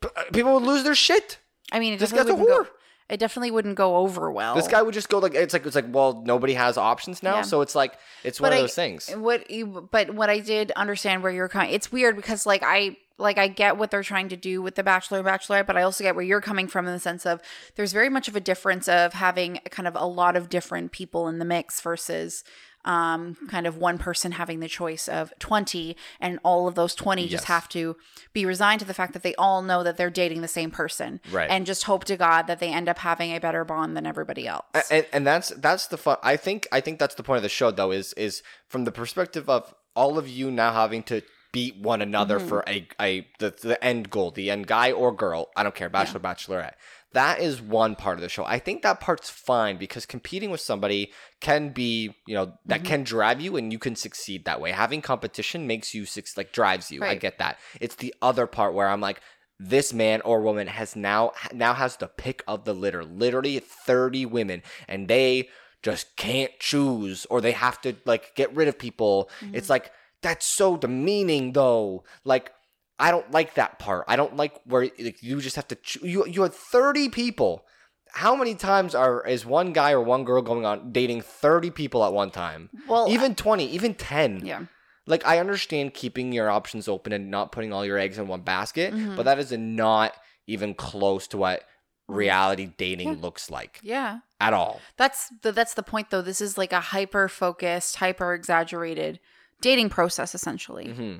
P- 0.00 0.08
uh, 0.16 0.22
people 0.32 0.54
would 0.54 0.62
lose 0.64 0.82
their 0.82 0.94
shit 0.94 1.38
I 1.72 1.78
mean, 1.78 1.94
it 1.94 1.98
This 2.00 2.10
guy's 2.12 2.26
a 2.28 2.34
wouldn't 2.34 2.48
go- 2.48 2.64
whore. 2.64 2.68
It 3.08 3.18
definitely 3.20 3.50
wouldn't 3.50 3.74
go 3.76 3.96
over 3.96 4.30
well. 4.32 4.54
This 4.54 4.66
guy 4.68 4.80
would 4.80 4.94
just 4.94 5.08
go 5.10 5.18
like 5.18 5.34
it's 5.34 5.52
like 5.52 5.64
it's 5.66 5.74
like 5.76 5.86
well 5.90 6.22
nobody 6.24 6.54
has 6.54 6.76
options 6.78 7.22
now, 7.22 7.36
Yeah. 7.36 7.42
so 7.42 7.60
it's 7.60 7.74
like 7.74 7.98
it's 8.22 8.40
one 8.40 8.50
But 8.50 8.56
of 8.56 8.62
those 8.62 8.74
things. 8.74 9.10
What 9.14 9.50
you, 9.50 9.88
but 9.92 10.14
what 10.14 10.30
I 10.30 10.38
did 10.40 10.72
understand 10.72 11.22
where 11.22 11.30
you're 11.32 11.48
coming. 11.48 11.70
It's 11.70 11.92
weird 11.92 12.16
because 12.16 12.46
like 12.46 12.62
I 12.64 12.96
like 13.18 13.38
I 13.38 13.48
get 13.48 13.76
what 13.76 13.90
they're 13.90 14.02
trying 14.02 14.28
to 14.30 14.36
do 14.36 14.60
with 14.60 14.74
the 14.74 14.82
Bachelor 14.82 15.18
and 15.18 15.26
Bachelorette, 15.26 15.66
but 15.66 15.76
I 15.76 15.82
also 15.82 16.02
get 16.04 16.14
where 16.16 16.24
you're 16.24 16.40
coming 16.40 16.66
from 16.66 16.86
in 16.86 16.92
the 16.92 16.98
sense 17.00 17.24
of 17.24 17.40
there's 17.76 17.92
very 17.92 18.08
much 18.08 18.26
of 18.28 18.34
a 18.36 18.40
difference 18.40 18.88
of 18.88 19.12
having 19.12 19.60
kind 19.70 19.86
of 19.86 19.94
a 19.94 20.06
lot 20.06 20.36
of 20.36 20.48
different 20.48 20.90
people 20.92 21.28
in 21.28 21.38
the 21.38 21.44
mix 21.44 21.80
versus 21.80 22.42
um 22.86 23.34
kind 23.48 23.66
of 23.66 23.78
one 23.78 23.96
person 23.96 24.32
having 24.32 24.60
the 24.60 24.68
choice 24.68 25.08
of 25.08 25.32
20 25.38 25.96
and 26.20 26.38
all 26.42 26.68
of 26.68 26.74
those 26.74 26.94
20 26.94 27.22
Yes. 27.22 27.30
just 27.30 27.44
have 27.46 27.66
to 27.70 27.96
be 28.34 28.44
resigned 28.44 28.80
to 28.80 28.84
the 28.86 28.92
fact 28.92 29.14
that 29.14 29.22
they 29.22 29.34
all 29.36 29.62
know 29.62 29.82
that 29.82 29.96
they're 29.96 30.10
dating 30.10 30.42
the 30.42 30.48
same 30.48 30.70
person 30.70 31.18
Right. 31.32 31.48
and 31.50 31.64
just 31.64 31.84
hope 31.84 32.04
to 32.04 32.16
god 32.18 32.46
that 32.46 32.58
they 32.60 32.68
end 32.70 32.90
up 32.90 32.98
having 32.98 33.30
a 33.34 33.40
better 33.40 33.64
bond 33.64 33.96
than 33.96 34.04
everybody 34.04 34.46
else 34.46 34.66
and, 34.90 35.06
and 35.14 35.26
that's 35.26 35.48
that's 35.50 35.86
the 35.86 35.96
fun. 35.96 36.18
I 36.22 36.36
think 36.36 36.68
I 36.72 36.80
think 36.82 36.98
that's 36.98 37.14
the 37.14 37.22
point 37.22 37.38
of 37.38 37.42
the 37.42 37.48
show 37.48 37.70
though 37.70 37.90
is 37.90 38.12
is 38.14 38.42
from 38.68 38.84
the 38.84 38.92
perspective 38.92 39.48
of 39.48 39.74
all 39.96 40.18
of 40.18 40.28
you 40.28 40.50
now 40.50 40.72
having 40.74 41.02
to 41.04 41.22
beat 41.54 41.76
one 41.78 42.02
another 42.02 42.38
Mm-hmm. 42.38 42.48
for 42.48 42.64
a 42.68 42.86
a 43.00 43.26
the, 43.38 43.50
the 43.62 43.82
end 43.82 44.10
goal, 44.10 44.30
the 44.30 44.50
end 44.50 44.66
guy 44.66 44.92
or 44.92 45.10
girl. 45.14 45.48
I 45.56 45.62
don't 45.62 45.74
care, 45.74 45.88
bachelor 45.88 46.20
bachelorette. 46.20 46.74
That 47.14 47.38
is 47.38 47.62
one 47.62 47.94
part 47.94 48.16
of 48.18 48.22
the 48.22 48.28
show. 48.28 48.44
I 48.44 48.58
think 48.58 48.82
that 48.82 48.98
part's 49.00 49.30
fine 49.30 49.76
because 49.78 50.04
competing 50.04 50.50
with 50.50 50.60
somebody 50.60 51.12
can 51.40 51.68
be, 51.68 52.12
you 52.26 52.34
know, 52.34 52.46
that 52.66 52.80
Mm-hmm. 52.80 52.86
can 52.86 53.04
drive 53.04 53.40
you 53.40 53.56
and 53.56 53.72
you 53.72 53.78
can 53.78 53.94
succeed 53.96 54.44
that 54.44 54.60
way. 54.60 54.72
Having 54.72 55.02
competition 55.02 55.66
makes 55.68 55.94
you 55.94 56.04
like 56.36 56.52
drives 56.52 56.90
you. 56.90 57.02
I 57.04 57.14
get 57.14 57.38
that. 57.38 57.58
It's 57.80 57.94
the 57.94 58.12
other 58.20 58.46
part 58.48 58.74
where 58.74 58.88
I'm 58.88 59.00
like 59.00 59.20
this 59.60 59.92
man 59.92 60.20
or 60.22 60.42
woman 60.42 60.66
has 60.66 60.96
now 60.96 61.30
now 61.52 61.72
has 61.74 61.96
the 61.98 62.08
pick 62.08 62.42
of 62.48 62.64
the 62.64 62.74
litter 62.74 63.04
literally 63.04 63.60
30 63.60 64.26
women 64.26 64.62
and 64.88 65.06
they 65.06 65.48
just 65.84 66.16
can't 66.16 66.50
choose 66.58 67.24
or 67.30 67.40
they 67.40 67.52
have 67.52 67.80
to 67.82 67.94
like 68.04 68.34
get 68.34 68.52
rid 68.56 68.66
of 68.66 68.76
people 68.76 69.30
it's 69.52 69.70
like 69.70 69.92
that's 70.24 70.46
so 70.46 70.76
demeaning 70.76 71.52
though. 71.52 72.04
Like 72.24 72.52
i 72.98 73.10
don't 73.10 73.30
like 73.30 73.54
that 73.54 73.78
part. 73.78 74.04
I 74.08 74.16
don't 74.16 74.36
like 74.36 74.60
where 74.64 74.82
like, 74.98 75.22
you 75.22 75.40
just 75.40 75.56
have 75.56 75.68
to 75.68 75.78
you 76.02 76.26
you 76.26 76.42
had 76.42 76.52
30 76.54 77.08
people. 77.10 77.64
How 78.12 78.36
many 78.36 78.54
times 78.54 78.94
are 78.94 79.26
is 79.26 79.44
one 79.44 79.72
guy 79.72 79.90
or 79.92 80.00
one 80.00 80.24
girl 80.24 80.42
going 80.42 80.64
on 80.64 80.92
dating 80.92 81.22
30 81.22 81.70
people 81.70 82.04
at 82.04 82.12
one 82.12 82.30
time? 82.30 82.70
Well, 82.88 83.08
even 83.08 83.34
20 83.34 83.66
even 83.70 83.94
10 83.94 84.44
yeah. 84.44 84.66
Like 85.06 85.26
I 85.26 85.38
understand 85.38 85.94
keeping 85.94 86.32
your 86.32 86.48
options 86.50 86.88
open 86.88 87.12
and 87.12 87.30
not 87.30 87.52
putting 87.52 87.72
all 87.72 87.84
your 87.84 87.98
eggs 87.98 88.18
in 88.18 88.26
one 88.26 88.40
basket, 88.40 88.94
Mhm. 88.94 89.16
but 89.16 89.24
that 89.24 89.38
is 89.38 89.52
not 89.52 90.14
even 90.46 90.74
close 90.74 91.26
to 91.28 91.36
what 91.36 91.64
reality 92.08 92.66
dating 92.76 93.20
looks 93.20 93.50
like 93.50 93.80
yeah. 93.82 94.20
at 94.40 94.52
all. 94.52 94.80
That's 94.96 95.30
the 95.42 95.52
that's 95.52 95.74
the 95.74 95.82
point 95.82 96.10
though. 96.10 96.22
This 96.22 96.40
is 96.40 96.56
like 96.56 96.72
a 96.72 96.80
hyper 96.80 97.28
focused, 97.28 97.96
hyper 97.96 98.34
exaggerated 98.34 99.20
dating 99.64 99.88
process 99.88 100.34
essentially. 100.34 100.86
hmm 100.92 101.16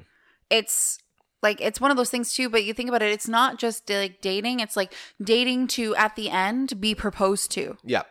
It's 0.50 0.98
like 1.42 1.60
it's 1.60 1.80
one 1.80 1.90
of 1.90 1.96
those 1.96 2.10
things 2.10 2.32
too, 2.34 2.48
but 2.48 2.64
you 2.64 2.72
think 2.74 2.88
about 2.88 3.02
it, 3.02 3.12
it's 3.12 3.28
not 3.28 3.58
just 3.58 3.88
like 3.90 4.20
dating, 4.20 4.60
it's 4.60 4.76
like 4.76 4.92
dating 5.22 5.66
to 5.76 5.94
at 5.96 6.14
the 6.16 6.28
end 6.30 6.80
be 6.80 6.94
proposed 6.94 7.50
to. 7.52 7.76
Yeah. 7.82 8.02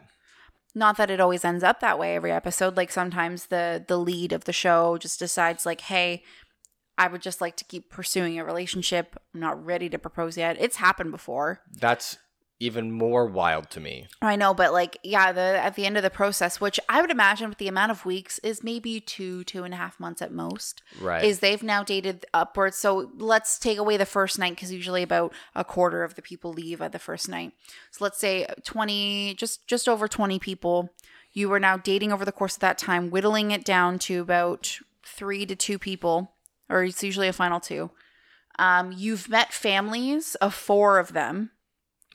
Not 0.76 0.98
that 0.98 1.12
it 1.12 1.20
always 1.20 1.46
ends 1.46 1.64
up 1.64 1.80
that 1.82 2.00
way 2.00 2.16
every 2.16 2.32
episode. 2.32 2.76
Like 2.76 2.92
sometimes 2.92 3.48
the 3.48 3.86
the 3.88 3.98
lead 3.98 4.34
of 4.34 4.46
the 4.46 4.54
show 4.54 4.98
just 4.98 5.20
decides 5.20 5.68
like, 5.68 5.82
"Hey, 5.82 6.24
I 6.98 7.08
would 7.08 7.22
just 7.22 7.42
like 7.42 7.56
to 7.58 7.66
keep 7.66 7.92
pursuing 7.92 8.40
a 8.40 8.46
relationship. 8.46 9.16
I'm 9.34 9.40
not 9.40 9.64
ready 9.64 9.88
to 9.90 10.00
propose 10.00 10.36
yet." 10.36 10.58
It's 10.60 10.78
happened 10.78 11.12
before. 11.12 11.62
That's 11.86 12.18
even 12.64 12.92
more 12.92 13.26
wild 13.26 13.70
to 13.72 13.80
me. 13.80 14.08
I 14.22 14.36
know, 14.36 14.54
but 14.54 14.72
like, 14.72 14.98
yeah, 15.04 15.32
the 15.32 15.42
at 15.42 15.76
the 15.76 15.86
end 15.86 15.98
of 15.98 16.04
the 16.04 16.10
process, 16.10 16.62
which 16.62 16.80
I 16.88 17.02
would 17.02 17.12
imagine 17.12 17.50
with 17.50 17.58
the 17.58 17.68
amount 17.68 17.92
of 17.92 18.06
weeks 18.06 18.40
is 18.40 18.64
maybe 18.64 19.00
two, 19.00 19.44
two 19.44 19.64
and 19.64 19.74
a 19.74 19.78
half 19.78 20.00
months 20.00 20.22
at 20.22 20.32
most, 20.32 20.82
Right. 21.02 21.24
is 21.24 21.40
they've 21.40 21.62
now 21.64 21.84
dated 21.84 22.26
upwards. 22.34 22.78
So 22.78 23.12
let's 23.18 23.60
take 23.60 23.78
away 23.78 23.98
the 23.98 24.06
first 24.06 24.40
night 24.40 24.56
because 24.56 24.72
usually 24.72 25.04
about 25.04 25.34
a 25.56 25.64
quarter 25.66 26.04
of 26.04 26.16
the 26.16 26.22
people 26.22 26.54
leave 26.54 26.82
at 26.82 26.92
the 26.92 27.00
first 27.00 27.28
night. 27.28 27.52
So 27.92 28.04
let's 28.06 28.18
say 28.20 28.46
twenty, 28.64 29.34
just 29.36 29.68
just 29.68 29.90
over 29.90 30.08
twenty 30.08 30.40
people. 30.40 30.90
You 31.34 31.50
were 31.50 31.60
now 31.60 31.78
dating 31.78 32.14
over 32.14 32.26
the 32.26 32.32
course 32.32 32.56
of 32.56 32.60
that 32.62 32.78
time, 32.78 33.10
whittling 33.10 33.52
it 33.52 33.66
down 33.66 33.98
to 34.00 34.22
about 34.22 34.80
three 35.04 35.46
to 35.48 35.56
two 35.56 35.80
people, 35.80 36.32
or 36.70 36.84
it's 36.84 37.04
usually 37.04 37.28
a 37.28 37.34
final 37.34 37.60
two. 37.60 37.90
Um, 38.60 38.92
you've 38.96 39.28
met 39.30 39.52
families 39.52 40.36
of 40.36 40.54
four 40.54 41.00
of 41.00 41.14
them 41.14 41.50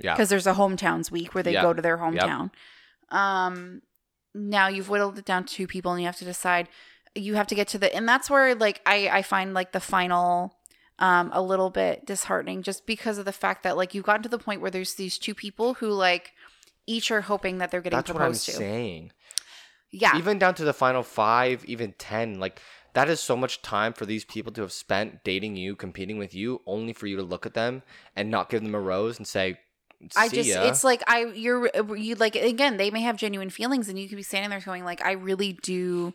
yeah. 0.00 0.14
because 0.14 0.28
there's 0.28 0.46
a 0.46 0.54
hometowns 0.54 1.10
week 1.10 1.34
where 1.34 1.42
they 1.42 1.52
Yeah. 1.52 1.62
go 1.62 1.72
to 1.72 1.82
their 1.82 1.96
Yep. 1.96 2.02
hometown. 2.14 2.50
Um, 3.10 3.82
now 4.34 4.68
you've 4.68 4.88
whittled 4.88 5.18
it 5.18 5.24
down 5.24 5.44
to 5.44 5.54
two 5.54 5.66
people, 5.66 5.92
and 5.92 6.00
you 6.00 6.06
have 6.06 6.16
to 6.18 6.24
decide. 6.24 6.68
You 7.14 7.34
have 7.34 7.46
to 7.48 7.54
get 7.54 7.68
to 7.68 7.78
the, 7.78 7.92
and 7.94 8.08
that's 8.08 8.28
where 8.30 8.54
like 8.54 8.80
I 8.86 9.08
I 9.08 9.22
find 9.22 9.54
like 9.54 9.72
the 9.72 9.80
final 9.80 10.54
um 10.98 11.30
a 11.32 11.40
little 11.42 11.70
bit 11.70 12.04
disheartening, 12.06 12.62
just 12.62 12.86
because 12.86 13.18
of 13.18 13.24
the 13.24 13.32
fact 13.32 13.62
that 13.62 13.76
like 13.76 13.94
you've 13.94 14.04
gotten 14.04 14.22
to 14.22 14.28
the 14.28 14.38
point 14.38 14.60
where 14.60 14.70
there's 14.70 14.94
these 14.94 15.18
two 15.18 15.34
people 15.34 15.74
who 15.74 15.88
like 15.90 16.32
each 16.86 17.10
are 17.10 17.22
hoping 17.22 17.58
that 17.58 17.70
they're 17.70 17.80
getting 17.80 17.96
That's 17.98 18.10
what 18.10 18.16
I'm 18.22 18.28
proposed 18.28 18.46
to. 18.46 18.52
saying. 18.52 19.12
Yeah, 19.90 20.16
Even 20.18 20.38
down 20.38 20.54
to 20.56 20.64
the 20.64 20.74
final 20.74 21.02
five, 21.02 21.64
even 21.64 21.94
10, 21.98 22.38
like 22.38 22.60
that 22.92 23.08
is 23.08 23.20
so 23.20 23.36
much 23.36 23.62
time 23.62 23.94
for 23.94 24.04
these 24.04 24.24
people 24.24 24.52
to 24.52 24.60
have 24.60 24.72
spent 24.72 25.24
dating 25.24 25.56
you, 25.56 25.74
competing 25.76 26.18
with 26.18 26.34
you, 26.34 26.60
only 26.66 26.92
for 26.92 27.06
you 27.06 27.16
to 27.16 27.22
look 27.22 27.46
at 27.46 27.54
them 27.54 27.82
and 28.14 28.30
not 28.30 28.50
give 28.50 28.62
them 28.62 28.74
a 28.74 28.80
rose 28.80 29.16
and 29.18 29.26
say, 29.26 29.58
I 30.16 30.28
just 30.28 30.48
ya. 30.48 30.68
it's 30.68 30.84
like 30.84 31.02
I 31.06 31.26
you're 31.26 31.70
uh, 31.76 31.92
you 31.94 32.14
like 32.14 32.36
again 32.36 32.76
they 32.76 32.90
may 32.90 33.00
have 33.02 33.16
genuine 33.16 33.50
feelings 33.50 33.88
and 33.88 33.98
you 33.98 34.08
could 34.08 34.16
be 34.16 34.22
standing 34.22 34.50
there 34.50 34.60
going 34.60 34.84
like 34.84 35.04
I 35.04 35.12
really 35.12 35.54
do 35.54 36.14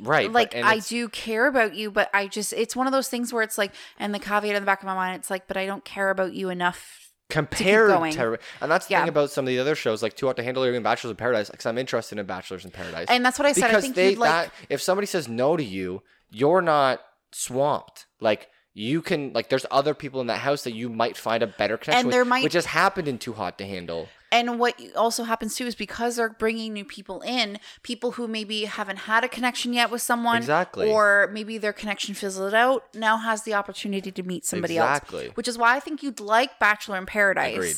right. 0.00 0.32
like 0.32 0.54
and 0.54 0.66
I 0.66 0.78
do 0.80 1.08
care 1.08 1.46
about 1.46 1.74
you, 1.74 1.90
but 1.90 2.10
I 2.12 2.26
just 2.26 2.52
it's 2.52 2.74
one 2.74 2.86
of 2.86 2.92
those 2.92 3.08
things 3.08 3.32
where 3.32 3.42
it's 3.42 3.58
like, 3.58 3.72
and 3.98 4.14
the 4.14 4.18
caveat 4.18 4.54
in 4.56 4.62
the 4.62 4.66
back 4.66 4.80
of 4.80 4.86
my 4.86 4.94
mind, 4.94 5.16
it's 5.16 5.30
like, 5.30 5.46
but 5.46 5.56
I 5.56 5.66
don't 5.66 5.84
care 5.84 6.10
about 6.10 6.32
you 6.34 6.50
enough. 6.50 7.12
compared 7.30 7.88
going. 7.90 8.12
to, 8.14 8.38
and 8.60 8.70
that's 8.70 8.86
the 8.86 8.92
Yeah. 8.92 9.00
thing 9.00 9.08
about 9.08 9.30
some 9.30 9.44
of 9.44 9.48
the 9.48 9.58
other 9.58 9.74
shows 9.74 10.02
like 10.02 10.14
Too 10.14 10.26
Hot 10.26 10.36
to 10.36 10.42
Handle 10.42 10.64
or 10.64 10.68
even 10.68 10.82
Bachelors 10.82 11.10
in 11.10 11.16
Paradise 11.16 11.50
because 11.50 11.66
I'm 11.66 11.78
interested 11.78 12.18
in 12.18 12.26
Bachelors 12.26 12.64
in 12.64 12.70
Paradise 12.70 13.06
And 13.08 13.24
that's 13.24 13.38
what 13.38 13.46
I 13.46 13.52
said. 13.52 13.64
I 13.64 13.68
because 13.68 13.82
think 13.82 13.94
they 13.94 14.14
like. 14.14 14.30
that 14.30 14.54
if 14.68 14.82
somebody 14.82 15.06
says 15.06 15.28
no 15.28 15.56
to 15.56 15.64
you 15.64 16.02
you're 16.30 16.62
not 16.62 17.00
swamped 17.32 18.06
like 18.20 18.48
you 18.74 19.00
can 19.02 19.32
like 19.32 19.48
there's 19.48 19.64
other 19.70 19.94
people 19.94 20.20
in 20.20 20.26
that 20.26 20.38
house 20.40 20.64
that 20.64 20.74
you 20.74 20.88
might 20.88 21.16
find 21.16 21.42
a 21.42 21.46
better 21.46 21.76
connection 21.76 22.06
with, 22.08 22.12
there 22.14 22.24
might- 22.24 22.42
which 22.44 22.54
has 22.54 22.66
happened 22.66 23.06
in 23.08 23.18
Too 23.18 23.32
Hot 23.34 23.56
to 23.58 23.66
Handle 23.66 24.08
and 24.32 24.58
what 24.58 24.74
also 24.96 25.22
happens 25.22 25.54
too 25.54 25.64
is 25.64 25.76
because 25.76 26.16
they're 26.16 26.28
bringing 26.28 26.72
new 26.72 26.84
people 26.84 27.20
in, 27.20 27.60
people 27.84 28.12
who 28.12 28.26
maybe 28.26 28.64
haven't 28.64 28.96
had 28.96 29.22
a 29.22 29.28
connection 29.28 29.72
yet 29.72 29.92
with 29.92 30.02
someone, 30.02 30.38
Exactly. 30.38 30.90
or 30.90 31.30
maybe 31.32 31.56
their 31.56 31.72
connection 31.72 32.16
fizzled 32.16 32.52
out, 32.52 32.92
now 32.96 33.16
has 33.16 33.44
the 33.44 33.54
opportunity 33.54 34.10
to 34.10 34.22
meet 34.24 34.44
somebody 34.44 34.74
Exactly. 34.74 35.26
else. 35.26 35.36
Which 35.36 35.46
is 35.46 35.56
why 35.56 35.76
I 35.76 35.78
think 35.80 36.02
you'd 36.02 36.18
like 36.18 36.58
Bachelor 36.58 36.98
in 36.98 37.06
Paradise. 37.06 37.54
Agreed. 37.54 37.76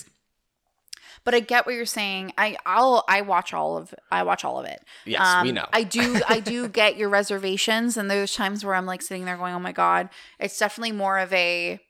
But 1.27 1.35
I 1.35 1.41
get 1.41 1.67
what 1.67 1.75
you're 1.75 1.85
saying. 1.87 2.33
I 2.39 2.57
I'll 2.65 3.05
I 3.09 3.21
watch 3.21 3.53
all 3.53 3.77
of 3.77 3.93
I 4.11 4.23
watch 4.23 4.45
all 4.45 4.61
of 4.61 4.65
it. 4.65 4.83
Yes, 5.05 5.43
we 5.43 5.51
know. 5.53 5.67
I 5.73 5.83
do 5.83 6.21
I 6.29 6.41
do 6.41 6.69
get 6.69 6.97
your 6.97 7.09
reservations 7.09 7.97
and 7.97 8.09
there's 8.11 8.33
times 8.35 8.65
where 8.65 8.77
I'm 8.77 8.87
like 8.87 9.03
sitting 9.03 9.25
there 9.25 9.37
going, 9.37 9.53
"Oh 9.53 9.59
my 9.59 9.73
god." 9.73 10.09
It's 10.39 10.57
definitely 10.59 10.93
more 10.93 11.19
of 11.19 11.33
a 11.33 11.81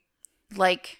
like 0.55 0.97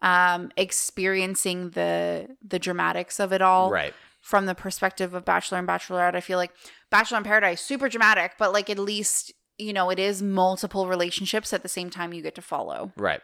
um 0.00 0.50
experiencing 0.56 1.70
the 1.70 2.26
the 2.42 2.58
dramatics 2.58 3.20
of 3.20 3.32
it 3.32 3.42
all 3.42 3.70
right 3.70 3.94
from 4.22 4.46
the 4.46 4.54
perspective 4.54 5.14
of 5.14 5.24
Bachelor 5.24 5.58
and 5.58 5.68
Bachelorette. 5.68 6.14
I 6.14 6.20
feel 6.20 6.38
like 6.38 6.52
Bachelor 6.90 7.18
in 7.18 7.24
Paradise 7.24 7.60
super 7.60 7.88
dramatic, 7.88 8.32
but 8.38 8.52
like 8.52 8.70
at 8.70 8.78
least 8.78 9.32
you 9.58 9.74
know 9.74 9.90
it 9.90 9.98
is 9.98 10.22
multiple 10.22 10.88
relationships 10.88 11.52
at 11.52 11.62
the 11.62 11.68
same 11.68 11.90
time 11.90 12.14
you 12.14 12.22
get 12.22 12.34
to 12.36 12.42
follow. 12.42 12.92
right 12.96 13.20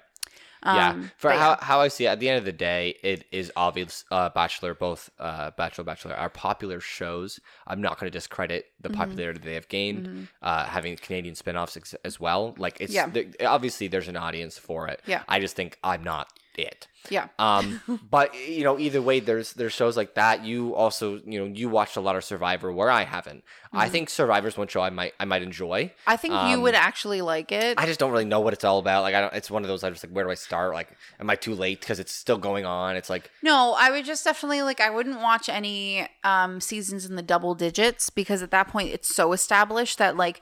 yeah 0.64 0.90
Um, 0.90 1.10
for 1.16 1.30
but 1.30 1.38
how, 1.38 1.56
how 1.60 1.80
i 1.80 1.88
see 1.88 2.04
it 2.06 2.08
at 2.08 2.20
the 2.20 2.28
end 2.28 2.38
of 2.38 2.44
the 2.44 2.52
day 2.52 2.96
it 3.02 3.24
is 3.30 3.52
obvious 3.56 4.04
uh 4.10 4.28
bachelor 4.30 4.74
both 4.74 5.08
uh 5.18 5.50
bachelor 5.52 5.84
bachelor 5.84 6.14
are 6.14 6.28
popular 6.30 6.80
shows 6.80 7.38
i'm 7.66 7.80
not 7.80 7.98
going 7.98 8.10
to 8.10 8.16
discredit 8.18 8.66
the 8.80 8.88
Mm-hmm. 8.88 8.98
popularity 9.00 9.40
they 9.44 9.54
have 9.54 9.68
gained 9.68 10.28
uh 10.42 10.64
having 10.64 10.96
canadian 10.96 11.34
spin-offs 11.34 11.76
ex- 11.76 11.94
as 12.04 12.18
well 12.18 12.54
like 12.58 12.80
it's 12.80 12.92
Yeah. 12.92 13.06
th- 13.06 13.34
obviously 13.44 13.86
there's 13.88 14.08
an 14.08 14.16
audience 14.16 14.58
for 14.58 14.88
it 14.88 15.00
Yeah. 15.06 15.22
i 15.28 15.38
just 15.40 15.54
think 15.56 15.78
i'm 15.84 16.02
not 16.02 16.28
it. 16.58 16.86
Yeah. 17.10 17.28
Um, 17.38 17.80
but 18.10 18.34
you 18.34 18.64
know, 18.64 18.78
either 18.78 19.00
way, 19.00 19.20
there's 19.20 19.54
there's 19.54 19.72
shows 19.72 19.96
like 19.96 20.14
that. 20.14 20.44
You 20.44 20.74
also, 20.74 21.20
you 21.24 21.38
know, 21.40 21.46
you 21.46 21.68
watched 21.68 21.96
a 21.96 22.00
lot 22.00 22.16
of 22.16 22.24
Survivor 22.24 22.70
where 22.72 22.90
I 22.90 23.04
haven't. 23.04 23.38
Mm-hmm. 23.68 23.78
I 23.78 23.88
think 23.88 24.10
Survivor's 24.10 24.56
one 24.58 24.68
show 24.68 24.82
I 24.82 24.90
might 24.90 25.14
I 25.18 25.24
might 25.24 25.42
enjoy. 25.42 25.92
I 26.06 26.16
think 26.16 26.32
you 26.34 26.38
Um, 26.38 26.62
would 26.62 26.74
actually 26.74 27.22
like 27.22 27.50
it. 27.52 27.78
I 27.80 27.86
just 27.86 27.98
don't 28.00 28.10
really 28.10 28.24
know 28.26 28.40
what 28.40 28.52
it's 28.52 28.64
all 28.64 28.78
about. 28.78 29.02
Like 29.02 29.14
I 29.14 29.20
don't. 29.22 29.32
It's 29.34 29.50
one 29.50 29.62
of 29.62 29.68
those. 29.68 29.84
I 29.84 29.90
just 29.90 30.04
like, 30.04 30.12
where 30.12 30.24
do 30.24 30.30
I 30.30 30.34
start? 30.34 30.74
Like, 30.74 30.88
am 31.18 31.30
I 31.30 31.36
too 31.36 31.54
late 31.54 31.80
because 31.80 31.98
it's 31.98 32.12
still 32.12 32.38
going 32.38 32.66
on? 32.66 32.96
It's 32.96 33.08
like, 33.08 33.30
No, 33.42 33.74
I 33.78 33.90
would 33.90 34.04
just 34.04 34.24
definitely 34.24 34.62
like 34.62 34.80
I 34.80 34.90
wouldn't 34.90 35.20
watch 35.20 35.48
any 35.48 36.08
um 36.24 36.60
seasons 36.60 37.06
in 37.06 37.16
the 37.16 37.22
double 37.22 37.54
digits 37.54 38.10
because 38.10 38.42
at 38.42 38.50
that 38.50 38.68
point 38.68 38.90
it's 38.90 39.14
so 39.14 39.32
established 39.32 39.98
that 39.98 40.16
like 40.16 40.40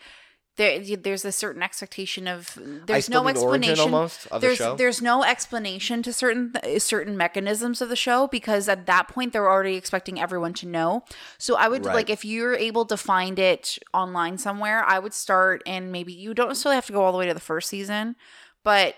there 0.57 0.80
there's 0.96 1.24
a 1.24 1.32
certain 1.32 1.62
expectation 1.62 2.26
of 2.26 2.59
there's 2.86 3.09
no 3.11 3.28
explanation 3.28 3.78
almost 3.94 4.26
of 4.28 4.40
the 4.40 4.54
show. 4.57 4.76
there's 4.76 5.02
no 5.02 5.22
explanation 5.22 6.02
to 6.02 6.12
certain 6.12 6.52
uh, 6.62 6.78
certain 6.78 7.16
mechanisms 7.16 7.80
of 7.80 7.88
the 7.88 7.96
show 7.96 8.26
because 8.26 8.68
at 8.68 8.86
that 8.86 9.09
point 9.09 9.32
they're 9.32 9.50
already 9.50 9.76
expecting 9.76 10.20
everyone 10.20 10.54
to 10.54 10.66
know. 10.66 11.04
So 11.38 11.57
I 11.57 11.68
would 11.68 11.84
Right. 11.84 11.94
like 11.94 12.11
if 12.11 12.24
you're 12.24 12.54
able 12.54 12.84
to 12.86 12.96
find 12.96 13.38
it 13.38 13.78
online 13.92 14.38
somewhere, 14.38 14.82
I 14.84 14.98
would 14.98 15.14
start 15.14 15.62
and 15.66 15.92
maybe 15.92 16.12
you 16.12 16.34
don't 16.34 16.48
necessarily 16.48 16.76
have 16.76 16.86
to 16.86 16.92
go 16.92 17.02
all 17.02 17.12
the 17.12 17.18
way 17.18 17.26
to 17.26 17.34
the 17.34 17.40
first 17.40 17.68
season, 17.68 18.16
but 18.64 18.94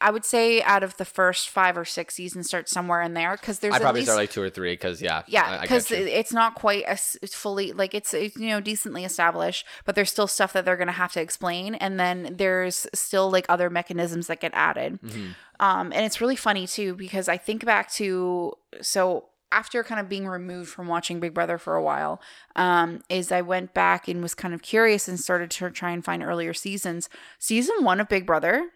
I 0.00 0.10
would 0.10 0.24
say 0.24 0.62
out 0.62 0.82
of 0.82 0.96
the 0.98 1.04
first 1.04 1.48
five 1.48 1.78
or 1.78 1.84
six 1.84 2.14
seasons, 2.14 2.46
start 2.46 2.68
somewhere 2.68 3.00
in 3.02 3.14
there 3.14 3.36
because 3.36 3.60
there's 3.60 3.74
I 3.74 3.78
probably 3.78 4.02
least 4.02 4.08
start 4.08 4.18
like 4.18 4.30
two 4.30 4.42
or 4.42 4.50
three 4.50 4.72
because 4.72 5.00
yeah, 5.00 5.22
yeah 5.26 5.62
because 5.62 5.90
it's 5.90 6.32
not 6.32 6.54
quite 6.54 6.84
as 6.84 7.16
fully 7.32 7.72
like 7.72 7.94
it's, 7.94 8.12
it's 8.12 8.36
you 8.36 8.48
know 8.48 8.60
decently 8.60 9.04
established, 9.04 9.64
but 9.84 9.94
there's 9.94 10.10
still 10.10 10.26
stuff 10.26 10.52
that 10.52 10.64
they're 10.64 10.76
gonna 10.76 10.92
have 10.92 11.12
to 11.12 11.20
explain, 11.20 11.74
and 11.76 11.98
then 11.98 12.34
there's 12.36 12.86
still 12.94 13.30
like 13.30 13.46
other 13.48 13.70
mechanisms 13.70 14.26
that 14.26 14.40
get 14.40 14.52
added. 14.54 15.00
Mhm. 15.02 15.34
Um, 15.60 15.92
and 15.92 16.04
it's 16.04 16.20
really 16.20 16.36
funny 16.36 16.66
too 16.66 16.94
because 16.94 17.28
I 17.28 17.38
think 17.38 17.64
back 17.64 17.90
to 17.92 18.52
so 18.82 19.30
after 19.52 19.82
kind 19.84 20.00
of 20.00 20.08
being 20.08 20.26
removed 20.26 20.70
from 20.70 20.88
watching 20.88 21.20
Big 21.20 21.32
Brother 21.32 21.56
for 21.56 21.76
a 21.76 21.82
while, 21.82 22.20
um, 22.56 23.02
is 23.08 23.30
I 23.30 23.40
went 23.42 23.72
back 23.74 24.08
and 24.08 24.20
was 24.20 24.34
kind 24.34 24.52
of 24.52 24.60
curious 24.60 25.08
and 25.08 25.18
started 25.18 25.50
to 25.52 25.70
try 25.70 25.92
and 25.92 26.04
find 26.04 26.22
earlier 26.22 26.52
seasons. 26.52 27.08
Season 27.38 27.76
one 27.80 28.00
of 28.00 28.08
Big 28.08 28.26
Brother 28.26 28.70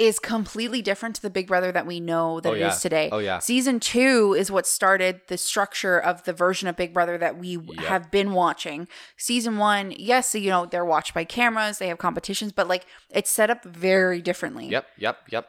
is 0.00 0.18
completely 0.18 0.80
different 0.80 1.14
to 1.14 1.20
the 1.22 1.28
Big 1.28 1.46
Brother 1.46 1.70
that 1.72 1.86
we 1.86 2.00
know 2.00 2.40
that 2.40 2.48
Oh, 2.48 2.52
it 2.54 2.60
is 2.62 2.74
yeah. 2.74 2.78
today. 2.78 3.08
Oh, 3.12 3.18
yeah. 3.18 3.38
Season 3.38 3.78
two 3.78 4.34
is 4.36 4.50
what 4.50 4.66
started 4.66 5.20
the 5.28 5.36
structure 5.36 5.98
of 6.00 6.24
the 6.24 6.32
version 6.32 6.68
of 6.68 6.76
Big 6.76 6.94
Brother 6.94 7.18
that 7.18 7.36
we 7.38 7.58
Yep. 7.58 7.84
have 7.86 8.10
been 8.10 8.32
watching. 8.32 8.88
Season 9.18 9.58
one, 9.58 9.92
yes, 9.96 10.34
you 10.34 10.48
know, 10.48 10.64
they're 10.64 10.86
watched 10.86 11.12
by 11.12 11.24
cameras, 11.24 11.78
they 11.78 11.88
have 11.88 11.98
competitions, 11.98 12.50
but 12.50 12.66
like 12.66 12.86
it's 13.10 13.28
set 13.30 13.50
up 13.50 13.62
very 13.62 14.22
differently 14.22 14.68
Yep, 14.68 14.86
yep, 14.96 15.18
yep. 15.30 15.48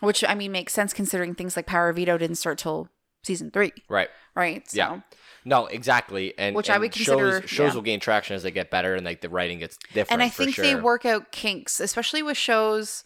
which 0.00 0.24
I 0.28 0.34
mean 0.34 0.50
makes 0.50 0.72
sense 0.72 0.92
considering 0.92 1.36
things 1.36 1.54
like 1.54 1.66
Power 1.66 1.92
Veto 1.92 2.18
didn't 2.18 2.36
start 2.38 2.58
till 2.58 2.88
season 3.22 3.52
three, 3.52 3.72
Right. 3.88 4.08
right? 4.34 4.68
So, 4.68 4.76
Yeah. 4.76 5.00
No, 5.44 5.66
exactly. 5.66 6.34
And 6.38 6.56
Which 6.56 6.70
I 6.70 6.78
would 6.78 6.90
consider- 6.92 7.40
shows 7.42 7.50
shows 7.50 7.68
yeah. 7.70 7.74
will 7.74 7.82
gain 7.82 8.00
traction 8.00 8.34
as 8.34 8.42
they 8.42 8.50
get 8.50 8.68
better 8.70 8.96
and 8.96 9.04
like 9.06 9.20
the 9.20 9.28
writing 9.28 9.60
gets 9.60 9.76
different. 9.92 10.10
and 10.10 10.22
I 10.22 10.28
think 10.28 10.54
sure. 10.56 10.64
they 10.64 10.74
work 10.74 11.04
out 11.06 11.30
kinks, 11.30 11.78
especially 11.78 12.22
with 12.22 12.36
shows. 12.36 13.04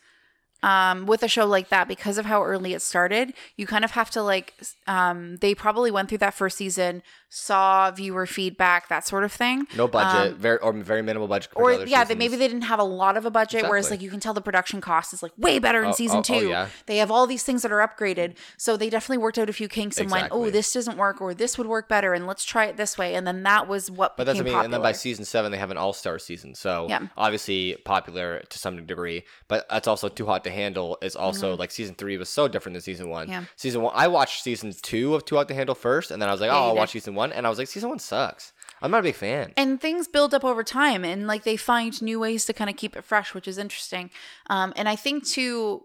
Um, 0.63 1.07
with 1.07 1.23
a 1.23 1.29
show 1.29 1.45
like 1.47 1.69
that, 1.69 1.87
because 1.87 2.19
of 2.19 2.25
how 2.27 2.43
early 2.43 2.73
it 2.73 2.81
started, 2.83 3.35
you 3.57 3.67
kind 3.67 3.85
of 3.85 3.93
have 3.93 4.11
to 4.13 4.23
like. 4.23 4.55
Um, 4.87 5.37
they 5.37 5.55
probably 5.55 5.91
went 5.91 6.09
through 6.09 6.19
that 6.19 6.35
first 6.35 6.57
season, 6.57 7.03
saw 7.29 7.91
viewer 7.91 8.27
feedback, 8.27 8.89
that 8.89 9.07
sort 9.07 9.23
of 9.23 9.31
thing. 9.33 9.67
no 9.77 9.87
budget, 9.87 10.33
um, 10.33 10.39
very 10.39 10.59
or 10.59 10.73
very 10.73 11.03
minimal 11.03 11.29
budget. 11.29 11.53
Or 11.55 11.85
yeah, 11.85 12.05
they, 12.05 12.15
maybe 12.15 12.37
they 12.37 12.49
didn't 12.49 12.63
have 12.63 12.79
a 12.81 12.85
lot 12.85 13.17
of 13.17 13.27
a 13.27 13.31
budget, 13.31 13.65
whereas 13.65 13.91
like 13.91 14.01
you 14.01 14.11
can 14.11 14.19
tell 14.19 14.33
the 14.33 14.41
production 14.41 14.81
cost 14.81 15.13
is 15.13 15.23
like 15.23 15.33
way 15.37 15.59
better 15.59 15.83
in 15.83 15.91
Oh, 15.91 15.93
season 15.93 16.17
oh, 16.17 16.21
oh, 16.35 16.41
two. 16.41 16.49
yeah. 16.49 16.69
They 16.87 16.97
have 16.97 17.11
all 17.11 17.27
these 17.27 17.43
things 17.43 17.63
that 17.63 17.71
are 17.71 17.87
upgraded, 17.87 18.35
so 18.57 18.77
they 18.77 18.89
definitely 18.89 19.19
worked 19.19 19.39
out 19.39 19.51
a 19.51 19.53
few 19.53 19.69
kinks 19.69 19.99
and 19.99 20.11
went, 20.11 20.29
"Oh, 20.31 20.49
this 20.51 20.73
doesn't 20.73 20.97
work, 20.97 21.21
or 21.21 21.35
this 21.35 21.59
would 21.59 21.67
work 21.67 21.89
better, 21.89 22.15
and 22.15 22.27
let's 22.27 22.45
try 22.45 22.65
it 22.65 22.77
this 22.79 22.97
way." 22.97 23.15
And 23.15 23.27
then 23.27 23.43
that 23.43 23.69
was 23.69 23.91
what 23.91 24.17
But 24.17 24.25
that's 24.25 24.39
what 24.39 24.47
I 24.49 24.51
mean. 24.51 24.65
And 24.65 24.73
then 24.73 24.83
by 24.83 24.93
season 24.93 25.25
seven, 25.27 25.53
they 25.53 25.59
have 25.59 25.71
an 25.71 25.77
all 25.77 25.93
star 25.93 26.19
season. 26.19 26.55
So 26.55 26.87
Yeah. 26.89 27.07
obviously 27.17 27.77
popular 27.85 28.41
to 28.49 28.59
some 28.59 28.85
degree. 28.87 29.25
But 29.49 29.67
that's 29.69 29.87
also 29.87 30.09
too 30.09 30.27
hot 30.27 30.45
to 30.47 30.51
handle. 30.51 30.97
Is 31.03 31.15
also 31.15 31.55
like 31.57 31.71
season 31.71 31.95
three 31.95 32.17
was 32.17 32.29
so 32.31 32.49
different 32.49 32.75
than 32.75 32.83
season 32.83 33.09
one. 33.11 33.25
Mm-hmm. 33.27 33.33
Yeah. 33.33 33.45
Season 33.57 33.83
one, 33.83 33.93
I 33.95 34.09
watched 34.09 34.43
season 34.43 34.73
two 34.83 35.15
of 35.15 35.25
Too 35.25 35.37
Hot 35.37 35.47
to 35.49 35.55
Handle 35.55 35.75
first, 35.75 36.11
and 36.11 36.21
then 36.23 36.29
I 36.29 36.33
was 36.33 36.41
like, 36.41 36.49
Yeah, 36.49 36.57
oh, 36.57 36.63
I'll 36.65 36.75
did. 36.75 36.79
watch 36.79 36.91
season 36.93 37.15
one, 37.15 37.33
and 37.33 37.47
I 37.47 37.51
was 37.51 37.59
like, 37.59 37.69
season 37.69 37.91
one 37.91 37.99
sucks. 37.99 38.53
I'm 38.83 38.91
not 38.91 39.01
a 39.01 39.03
big 39.05 39.15
fan. 39.15 39.53
and 39.57 39.81
things 39.81 40.09
build 40.09 40.35
up 40.35 40.45
over 40.45 40.63
time 40.63 41.05
and 41.05 41.27
like 41.27 41.45
they 41.45 41.57
find 41.57 42.01
new 42.03 42.19
ways 42.21 42.45
to 42.45 42.53
kind 42.53 42.69
of 42.69 42.77
keep 42.77 42.95
it 42.95 43.05
fresh 43.05 43.33
which 43.33 43.49
is 43.49 43.57
interesting 43.57 44.11
um 44.51 44.75
and 44.77 44.87
i 44.87 44.95
think 44.95 45.27
too 45.27 45.83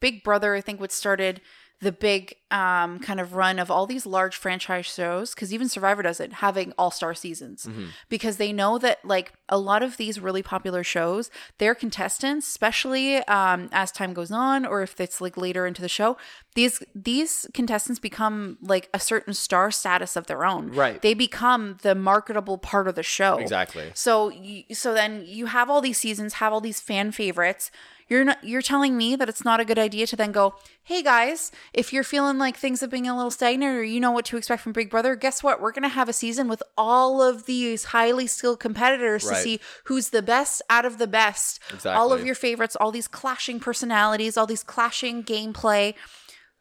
big 0.00 0.24
brother 0.24 0.54
i 0.54 0.60
think 0.62 0.80
what 0.80 0.90
started 0.90 1.42
the 1.82 1.92
big 1.92 2.34
um 2.50 2.98
kind 2.98 3.20
of 3.20 3.34
run 3.34 3.58
of 3.58 3.70
all 3.70 3.86
these 3.86 4.04
large 4.04 4.36
franchise 4.36 4.84
shows 4.86 5.34
because 5.34 5.54
even 5.54 5.68
survivor 5.68 6.02
does 6.02 6.20
it 6.20 6.32
having 6.34 6.72
all-star 6.76 7.14
seasons 7.14 7.64
Mm-hmm. 7.66 7.86
because 8.08 8.36
they 8.38 8.52
know 8.52 8.76
that 8.78 8.98
like 9.04 9.32
a 9.48 9.56
lot 9.58 9.82
of 9.82 9.96
these 9.96 10.18
really 10.20 10.42
popular 10.42 10.82
shows 10.84 11.30
their 11.58 11.74
contestants 11.74 12.46
especially 12.48 13.16
um 13.28 13.68
as 13.72 13.90
time 13.92 14.12
goes 14.12 14.30
on 14.32 14.66
or 14.66 14.82
if 14.82 15.00
it's 15.00 15.20
like 15.20 15.36
later 15.36 15.64
into 15.66 15.80
the 15.80 15.88
show 15.88 16.16
these 16.54 16.82
these 16.94 17.46
contestants 17.54 18.00
become 18.00 18.58
like 18.60 18.88
a 18.92 18.98
certain 19.00 19.32
star 19.32 19.70
status 19.70 20.16
of 20.16 20.26
their 20.26 20.44
own 20.44 20.70
Right. 20.72 21.00
they 21.00 21.14
become 21.14 21.78
the 21.82 21.94
marketable 21.94 22.58
part 22.58 22.88
of 22.88 22.94
the 22.96 23.02
show 23.04 23.38
Exactly. 23.38 23.90
so 23.94 24.28
you, 24.30 24.64
so 24.74 24.92
then 24.92 25.22
you 25.24 25.46
have 25.46 25.70
all 25.70 25.80
these 25.80 25.98
seasons, 25.98 26.34
have 26.34 26.52
all 26.52 26.60
these 26.60 26.80
fan 26.80 27.12
favorites. 27.12 27.70
You're 28.10 28.24
not 28.24 28.42
you're 28.42 28.60
telling 28.60 28.96
me 28.96 29.14
that 29.14 29.28
it's 29.28 29.44
not 29.44 29.60
a 29.60 29.64
good 29.64 29.78
idea 29.78 30.04
to 30.08 30.16
then 30.16 30.32
go, 30.32 30.56
"Hey 30.82 31.00
guys, 31.00 31.52
if 31.72 31.92
you're 31.92 32.02
feeling 32.02 32.38
like 32.38 32.56
things 32.56 32.80
have 32.80 32.90
been 32.90 33.06
a 33.06 33.16
little 33.16 33.30
stagnant 33.30 33.78
or 33.78 33.84
you 33.84 34.00
know 34.00 34.10
what 34.10 34.24
to 34.26 34.36
expect 34.36 34.62
from 34.62 34.72
Big 34.72 34.90
Brother, 34.90 35.14
guess 35.14 35.44
what? 35.44 35.60
We're 35.60 35.70
going 35.70 35.84
to 35.84 35.88
have 35.88 36.08
a 36.08 36.12
season 36.12 36.48
with 36.48 36.60
all 36.76 37.22
of 37.22 37.46
these 37.46 37.84
highly 37.84 38.26
skilled 38.26 38.58
competitors 38.58 39.22
to 39.22 39.36
see 39.36 39.60
who's 39.84 40.08
the 40.08 40.22
best 40.22 40.60
out 40.68 40.84
of 40.84 40.98
the 40.98 41.06
best. 41.06 41.60
Exactly. 41.72 41.92
All 41.92 42.12
of 42.12 42.26
your 42.26 42.34
favorites, 42.34 42.76
all 42.80 42.90
these 42.90 43.06
clashing 43.06 43.60
personalities, 43.60 44.36
all 44.36 44.46
these 44.46 44.64
clashing 44.64 45.22
gameplay. 45.22 45.94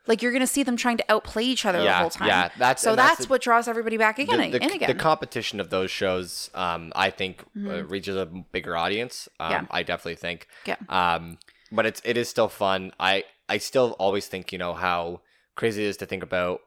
Like 0.09 0.21
you're 0.21 0.31
going 0.33 0.41
to 0.41 0.47
see 0.47 0.63
them 0.63 0.75
trying 0.75 0.97
to 0.97 1.05
outplay 1.07 1.43
each 1.43 1.65
other 1.65 1.81
the 1.81 1.93
whole 1.93 2.09
time. 2.09 2.27
yeah, 2.27 2.49
that's- 2.57 2.81
so 2.81 2.95
that's 2.95 3.09
that's, 3.11 3.25
the- 3.27 3.29
what 3.29 3.41
draws 3.41 3.67
everybody 3.69 3.95
back 3.95 4.19
again 4.19 4.37
the, 4.51 4.61
and 4.61 4.71
again. 4.73 4.89
the 4.89 4.95
competition 4.95 5.59
of 5.61 5.69
those 5.69 5.91
shows, 5.91 6.49
um, 6.55 6.91
I 6.95 7.09
think, 7.11 7.43
uh, 7.55 7.83
reaches 7.85 8.15
a 8.17 8.25
bigger 8.25 8.75
audience. 8.75 9.29
Um, 9.39 9.51
Mm-hmm. 9.51 9.63
Yeah. 9.65 9.67
I 9.71 9.83
definitely 9.83 10.15
think. 10.15 10.47
Yeah. 10.65 10.75
Um, 10.89 11.37
but 11.71 11.85
it's 11.85 12.01
it 12.03 12.17
is 12.17 12.27
still 12.27 12.49
fun. 12.49 12.91
I 12.99 13.23
I 13.47 13.59
still 13.59 13.95
always 13.99 14.25
think 14.27 14.51
you 14.51 14.57
know 14.57 14.73
how 14.73 15.21
crazy 15.55 15.85
it 15.85 15.87
is 15.89 15.97
to 15.97 16.05
think 16.05 16.23
about 16.23 16.61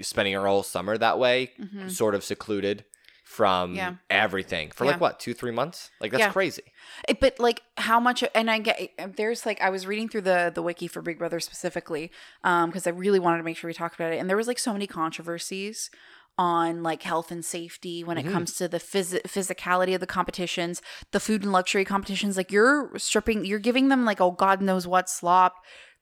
spending 0.00 0.32
your 0.32 0.46
whole 0.46 0.62
summer 0.62 0.98
that 0.98 1.18
way, 1.18 1.52
sort 1.88 2.14
of 2.14 2.22
secluded 2.24 2.84
from 3.28 3.70
Mm-hmm. 3.70 3.76
Yeah. 3.76 3.94
everything 4.08 4.70
for 4.70 4.84
Yeah. 4.84 4.92
like 4.92 5.00
what 5.02 5.20
two 5.20 5.34
three 5.34 5.50
months. 5.50 5.90
Like 6.00 6.12
that's 6.12 6.22
Yeah. 6.22 6.32
crazy. 6.32 6.62
It, 7.08 7.20
but 7.20 7.38
like 7.38 7.62
how 7.76 8.00
much 8.00 8.24
and 8.34 8.50
i 8.50 8.58
get 8.58 8.90
there's 9.16 9.44
like 9.44 9.60
i 9.60 9.68
was 9.68 9.86
reading 9.86 10.08
through 10.08 10.22
the 10.22 10.50
the 10.54 10.62
wiki 10.62 10.88
for 10.88 11.02
big 11.02 11.18
brother 11.18 11.38
specifically 11.38 12.10
um 12.42 12.70
because 12.70 12.86
i 12.86 12.90
really 12.90 13.18
wanted 13.20 13.36
to 13.38 13.44
make 13.44 13.56
sure 13.58 13.68
we 13.68 13.74
talked 13.74 13.94
about 13.96 14.12
it 14.12 14.16
and 14.18 14.28
there 14.30 14.36
was 14.36 14.46
like 14.48 14.58
so 14.58 14.72
many 14.72 14.86
controversies 14.86 15.90
on 16.38 16.82
like 16.82 17.02
health 17.02 17.30
and 17.30 17.44
safety 17.44 18.02
when 18.04 18.16
it 18.16 18.22
comes 18.24 18.54
to 18.54 18.68
the 18.68 18.78
phys- 18.78 19.20
physicality 19.24 19.92
of 19.94 20.00
the 20.00 20.06
competitions 20.06 20.80
the 21.10 21.20
food 21.20 21.42
and 21.42 21.52
luxury 21.52 21.84
competitions 21.84 22.36
like 22.36 22.50
you're 22.52 22.90
stripping 22.96 23.44
you're 23.44 23.58
giving 23.58 23.88
them 23.88 24.04
like 24.04 24.20
oh 24.20 24.30
god 24.30 24.62
knows 24.62 24.86
what 24.86 25.08
slop 25.10 25.56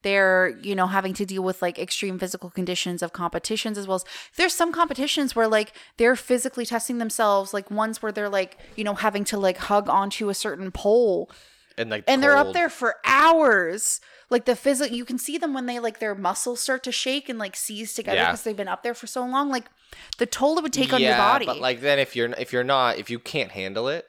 they're 0.07 0.57
you 0.63 0.75
know 0.75 0.87
having 0.87 1.13
to 1.21 1.25
deal 1.27 1.43
with 1.43 1.61
like 1.61 1.79
extreme 1.79 2.17
physical 2.19 2.49
conditions 2.59 3.03
of 3.03 3.13
competitions 3.13 3.77
as 3.77 3.87
well 3.89 3.97
as 3.97 4.05
there's 4.37 4.55
some 4.55 4.73
competitions 4.73 5.35
where 5.37 5.49
like 5.49 5.73
they're 5.97 6.15
physically 6.17 6.65
testing 6.65 6.99
themselves 6.99 7.53
like 7.53 7.71
ones 7.71 8.01
where 8.03 8.13
they're 8.13 8.29
like 8.41 8.57
you 8.77 8.85
know 8.85 8.95
having 8.95 9.25
to 9.25 9.37
like 9.37 9.59
hug 9.71 9.89
onto 9.89 10.29
a 10.29 10.35
certain 10.35 10.71
pole 10.71 11.29
And 11.77 11.91
like 11.91 12.05
and 12.07 12.23
they're 12.23 12.37
up 12.37 12.53
there 12.53 12.69
for 12.71 12.91
hours 13.05 14.01
like 14.31 14.45
the 14.45 14.57
physical 14.57 14.97
you 14.97 15.05
can 15.05 15.19
see 15.19 15.37
them 15.39 15.53
when 15.53 15.67
they 15.67 15.79
like 15.81 15.99
their 15.99 16.15
muscles 16.15 16.61
start 16.61 16.83
to 16.85 16.93
shake 16.93 17.29
and 17.29 17.39
like 17.39 17.57
seize 17.57 17.93
together 17.95 18.17
Yeah. 18.19 18.31
because 18.31 18.45
they've 18.45 18.57
been 18.57 18.69
up 18.69 18.83
there 18.83 18.95
for 18.95 19.07
so 19.07 19.25
long 19.27 19.49
like 19.51 19.67
the 20.19 20.27
toll 20.27 20.59
it 20.59 20.63
would 20.63 20.73
take 20.73 20.93
on 20.93 21.01
your 21.01 21.17
body 21.17 21.47
But 21.47 21.59
like 21.59 21.81
then 21.81 21.99
if 21.99 22.15
you're 22.17 22.31
if 22.33 22.53
you're 22.53 22.65
not 22.65 22.99
if 22.99 23.11
you 23.11 23.19
can't 23.19 23.53
handle 23.53 23.89
it, 23.89 24.05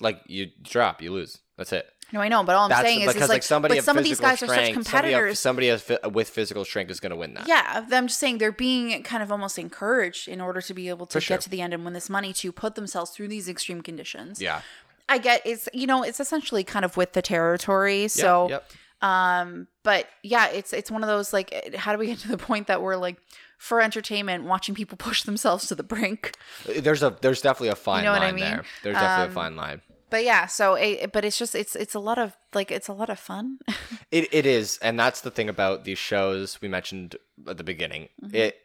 like 0.00 0.20
you 0.26 0.48
drop, 0.62 1.00
you 1.02 1.12
lose. 1.12 1.38
That's 1.56 1.72
it. 1.72 1.86
No 2.12 2.20
i 2.20 2.28
know 2.28 2.42
but 2.44 2.54
all 2.54 2.64
i'm 2.64 2.68
That's 2.70 2.82
saying 2.82 3.00
is, 3.00 3.06
because 3.08 3.22
is 3.24 3.28
like, 3.28 3.42
somebody 3.42 3.76
but 3.76 3.84
some 3.84 3.98
of 3.98 4.04
these 4.04 4.20
guys 4.20 4.42
are 4.42 4.46
such 4.46 4.72
competitors 4.72 5.38
Somebody, 5.38 5.68
of, 5.70 5.80
somebody 5.82 6.10
with 6.14 6.28
physical 6.30 6.64
strength 6.64 6.90
is 6.90 7.00
going 7.00 7.10
to 7.10 7.16
win 7.16 7.34
that. 7.34 7.48
Yeah, 7.48 7.84
I'm 7.90 8.06
just 8.08 8.18
saying 8.20 8.38
they're 8.38 8.52
being 8.52 9.02
kind 9.02 9.22
of 9.22 9.32
almost 9.32 9.58
encouraged 9.58 10.28
in 10.28 10.40
order 10.40 10.60
to 10.60 10.74
be 10.74 10.88
able 10.88 11.06
to 11.06 11.12
For 11.14 11.20
get 11.20 11.24
sure. 11.26 11.38
to 11.38 11.50
the 11.50 11.60
end 11.60 11.72
and 11.74 11.84
win 11.84 11.92
this 11.94 12.08
money 12.10 12.32
to 12.34 12.52
put 12.52 12.74
themselves 12.74 13.10
through 13.10 13.28
these 13.28 13.48
extreme 13.48 13.80
conditions. 13.82 14.40
Yeah. 14.40 14.60
I 15.08 15.18
get 15.18 15.42
it's 15.44 15.68
you 15.72 15.86
know 15.86 16.02
it's 16.02 16.20
essentially 16.20 16.64
kind 16.64 16.84
of 16.84 16.96
with 16.96 17.12
the 17.12 17.22
territory. 17.22 18.08
So 18.08 18.48
yep. 18.48 18.70
um, 19.02 19.66
but 19.82 20.06
yeah, 20.22 20.48
it's 20.48 20.72
it's 20.72 20.90
one 20.90 21.02
of 21.02 21.08
those 21.08 21.32
like 21.32 21.50
eh, 21.52 21.76
how 21.76 21.92
do 21.92 21.98
we 21.98 22.06
get 22.06 22.18
to 22.20 22.28
the 22.28 22.38
point 22.38 22.66
that 22.68 22.80
we're 22.82 22.96
like 22.96 23.16
for 23.58 23.80
entertainment 23.80 24.44
watching 24.44 24.74
people 24.74 24.96
push 24.96 25.22
themselves 25.22 25.66
to 25.68 25.74
the 25.74 25.82
brink? 25.82 26.32
there's 26.66 27.02
a 27.02 27.16
there's 27.20 27.42
definitely 27.42 27.68
a 27.68 27.74
fine 27.76 28.04
know 28.04 28.12
what 28.12 28.22
I 28.22 28.26
line 28.26 28.34
mean? 28.36 28.44
there. 28.44 28.64
There's 28.82 28.96
definitely 28.96 29.24
Um, 29.24 29.30
a 29.30 29.34
fine 29.34 29.56
line. 29.56 29.80
But 30.10 30.24
yeah, 30.24 30.46
so 30.46 30.74
it, 30.74 31.12
but 31.12 31.24
it's 31.24 31.38
just 31.38 31.54
it's 31.54 31.74
it's 31.74 31.94
a 31.94 31.98
lot 31.98 32.18
of 32.18 32.36
like 32.52 32.70
it's 32.70 32.88
a 32.88 32.92
lot 32.92 33.10
of 33.10 33.18
fun. 33.18 33.58
It 34.10 34.28
it 34.32 34.46
is, 34.46 34.78
and 34.80 34.98
that's 34.98 35.22
the 35.22 35.30
thing 35.30 35.48
about 35.48 35.82
these 35.84 35.98
shows 35.98 36.60
we 36.60 36.68
mentioned 36.68 37.16
at 37.48 37.56
the 37.56 37.64
beginning. 37.64 38.10
Mm-hmm. 38.22 38.36
It 38.36 38.56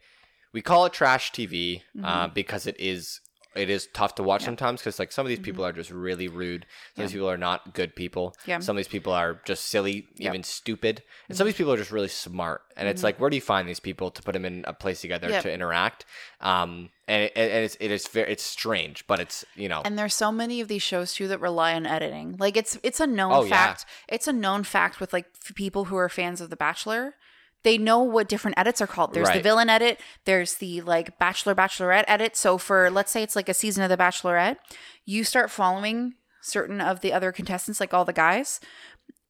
we 0.53 0.61
call 0.61 0.85
it 0.85 0.93
trash 0.93 1.31
TV 1.31 1.81
uh, 2.03 2.27
because 2.27 2.67
it 2.67 2.75
is 2.79 3.21
it 3.55 3.69
is 3.69 3.87
tough 3.93 4.15
to 4.15 4.23
watch 4.23 4.43
sometimes 4.43 4.79
because 4.79 4.99
like 4.99 5.11
some 5.11 5.25
of 5.25 5.29
these 5.29 5.39
people 5.39 5.65
are 5.65 5.71
just 5.73 5.89
really 5.91 6.27
rude. 6.27 6.65
Some 6.95 7.05
of 7.05 7.09
these 7.09 7.15
people 7.15 7.29
are 7.29 7.37
not 7.37 7.73
good 7.73 7.95
people. 7.95 8.31
Mm-hmm. 8.41 8.49
Yeah. 8.51 8.59
Some 8.59 8.75
of 8.75 8.79
these 8.79 8.87
people 8.87 9.11
are 9.13 9.41
just 9.45 9.65
silly, 9.67 9.93
Yep. 9.93 10.03
Mm-hmm. 10.15 10.27
even 10.27 10.43
stupid, 10.43 11.03
and 11.27 11.37
some 11.37 11.45
of 11.47 11.53
these 11.53 11.57
people 11.57 11.73
are 11.73 11.77
just 11.77 11.91
really 11.91 12.07
smart. 12.07 12.61
And 12.77 12.87
it's 12.87 13.03
like, 13.03 13.19
where 13.19 13.29
do 13.29 13.35
you 13.35 13.41
find 13.41 13.67
these 13.67 13.79
people 13.79 14.09
to 14.11 14.21
put 14.21 14.31
them 14.33 14.45
in 14.45 14.63
a 14.67 14.73
place 14.73 15.01
together 15.01 15.29
Yep. 15.29 15.43
to 15.43 15.51
interact? 15.53 16.05
Um, 16.39 16.89
and 17.07 17.23
it, 17.23 17.31
and 17.35 17.63
it's 17.65 17.75
it 17.79 17.91
is 17.91 18.07
very 18.07 18.31
it's 18.31 18.43
strange, 18.43 19.05
but 19.07 19.19
it's 19.19 19.43
you 19.55 19.67
know 19.67 19.81
And 19.83 19.97
there's 19.97 20.13
so 20.13 20.31
many 20.31 20.61
of 20.61 20.67
these 20.67 20.83
shows 20.83 21.13
too 21.13 21.27
that 21.29 21.41
rely 21.41 21.73
on 21.73 21.85
editing. 21.85 22.35
Like 22.39 22.55
it's 22.55 22.77
it's 22.83 22.99
a 22.99 23.07
known 23.07 23.31
Oh, 23.33 23.43
yeah. 23.43 23.49
fact. 23.49 23.85
It's 24.07 24.27
a 24.27 24.33
known 24.33 24.63
fact 24.63 24.99
with 24.99 25.11
like 25.11 25.25
f- 25.43 25.55
people 25.55 25.85
who 25.85 25.97
are 25.97 26.07
fans 26.09 26.39
of 26.39 26.49
The 26.51 26.55
Bachelor. 26.55 27.15
They 27.63 27.77
know 27.77 27.99
what 27.99 28.29
different 28.29 28.57
edits 28.57 28.79
are 28.81 28.87
called. 28.87 29.13
There's 29.13 29.29
the 29.29 29.41
villain 29.41 29.69
edit. 29.69 29.99
There's 30.25 30.55
the 30.55 30.81
like 30.81 31.19
Bachelor 31.19 31.55
Bachelorette 31.55 32.05
edit. 32.07 32.35
So 32.35 32.57
for 32.57 32.89
let's 32.89 33.11
say 33.11 33.21
it's 33.21 33.35
like 33.35 33.49
a 33.49 33.53
season 33.53 33.83
of 33.83 33.89
The 33.89 33.97
Bachelorette, 33.97 34.57
you 35.05 35.23
start 35.23 35.51
following 35.51 36.13
certain 36.41 36.79
of 36.79 37.01
the 37.01 37.11
other 37.11 37.31
contestants, 37.31 37.79
like 37.79 37.93
all 37.93 38.05
the 38.05 38.13
guys. 38.13 38.59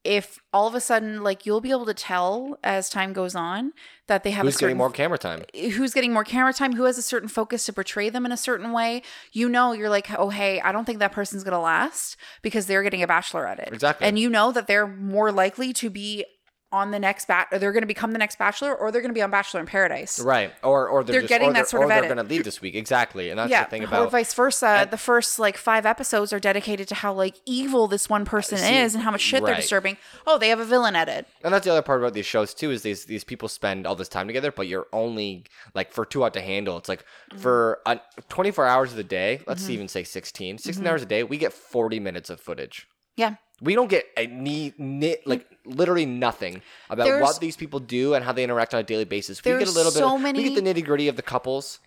If 0.05 0.39
all 0.53 0.65
of 0.65 0.75
a 0.75 0.79
sudden, 0.79 1.23
like 1.23 1.45
you'll 1.45 1.59
be 1.59 1.71
able 1.71 1.85
to 1.85 1.93
tell 1.93 2.57
as 2.63 2.89
time 2.89 3.11
goes 3.11 3.35
on 3.35 3.73
that 4.07 4.23
they 4.23 4.31
have 4.31 4.45
who's 4.45 4.55
a 4.55 4.57
certain 4.57 4.69
getting 4.69 4.77
more 4.77 4.91
camera 4.91 5.17
time? 5.17 5.43
Eh, 5.53 5.69
who's 5.69 5.93
getting 5.93 6.13
more 6.13 6.23
camera 6.23 6.53
time, 6.53 6.73
who 6.73 6.85
has 6.85 6.97
a 6.97 7.01
certain 7.01 7.27
focus 7.27 7.65
to 7.65 7.73
portray 7.73 8.09
them 8.09 8.25
in 8.25 8.31
a 8.31 8.37
certain 8.37 8.71
way, 8.71 9.01
you 9.33 9.49
know, 9.49 9.73
you're 9.73 9.89
like, 9.89 10.09
oh, 10.17 10.29
hey, 10.29 10.61
I 10.61 10.71
don't 10.71 10.85
think 10.85 10.99
that 10.99 11.11
person's 11.11 11.43
going 11.43 11.53
to 11.53 11.59
last 11.59 12.15
because 12.41 12.65
they're 12.65 12.83
getting 12.83 13.03
a 13.03 13.07
bachelor 13.07 13.45
edit." 13.45 13.69
Exactly. 13.73 14.07
And 14.07 14.17
you 14.17 14.29
know 14.29 14.53
that 14.53 14.67
they're 14.67 14.87
more 14.87 15.33
likely 15.33 15.73
to 15.73 15.89
be 15.89 16.23
on 16.71 16.91
the 16.91 16.99
next 16.99 17.27
bat, 17.27 17.47
or 17.51 17.57
they're 17.57 17.71
going 17.71 17.81
to 17.81 17.87
become 17.87 18.11
the 18.11 18.19
next 18.19 18.37
bachelor, 18.37 18.75
or 18.75 18.91
they're 18.91 19.01
going 19.01 19.09
to 19.09 19.15
be 19.15 19.21
on 19.23 19.31
Bachelor 19.31 19.59
in 19.59 19.65
Paradise. 19.65 20.19
Right, 20.19 20.53
or 20.63 20.87
or 20.87 21.03
they're, 21.03 21.13
They're 21.13 21.21
just, 21.21 21.29
getting 21.29 21.49
or 21.49 21.53
that 21.53 21.59
they're, 21.59 21.65
sort 21.65 21.81
or 21.81 21.83
of 21.85 21.89
they're 21.89 22.03
going 22.03 22.17
to 22.17 22.23
leave 22.31 22.43
this 22.43 22.61
week. 22.61 22.75
Exactly, 22.75 23.31
and 23.31 23.39
that's 23.39 23.49
yeah, 23.49 23.63
the 23.63 23.69
thing 23.71 23.83
about. 23.83 24.01
Yeah. 24.01 24.05
Or 24.05 24.09
vice 24.09 24.33
versa. 24.35 24.87
the 24.89 24.97
first 24.97 25.39
like 25.39 25.57
five 25.57 25.85
episodes 25.87 26.31
are 26.31 26.39
dedicated 26.39 26.87
to 26.89 26.95
how 26.95 27.11
like 27.13 27.35
evil 27.45 27.87
this 27.87 28.07
one 28.07 28.23
person 28.23 28.59
See, 28.59 28.77
is 28.77 28.93
and 28.93 29.03
how 29.03 29.09
much 29.11 29.21
shit 29.21 29.43
they're 29.43 29.55
disturbing. 29.55 29.97
Oh, 30.27 30.37
they 30.37 30.49
have 30.49 30.59
a 30.59 30.65
villain 30.65 30.95
edit. 30.95 31.25
And 31.43 31.53
that's 31.53 31.65
the 31.65 31.71
other 31.71 31.81
part 31.81 32.01
about 32.01 32.13
these 32.13 32.27
shows 32.27 32.53
too 32.53 32.69
is 32.71 32.83
these 32.83 33.05
these 33.05 33.23
people 33.23 33.47
spend 33.49 33.87
all 33.87 33.95
this 33.95 34.09
time 34.09 34.27
together, 34.27 34.51
but 34.51 34.67
you're 34.67 34.87
only 34.93 35.45
like 35.73 35.91
for 35.91 36.05
Too 36.05 36.21
Hot 36.21 36.33
to 36.35 36.41
Handle. 36.41 36.77
It's 36.77 36.89
like 36.89 37.03
Mm-hmm. 37.31 37.41
for 37.41 37.79
uh, 37.85 37.97
24 38.29 38.65
hours 38.65 38.91
of 38.91 38.97
the 38.97 39.03
day. 39.03 39.41
Let's 39.47 39.69
even 39.69 39.87
say 39.87 40.03
16, 40.03 40.57
16 40.57 40.83
Mm-hmm. 40.83 40.91
hours 40.91 41.03
a 41.03 41.05
day. 41.05 41.23
We 41.23 41.37
get 41.37 41.53
40 41.53 41.99
minutes 41.99 42.29
of 42.29 42.39
footage. 42.39 42.87
Yeah. 43.15 43.35
We 43.61 43.75
don't 43.75 43.89
get 43.89 44.05
a 44.17 44.25
ni- 44.27 44.73
ni- 44.77 45.17
like 45.25 45.45
literally 45.65 46.05
nothing 46.05 46.61
about 46.89 47.05
There's- 47.05 47.21
what 47.21 47.39
these 47.39 47.57
people 47.57 47.79
do 47.79 48.13
and 48.13 48.23
how 48.23 48.31
they 48.31 48.43
interact 48.43 48.73
on 48.73 48.79
a 48.79 48.83
daily 48.83 49.05
basis. 49.05 49.43
We 49.43 49.51
get 49.51 49.67
a 49.67 49.71
little 49.71 49.91
bit. 49.91 49.99
so 49.99 50.15
of- 50.15 50.21
many- 50.21 50.39
We 50.39 50.49
get 50.53 50.63
the 50.63 50.73
nitty 50.73 50.85
gritty 50.85 51.07
of 51.07 51.15
the 51.15 51.21
couples. 51.21 51.79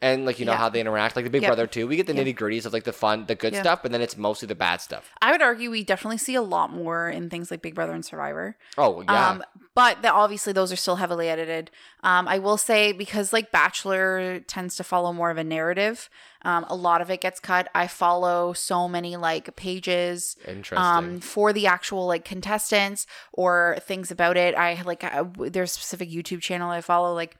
And 0.00 0.24
like 0.24 0.38
you 0.38 0.46
know 0.46 0.52
Yeah. 0.52 0.58
how 0.58 0.68
they 0.68 0.80
interact, 0.80 1.16
like 1.16 1.24
the 1.24 1.30
Big 1.30 1.42
Yep. 1.42 1.48
Brother 1.48 1.66
too. 1.66 1.88
We 1.88 1.96
get 1.96 2.06
the 2.06 2.14
Yep. 2.14 2.24
nitty 2.26 2.38
gritties 2.38 2.64
of 2.66 2.72
like 2.72 2.84
the 2.84 2.92
fun, 2.92 3.26
the 3.26 3.34
good 3.34 3.52
Yeah. 3.52 3.62
stuff, 3.62 3.82
but 3.82 3.90
then 3.90 4.00
it's 4.00 4.16
mostly 4.16 4.46
the 4.46 4.54
bad 4.54 4.80
stuff. 4.80 5.10
I 5.20 5.32
would 5.32 5.42
argue 5.42 5.70
we 5.72 5.82
definitely 5.82 6.18
see 6.18 6.36
a 6.36 6.42
lot 6.42 6.72
more 6.72 7.08
in 7.08 7.28
things 7.30 7.50
like 7.50 7.62
Big 7.62 7.74
Brother 7.74 7.92
and 7.92 8.04
Survivor. 8.04 8.56
Oh 8.76 9.02
yeah, 9.02 9.30
Um, 9.30 9.42
but 9.74 10.02
the, 10.02 10.12
obviously 10.12 10.52
those 10.52 10.70
are 10.72 10.76
still 10.76 10.96
heavily 10.96 11.28
edited. 11.28 11.72
Um, 12.04 12.28
I 12.28 12.38
will 12.38 12.56
say 12.58 12.92
because 12.92 13.32
like 13.32 13.50
Bachelor 13.50 14.38
tends 14.40 14.76
to 14.76 14.84
follow 14.84 15.12
more 15.12 15.30
of 15.30 15.36
a 15.38 15.42
narrative, 15.44 16.08
um, 16.42 16.64
a 16.68 16.76
lot 16.76 17.00
of 17.00 17.10
it 17.10 17.20
gets 17.20 17.40
cut. 17.40 17.68
I 17.74 17.88
follow 17.88 18.52
so 18.52 18.88
many 18.88 19.16
like 19.16 19.56
pages 19.56 20.36
interesting. 20.46 20.78
um, 20.78 21.18
for 21.20 21.52
the 21.52 21.66
actual 21.66 22.06
like 22.06 22.24
contestants 22.24 23.04
or 23.32 23.78
things 23.80 24.12
about 24.12 24.36
it. 24.36 24.54
I 24.54 24.80
like 24.82 25.02
I, 25.02 25.24
there's 25.38 25.70
a 25.72 25.74
specific 25.74 26.08
YouTube 26.08 26.40
channel 26.40 26.70
I 26.70 26.80
follow. 26.82 27.12
Like 27.14 27.36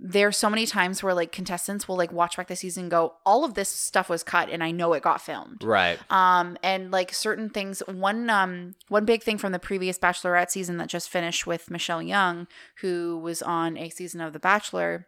there's 0.00 0.36
so 0.36 0.48
many 0.48 0.64
times 0.64 1.02
where 1.02 1.14
like 1.14 1.32
contestants 1.32 1.88
will 1.88 1.96
like 1.96 2.12
watch 2.12 2.36
back 2.36 2.46
the 2.46 2.54
season 2.54 2.84
and 2.84 2.90
go, 2.90 3.14
all 3.26 3.44
of 3.44 3.54
this 3.54 3.68
stuff 3.68 4.08
was 4.08 4.22
cut 4.22 4.48
and 4.48 4.62
I 4.62 4.70
know 4.70 4.92
it 4.92 5.02
got 5.02 5.20
filmed 5.20 5.64
right. 5.64 5.98
um 6.10 6.56
and 6.62 6.90
like 6.90 7.12
certain 7.12 7.50
things 7.50 7.80
one 7.86 8.30
um 8.30 8.74
one 8.88 9.04
big 9.04 9.22
thing 9.22 9.38
from 9.38 9.52
the 9.52 9.58
previous 9.58 9.98
bachelorette 9.98 10.50
season 10.50 10.76
that 10.78 10.88
just 10.88 11.08
finished 11.08 11.46
with 11.46 11.70
michelle 11.70 12.02
young 12.02 12.46
who 12.80 13.18
was 13.18 13.42
on 13.42 13.76
a 13.76 13.88
season 13.88 14.20
of 14.20 14.32
the 14.32 14.38
bachelor 14.38 15.06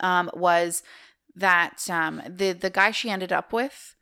um 0.00 0.30
was 0.34 0.82
that 1.34 1.88
um 1.90 2.22
the 2.28 2.52
the 2.52 2.70
guy 2.70 2.90
she 2.90 3.10
ended 3.10 3.32
up 3.32 3.52
with 3.52 3.93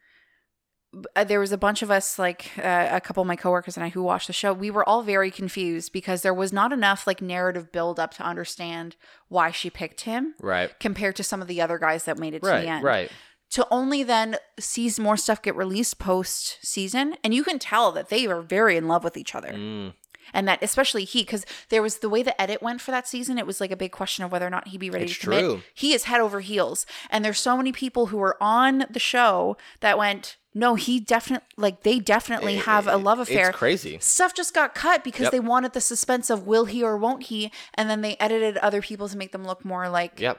there 1.26 1.40
was 1.40 1.52
a 1.52 1.58
bunch 1.58 1.82
of 1.82 1.90
us 1.90 2.18
like 2.18 2.50
uh, 2.58 2.88
a 2.90 3.00
couple 3.00 3.22
of 3.22 3.26
my 3.26 3.36
coworkers 3.36 3.76
and 3.76 3.84
I 3.84 3.88
who 3.88 4.02
watched 4.02 4.26
the 4.26 4.32
show 4.32 4.52
we 4.52 4.70
were 4.70 4.86
all 4.88 5.02
very 5.02 5.30
confused 5.30 5.92
because 5.92 6.22
there 6.22 6.34
was 6.34 6.52
not 6.52 6.72
enough 6.72 7.06
like 7.06 7.22
narrative 7.22 7.72
build 7.72 7.98
up 7.98 8.12
to 8.14 8.22
understand 8.22 8.96
why 9.28 9.50
she 9.50 9.70
picked 9.70 10.02
him 10.02 10.34
Right. 10.40 10.78
compared 10.78 11.16
to 11.16 11.22
some 11.22 11.40
of 11.40 11.48
the 11.48 11.60
other 11.62 11.78
guys 11.78 12.04
that 12.04 12.18
made 12.18 12.34
it 12.34 12.42
to 12.42 12.48
the 12.50 12.66
end 12.68 12.84
Right. 12.84 13.10
to 13.52 13.66
only 13.70 14.02
then 14.02 14.36
see 14.60 14.90
more 14.98 15.16
stuff 15.16 15.40
get 15.40 15.56
released 15.56 15.98
post 15.98 16.58
season 16.62 17.16
and 17.24 17.32
you 17.32 17.42
can 17.44 17.58
tell 17.58 17.90
that 17.92 18.08
they 18.10 18.26
are 18.26 18.42
very 18.42 18.76
in 18.76 18.86
love 18.86 19.02
with 19.04 19.16
each 19.16 19.34
other 19.34 19.52
Mm. 19.52 19.94
and 20.34 20.46
that 20.46 20.62
especially 20.62 21.04
he 21.04 21.22
because 21.22 21.46
there 21.70 21.80
was 21.82 21.98
the 21.98 22.08
way 22.10 22.22
the 22.22 22.38
edit 22.40 22.62
went 22.62 22.82
for 22.82 22.90
that 22.90 23.08
season 23.08 23.38
it 23.38 23.46
was 23.46 23.60
like 23.62 23.70
a 23.70 23.76
big 23.76 23.92
question 23.92 24.24
of 24.26 24.30
whether 24.32 24.46
or 24.46 24.50
not 24.50 24.68
he'd 24.68 24.78
be 24.78 24.90
ready 24.90 25.06
It's 25.06 25.14
to 25.14 25.20
commit 25.20 25.40
true. 25.40 25.62
he 25.74 25.94
is 25.94 26.04
head 26.04 26.20
over 26.20 26.40
heels 26.40 26.84
and 27.08 27.24
there's 27.24 27.40
so 27.40 27.56
many 27.56 27.72
people 27.72 28.06
who 28.08 28.18
were 28.18 28.36
on 28.42 28.84
the 28.90 29.00
show 29.00 29.56
that 29.80 29.96
went 29.96 30.36
no 30.54 30.74
he 30.74 31.00
definitely 31.00 31.46
like 31.56 31.82
they 31.82 31.98
definitely 31.98 32.56
have 32.56 32.86
a 32.86 32.96
love 32.96 33.18
affair 33.18 33.48
It's 33.50 33.58
crazy. 33.58 33.98
stuff 34.00 34.34
just 34.34 34.52
got 34.54 34.74
cut 34.74 35.02
because 35.04 35.22
Yep. 35.24 35.32
they 35.32 35.40
wanted 35.40 35.72
the 35.72 35.80
suspense 35.80 36.28
of 36.30 36.46
will 36.46 36.66
he 36.66 36.82
or 36.82 36.96
won't 36.96 37.24
he 37.24 37.50
and 37.74 37.88
then 37.88 38.00
they 38.02 38.16
edited 38.18 38.56
other 38.58 38.82
people 38.82 39.08
to 39.08 39.16
make 39.16 39.32
them 39.32 39.44
look 39.44 39.64
more 39.64 39.88
like 39.88 40.20
Yep. 40.20 40.38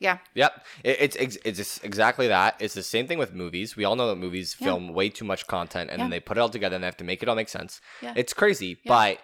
yeah 0.00 0.18
Yep. 0.34 0.66
It, 0.84 0.96
it's 1.16 1.36
it's 1.44 1.56
just 1.58 1.84
exactly 1.84 2.28
that. 2.28 2.56
It's 2.58 2.74
the 2.74 2.82
same 2.82 3.06
thing 3.06 3.18
with 3.18 3.32
movies. 3.32 3.76
We 3.76 3.84
all 3.84 3.96
know 3.96 4.08
that 4.08 4.16
movies 4.16 4.56
Yeah. 4.58 4.66
film 4.66 4.92
way 4.92 5.08
too 5.08 5.24
much 5.24 5.46
content 5.46 5.88
and 5.90 6.00
then 6.00 6.10
they 6.10 6.20
put 6.20 6.36
it 6.36 6.40
all 6.40 6.48
together 6.50 6.74
and 6.76 6.82
they 6.84 6.86
have 6.86 6.96
to 6.98 7.04
make 7.04 7.22
it 7.22 7.28
all 7.28 7.36
make 7.36 7.48
sense. 7.48 7.80
Yeah. 8.02 8.12
It's 8.16 8.32
crazy, 8.34 8.76
but 8.84 9.18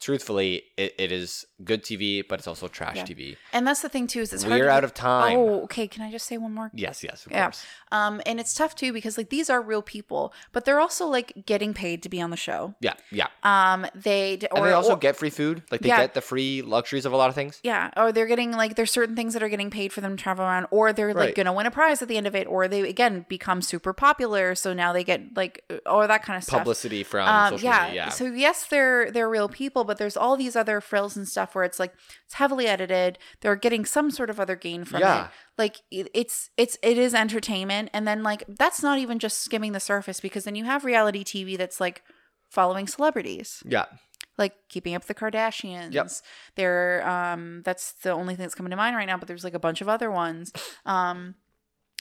truthfully, 0.00 0.62
it, 0.76 0.94
it 0.98 1.10
is 1.12 1.46
good 1.64 1.82
TV, 1.82 2.22
but 2.26 2.38
it's 2.38 2.46
also 2.46 2.68
trash 2.68 2.96
Yeah. 2.96 3.04
TV. 3.04 3.36
and 3.52 3.66
that's 3.66 3.80
the 3.82 3.88
thing 3.88 4.06
too 4.06 4.20
is 4.20 4.32
it's 4.32 4.44
We're 4.44 4.68
out 4.68 4.84
of 4.84 4.92
time. 4.94 5.38
oh 5.38 5.62
okay 5.62 5.88
can 5.88 6.02
i 6.02 6.10
just 6.10 6.26
say 6.26 6.36
one 6.38 6.52
more 6.52 6.70
Yes, 6.74 7.02
yes, 7.02 7.24
of 7.26 7.32
Yeah. 7.32 7.44
course. 7.44 7.64
Um, 7.92 8.20
and 8.26 8.38
it's 8.38 8.52
tough 8.54 8.74
too 8.74 8.92
because 8.92 9.16
like 9.16 9.30
these 9.30 9.48
are 9.48 9.62
real 9.62 9.82
people, 9.82 10.32
but 10.52 10.64
they're 10.64 10.80
also 10.80 11.06
like 11.06 11.32
getting 11.46 11.72
paid 11.72 12.02
to 12.02 12.08
be 12.08 12.20
on 12.20 12.30
the 12.30 12.36
show. 12.36 12.74
Yeah, 12.80 12.94
yeah. 13.10 13.28
Um, 13.42 13.86
they 13.94 14.36
d- 14.36 14.48
And 14.54 14.64
they 14.64 14.72
also 14.72 14.92
or- 14.92 14.96
get 14.98 15.16
free 15.16 15.30
food. 15.30 15.62
Like 15.70 15.80
they 15.80 15.88
Yeah. 15.88 15.98
get 16.02 16.14
the 16.14 16.20
free 16.20 16.62
luxuries 16.62 17.06
of 17.06 17.12
a 17.12 17.16
lot 17.16 17.28
of 17.28 17.34
things. 17.34 17.60
yeah, 17.62 17.90
or 17.96 18.12
they're 18.12 18.26
getting 18.26 18.52
like 18.52 18.74
there's 18.76 18.90
certain 18.90 19.16
things 19.16 19.32
that 19.34 19.42
are 19.42 19.48
getting 19.48 19.70
paid 19.70 19.92
for 19.92 20.00
them 20.02 20.16
to 20.16 20.22
travel 20.22 20.44
around, 20.44 20.66
or 20.70 20.92
they're 20.92 21.14
like 21.14 21.26
Right. 21.28 21.34
gonna 21.34 21.52
win 21.52 21.66
a 21.66 21.70
prize 21.70 22.02
at 22.02 22.08
the 22.08 22.16
end 22.16 22.26
of 22.26 22.34
it, 22.34 22.46
or 22.46 22.68
they 22.68 22.80
again 22.88 23.24
become 23.28 23.62
super 23.62 23.92
popular, 23.92 24.54
so 24.54 24.74
now 24.74 24.92
they 24.92 25.04
get 25.04 25.34
like 25.36 25.64
or 25.86 26.06
that 26.06 26.22
kind 26.22 26.36
of 26.36 26.42
stuff. 26.44 26.58
Publicity 26.60 27.02
from 27.04 27.26
Um, 27.28 27.52
social 27.54 27.64
yeah. 27.64 27.84
media. 27.86 27.94
Yeah. 27.94 28.08
So 28.10 28.24
yes, 28.26 28.66
they're 28.66 29.10
they're 29.10 29.28
real 29.30 29.48
people, 29.48 29.84
but 29.86 29.98
there's 29.98 30.16
all 30.16 30.36
these 30.36 30.56
other 30.56 30.80
frills 30.80 31.16
and 31.16 31.26
stuff 31.28 31.54
where 31.54 31.64
it's 31.64 31.78
like 31.78 31.94
it's 32.24 32.34
heavily 32.34 32.66
edited. 32.66 33.18
They're 33.40 33.56
getting 33.56 33.84
some 33.84 34.10
sort 34.10 34.28
of 34.30 34.38
other 34.40 34.56
gain 34.56 34.84
from 34.84 35.00
Yeah. 35.00 35.24
it. 35.26 35.30
Like 35.56 35.76
it's 35.90 36.50
it's 36.56 36.76
it 36.82 36.98
is 36.98 37.14
entertainment, 37.14 37.90
and 37.94 38.06
then 38.06 38.22
like 38.22 38.44
that's 38.48 38.82
not 38.82 38.98
even 38.98 39.18
just 39.18 39.40
skimming 39.40 39.72
the 39.72 39.80
surface 39.80 40.20
because 40.20 40.44
then 40.44 40.54
you 40.54 40.64
have 40.64 40.84
reality 40.84 41.24
TV 41.24 41.56
that's 41.56 41.80
like 41.80 42.02
following 42.50 42.86
celebrities 42.86 43.62
yeah. 43.66 43.86
like 44.38 44.52
keeping 44.68 44.94
up 44.94 45.02
with 45.02 45.08
the 45.08 45.14
Kardashians. 45.14 45.92
Yep. 45.92 46.10
They're 46.56 47.08
um 47.08 47.62
that's 47.64 47.92
the 48.02 48.10
only 48.10 48.34
thing 48.34 48.44
that's 48.44 48.54
coming 48.54 48.70
to 48.70 48.76
mind 48.76 48.96
right 48.96 49.06
now, 49.06 49.16
but 49.16 49.28
there's 49.28 49.44
like 49.44 49.54
a 49.54 49.58
bunch 49.58 49.80
of 49.80 49.88
other 49.88 50.10
ones. 50.10 50.52
Um 50.84 51.34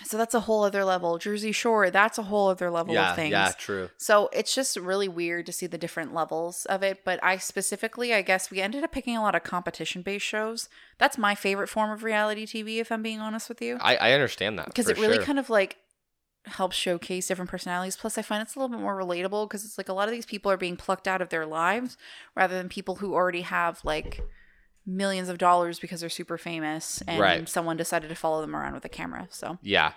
so 0.04 0.18
that's 0.18 0.34
a 0.34 0.42
whole 0.42 0.64
other 0.64 0.84
level. 0.84 1.18
Jersey 1.18 1.52
Shore, 1.52 1.90
that's 1.90 2.18
a 2.18 2.24
whole 2.24 2.50
other 2.50 2.70
level 2.70 2.94
Yeah, 2.94 3.12
of 3.12 3.16
things. 3.16 3.32
yeah, 3.32 3.54
true. 3.58 3.90
So 3.98 4.30
it's 4.34 4.54
just 4.54 4.76
really 4.76 5.08
weird 5.08 5.46
to 5.46 5.54
see 5.54 5.68
the 5.68 5.78
different 5.78 6.14
levels 6.14 6.66
of 6.66 6.84
it. 6.84 7.04
But 7.06 7.24
I 7.24 7.38
specifically, 7.38 8.14
I 8.14 8.22
guess 8.22 8.52
we 8.52 8.62
ended 8.62 8.84
up 8.84 8.92
picking 8.92 9.16
a 9.16 9.22
lot 9.22 9.36
of 9.36 9.44
competition 9.44 10.02
based 10.02 10.26
shows. 10.26 10.68
That's 10.98 11.18
my 11.18 11.34
favorite 11.34 11.70
form 11.70 11.92
of 11.92 12.04
reality 12.04 12.46
TV, 12.46 12.80
if 12.80 12.92
I'm 12.92 13.02
being 13.02 13.22
honest 13.22 13.48
with 13.48 13.62
you. 13.62 13.78
I, 13.82 13.96
I 13.96 14.12
understand 14.12 14.60
that. 14.60 14.68
Because 14.68 14.90
it 14.90 14.98
really 15.00 15.16
sure. 15.16 15.24
kind 15.24 15.40
of 15.40 15.50
like 15.50 15.78
helps 16.46 16.76
showcase 16.76 17.28
different 17.28 17.50
personalities. 17.50 17.96
Plus, 17.96 18.18
I 18.18 18.22
find 18.22 18.42
it's 18.42 18.56
a 18.56 18.60
little 18.60 18.76
bit 18.76 18.82
more 18.82 18.96
relatable 19.00 19.48
because 19.48 19.64
it's 19.64 19.78
like 19.78 19.90
a 19.90 19.94
lot 19.94 20.08
of 20.08 20.14
these 20.14 20.26
people 20.26 20.52
are 20.52 20.58
being 20.58 20.76
plucked 20.76 21.08
out 21.08 21.22
of 21.22 21.30
their 21.30 21.46
lives 21.46 21.98
rather 22.36 22.56
than 22.56 22.70
people 22.70 22.96
who 22.96 23.14
already 23.14 23.42
have 23.42 23.80
like 23.84 24.22
millions 24.86 25.30
of 25.30 25.38
dollars 25.38 25.80
because 25.80 26.00
they're 26.00 26.10
super 26.10 26.38
famous 26.38 27.02
and 27.08 27.20
Right. 27.20 27.50
someone 27.50 27.78
decided 27.78 28.08
to 28.10 28.16
follow 28.16 28.42
them 28.42 28.56
around 28.56 28.74
with 28.74 28.86
a 28.86 28.90
camera. 28.90 29.28
So 29.32 29.58
Yeah, 29.62 29.94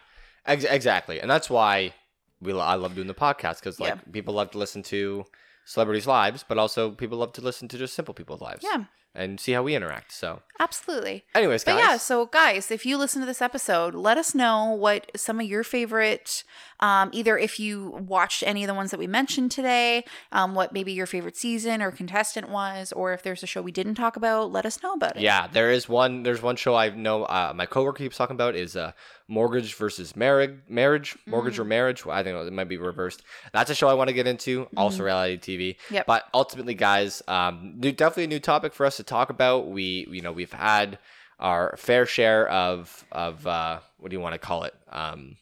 Ex- 0.47 0.65
exactly, 0.65 1.21
and 1.21 1.31
that's 1.31 1.51
why 1.51 1.95
we 2.41 2.53
lo- 2.53 2.61
I 2.65 2.75
love 2.75 2.95
doing 2.95 3.07
the 3.09 3.15
podcast 3.15 3.57
because 3.61 3.79
like 3.81 3.95
Yeah. 3.97 4.01
people 4.13 4.35
love 4.35 4.51
to 4.53 4.59
listen 4.59 4.83
to 4.85 5.25
celebrities' 5.67 6.07
lives, 6.07 6.45
but 6.49 6.57
also 6.57 6.93
people 6.93 7.19
love 7.19 7.33
to 7.35 7.41
listen 7.43 7.69
to 7.69 7.77
just 7.79 7.95
simple 7.95 8.15
people's 8.15 8.41
lives. 8.41 8.65
yeah, 8.65 8.85
and 9.15 9.41
see 9.41 9.53
how 9.53 9.63
we 9.63 9.75
interact. 9.75 10.13
So, 10.13 10.43
Absolutely. 10.61 11.25
anyways, 11.35 11.65
But 11.65 11.73
guys, 11.73 11.81
yeah, 11.81 11.97
so 11.97 12.27
guys, 12.27 12.71
if 12.71 12.87
you 12.87 12.97
listen 12.97 13.21
to 13.21 13.27
this 13.27 13.43
episode, 13.43 13.95
let 13.95 14.17
us 14.19 14.35
know 14.35 14.73
what 14.73 15.11
some 15.17 15.41
of 15.41 15.47
your 15.47 15.65
favorite, 15.65 16.45
um, 16.81 17.11
either 17.13 17.37
if 17.39 17.59
you 17.59 17.91
watched 18.07 18.43
any 18.47 18.63
of 18.65 18.69
the 18.69 18.75
ones 18.75 18.91
that 18.91 18.99
we 18.99 19.07
mentioned 19.07 19.51
today, 19.51 20.05
um, 20.33 20.55
what 20.55 20.73
maybe 20.73 20.93
your 20.93 21.07
favorite 21.07 21.37
season 21.37 21.83
or 21.83 21.91
contestant 21.91 22.49
was, 22.49 22.93
or 22.93 23.13
if 23.13 23.23
there's 23.23 23.43
a 23.43 23.47
show 23.47 23.63
we 23.63 23.73
didn't 23.73 23.95
talk 23.95 24.17
about, 24.17 24.53
let 24.53 24.67
us 24.67 24.83
know 24.83 24.93
about 24.93 25.17
it. 25.17 25.23
Yeah, 25.23 25.47
there 25.47 25.71
is 25.71 25.89
one. 25.89 26.23
There's 26.23 26.43
one 26.43 26.57
show 26.57 26.75
I 26.75 26.91
know. 26.91 27.25
Uh, 27.25 27.53
my 27.55 27.67
coworker 27.67 27.99
keeps 27.99 28.17
talking 28.17 28.35
about 28.37 28.55
is 28.55 28.77
uh, 28.77 28.93
mortgage 29.29 29.75
versus 29.75 30.17
marriage. 30.17 30.59
Marriage, 30.69 31.17
mortgage 31.27 31.59
or 31.59 31.65
Mm. 31.65 31.69
marriage. 31.69 32.05
Well, 32.07 32.17
I 32.17 32.23
think 32.23 32.37
it 32.37 32.53
might 32.53 32.69
be 32.69 32.79
reversed. 32.79 33.23
That's 33.53 33.71
a 33.71 33.75
show 33.75 33.87
I 33.89 33.95
want 33.95 34.09
to 34.09 34.15
get 34.15 34.27
into. 34.27 34.69
Also, 34.77 35.05
reality 35.05 35.37
TV. 35.37 35.75
Mm. 35.89 35.91
Yep. 35.91 36.07
But 36.07 36.25
ultimately, 36.35 36.75
guys, 36.75 37.23
um, 37.29 37.75
new, 37.77 37.93
definitely 37.93 38.25
a 38.25 38.29
new 38.29 38.41
topic 38.41 38.73
for 38.73 38.87
us 38.87 38.97
to 38.97 39.03
talk 39.03 39.31
about. 39.31 39.69
We, 39.69 40.07
you 40.11 40.23
know, 40.23 40.33
we've 40.33 40.53
had 40.53 40.99
our 41.39 41.77
fair 41.77 42.05
share 42.07 42.49
of 42.49 43.05
of 43.13 43.47
uh, 43.47 43.81
what 43.99 44.11
do 44.11 44.17
you 44.17 44.21
want 44.21 44.33
to 44.33 44.39
call 44.39 44.65
it? 44.65 44.75
Um, 44.91 45.37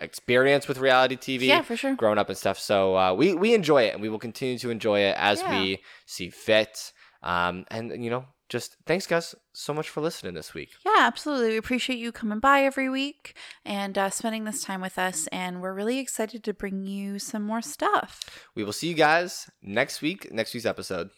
experience 0.00 0.66
with 0.68 0.78
reality 0.78 1.16
TV. 1.16 1.46
Yeah, 1.46 1.62
for 1.62 1.76
sure. 1.76 1.94
Growing 1.94 2.18
up 2.18 2.28
and 2.28 2.38
stuff. 2.38 2.58
So 2.58 2.96
uh, 2.96 3.14
we 3.14 3.34
we 3.34 3.54
enjoy 3.54 3.82
it, 3.84 3.94
and 3.94 4.02
we 4.02 4.08
will 4.08 4.18
continue 4.18 4.58
to 4.58 4.70
enjoy 4.70 5.00
it 5.00 5.16
as 5.18 5.40
Yeah. 5.40 5.60
we 5.60 5.82
see 6.06 6.30
fit. 6.30 6.92
Um, 7.22 7.64
and 7.68 8.02
you 8.04 8.10
know, 8.10 8.26
just 8.54 8.76
thanks, 8.86 9.04
guys, 9.04 9.34
so 9.52 9.74
much 9.74 9.90
for 9.90 10.00
listening 10.00 10.34
this 10.34 10.54
week. 10.54 10.70
Yeah, 10.86 11.00
absolutely. 11.00 11.48
We 11.48 11.56
appreciate 11.56 11.98
you 11.98 12.12
coming 12.12 12.38
by 12.38 12.62
every 12.62 12.88
week 12.88 13.36
and 13.64 13.98
uh, 13.98 14.10
spending 14.10 14.44
this 14.44 14.62
time 14.62 14.80
with 14.80 14.96
us. 14.96 15.26
And 15.32 15.60
we're 15.60 15.74
really 15.74 15.98
excited 15.98 16.44
to 16.44 16.54
bring 16.54 16.86
you 16.86 17.18
some 17.18 17.42
more 17.42 17.60
stuff. 17.60 18.46
We 18.54 18.62
will 18.62 18.72
see 18.72 18.86
you 18.86 18.94
guys 18.94 19.50
next 19.60 20.02
week, 20.02 20.32
next 20.32 20.54
week's 20.54 20.66
episode. 20.66 21.10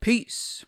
Peace. 0.00 0.64